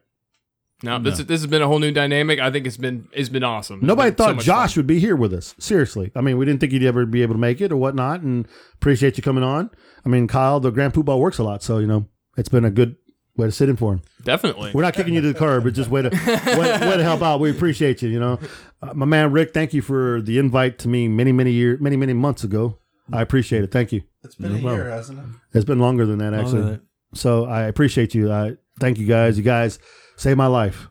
No, 0.82 0.98
this, 0.98 1.18
this 1.18 1.42
has 1.42 1.48
been 1.48 1.62
a 1.62 1.68
whole 1.68 1.80
new 1.80 1.92
dynamic. 1.92 2.40
I 2.40 2.52
think 2.52 2.66
it's 2.66 2.78
been, 2.78 3.10
it's 3.12 3.28
been 3.28 3.44
awesome. 3.44 3.80
Nobody 3.82 4.12
been 4.12 4.16
thought 4.16 4.36
much 4.38 4.46
Josh 4.46 4.78
would 4.78 4.88
be 4.88 5.00
here 5.00 5.16
with 5.16 5.34
us. 5.34 5.54
Seriously. 5.60 6.12
I 6.16 6.22
mean, 6.22 6.38
we 6.38 6.46
didn't 6.46 6.62
think 6.62 6.72
he'd 6.72 6.84
ever 6.86 7.06
be 7.06 7.22
able 7.22 7.36
to 7.36 7.40
make 7.40 7.60
it 7.60 7.72
or 7.72 7.78
whatnot, 7.78 8.22
and 8.22 8.48
appreciate 8.76 9.18
you 9.18 9.24
coming 9.24 9.44
on. 9.44 9.70
I 10.06 10.10
mean, 10.10 10.28
Kyle, 10.28 10.60
the 10.60 10.72
Grand 10.72 10.94
Poobah 10.94 11.20
works 11.20 11.38
a 11.38 11.44
lot, 11.44 11.62
so 11.64 11.80
you 11.80 11.88
know 11.88 12.08
it's 12.38 12.50
been 12.50 12.64
a 12.64 12.72
good 12.72 12.96
way 13.36 13.48
to 13.48 13.52
sit 13.52 13.68
in 13.70 13.76
for 13.76 13.94
him. 13.94 14.02
Definitely. 14.24 14.72
We're 14.74 14.82
not 14.84 14.94
kicking 14.94 15.14
you 15.14 15.22
to 15.22 15.34
the 15.34 15.38
curb. 15.38 15.66
It's 15.66 15.76
just 15.76 15.90
way 15.90 16.02
to 16.02 16.10
way, 16.10 16.72
way 16.90 16.98
to 16.98 17.04
help 17.04 17.22
out. 17.22 17.40
We 17.40 17.50
appreciate 17.52 18.02
you. 18.02 18.10
You 18.10 18.20
know, 18.20 18.40
uh, 18.82 18.94
my 18.94 19.06
man 19.06 19.32
Rick. 19.32 19.54
Thank 19.54 19.74
you 19.74 19.82
for 19.82 20.22
the 20.22 20.38
invite 20.38 20.80
to 20.80 20.88
me 20.88 21.08
many 21.10 21.32
many 21.34 21.52
years, 21.52 21.82
many 21.82 21.98
many 21.98 22.14
months 22.14 22.44
ago. 22.44 22.78
I 23.12 23.22
appreciate 23.22 23.64
it. 23.64 23.72
Thank 23.72 23.92
you. 23.92 24.04
It's 24.24 24.36
been 24.36 24.56
a 24.56 24.62
No 24.62 24.74
year, 24.74 24.90
hasn't 24.90 25.20
it? 25.20 25.26
It's 25.54 25.66
been 25.66 25.80
longer 25.80 26.06
than 26.06 26.20
that 26.20 26.34
actually. 26.34 26.62
than 26.62 26.72
that. 26.72 26.82
So 27.16 27.46
I 27.46 27.64
appreciate 27.64 28.14
you. 28.14 28.32
I 28.32 28.58
thank 28.80 28.98
you 29.00 29.08
guys. 29.08 29.38
You 29.38 29.44
guys 29.44 29.80
saved 30.20 30.38
my 30.38 30.48
life. 30.48 30.88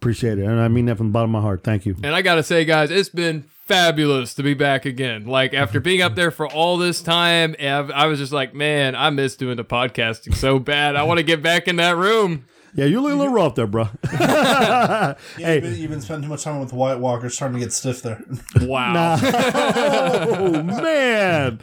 Appreciate 0.00 0.38
it, 0.38 0.44
and 0.44 0.58
I 0.58 0.66
mean 0.68 0.86
that 0.86 0.96
from 0.96 1.08
the 1.08 1.12
bottom 1.12 1.30
of 1.34 1.40
my 1.42 1.46
heart. 1.46 1.62
Thank 1.62 1.86
you. 1.86 1.94
And 2.02 2.14
I 2.14 2.22
gotta 2.22 2.42
say, 2.42 2.64
guys, 2.64 2.90
it's 2.90 3.08
been 3.08 3.44
fabulous 3.66 4.34
to 4.34 4.42
be 4.42 4.54
back 4.54 4.84
again. 4.84 5.26
Like 5.26 5.54
after 5.54 5.78
being 5.78 6.02
up 6.02 6.16
there 6.16 6.32
for 6.32 6.48
all 6.48 6.76
this 6.76 7.00
time, 7.00 7.54
I've- 7.60 7.92
I 7.92 8.06
was 8.06 8.18
just 8.18 8.32
like, 8.32 8.52
man, 8.52 8.96
I 8.96 9.10
miss 9.10 9.36
doing 9.36 9.56
the 9.56 9.64
podcasting 9.64 10.34
so 10.34 10.58
bad. 10.58 10.96
I 10.96 11.04
want 11.04 11.18
to 11.18 11.22
get 11.24 11.40
back 11.42 11.68
in 11.68 11.76
that 11.76 11.96
room. 11.96 12.46
Yeah, 12.74 12.86
you 12.86 13.00
look 13.02 13.12
a 13.12 13.16
little 13.16 13.32
rough 13.32 13.54
there, 13.54 13.66
bro. 13.68 13.88
Yeah, 14.12 15.14
Hey. 15.36 15.54
you've, 15.56 15.62
been, 15.62 15.76
you've 15.76 15.90
been 15.90 16.00
spending 16.00 16.24
too 16.24 16.30
much 16.30 16.42
time 16.42 16.58
with 16.58 16.70
the 16.70 16.74
White 16.74 16.98
Walkers 16.98 17.36
trying 17.36 17.52
to 17.52 17.58
get 17.60 17.72
stiff 17.72 18.02
there. 18.02 18.24
Wow. 18.62 19.18
oh 19.22 20.62
man, 20.62 21.60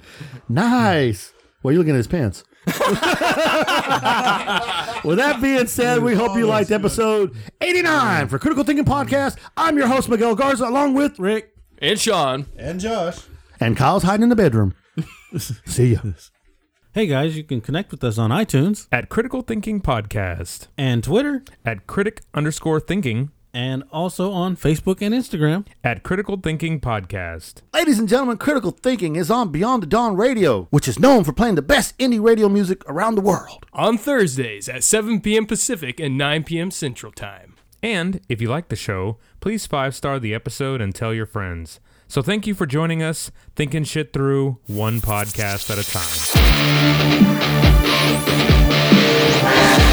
nice. 0.47 1.33
Well, 1.63 1.71
you 1.73 1.79
looking 1.79 1.93
at 1.95 1.97
his 1.97 2.07
pants. 2.07 2.43
With 5.03 5.17
that 5.17 5.39
being 5.41 5.67
said, 5.67 6.03
we 6.03 6.13
hope 6.13 6.37
you 6.37 6.45
liked 6.45 6.71
episode 6.71 7.35
89 7.61 8.27
for 8.27 8.37
Critical 8.37 8.63
Thinking 8.63 8.85
Podcast. 8.85 9.37
I'm 9.57 9.77
your 9.77 9.87
host, 9.87 10.07
Miguel 10.07 10.35
Garza, 10.35 10.67
along 10.67 10.93
with 10.93 11.17
Rick 11.17 11.55
and 11.79 11.99
Sean 11.99 12.45
and 12.57 12.79
Josh. 12.79 13.21
And 13.59 13.75
Kyle's 13.75 14.03
hiding 14.03 14.23
in 14.23 14.29
the 14.29 14.35
bedroom. 14.35 14.75
See 15.37 15.93
ya. 15.93 16.01
Hey 16.93 17.07
guys, 17.07 17.37
you 17.37 17.43
can 17.43 17.61
connect 17.61 17.91
with 17.91 18.03
us 18.03 18.17
on 18.17 18.29
iTunes 18.29 18.87
at 18.91 19.09
Critical 19.09 19.41
Thinking 19.41 19.81
Podcast 19.81 20.67
and 20.77 21.03
Twitter 21.03 21.43
at 21.65 21.87
critic 21.87 22.21
underscore 22.33 22.79
thinking 22.79 23.31
and 23.53 23.83
also 23.91 24.31
on 24.31 24.55
Facebook 24.55 25.01
and 25.01 25.13
Instagram. 25.13 25.65
At 25.83 26.03
Critical 26.03 26.37
Thinking 26.37 26.79
Podcast. 26.79 27.61
Ladies 27.73 27.99
and 27.99 28.07
gentlemen, 28.07 28.37
Critical 28.37 28.71
Thinking 28.71 29.15
is 29.15 29.31
on 29.31 29.51
Beyond 29.51 29.83
the 29.83 29.87
Dawn 29.87 30.15
Radio, 30.15 30.67
which 30.71 30.87
is 30.87 30.99
known 30.99 31.23
for 31.23 31.33
playing 31.33 31.55
the 31.55 31.61
best 31.61 31.97
indie 31.97 32.23
radio 32.23 32.49
music 32.49 32.83
around 32.87 33.15
the 33.15 33.21
world. 33.21 33.65
On 33.73 33.97
Thursdays 33.97 34.69
at 34.69 34.83
7 34.83 35.21
p.m. 35.21 35.45
Pacific 35.45 35.99
and 35.99 36.17
9 36.17 36.43
p.m. 36.43 36.71
Central 36.71 37.11
Time. 37.11 37.55
And 37.81 38.21
if 38.27 38.41
you 38.41 38.49
like 38.49 38.67
the 38.69 38.75
show, 38.75 39.17
please 39.39 39.65
five 39.65 39.95
star 39.95 40.19
the 40.19 40.33
episode 40.33 40.81
and 40.81 40.93
tell 40.93 41.13
your 41.13 41.25
friends. 41.25 41.79
So 42.07 42.21
thank 42.21 42.47
you 42.47 42.55
for 42.55 42.65
joining 42.65 43.03
us, 43.03 43.31
thinking 43.55 43.83
shit 43.83 44.13
through 44.13 44.57
one 44.65 44.99
podcast 44.99 45.69
at 45.69 45.77
a 45.77 45.83
time. 49.83 49.88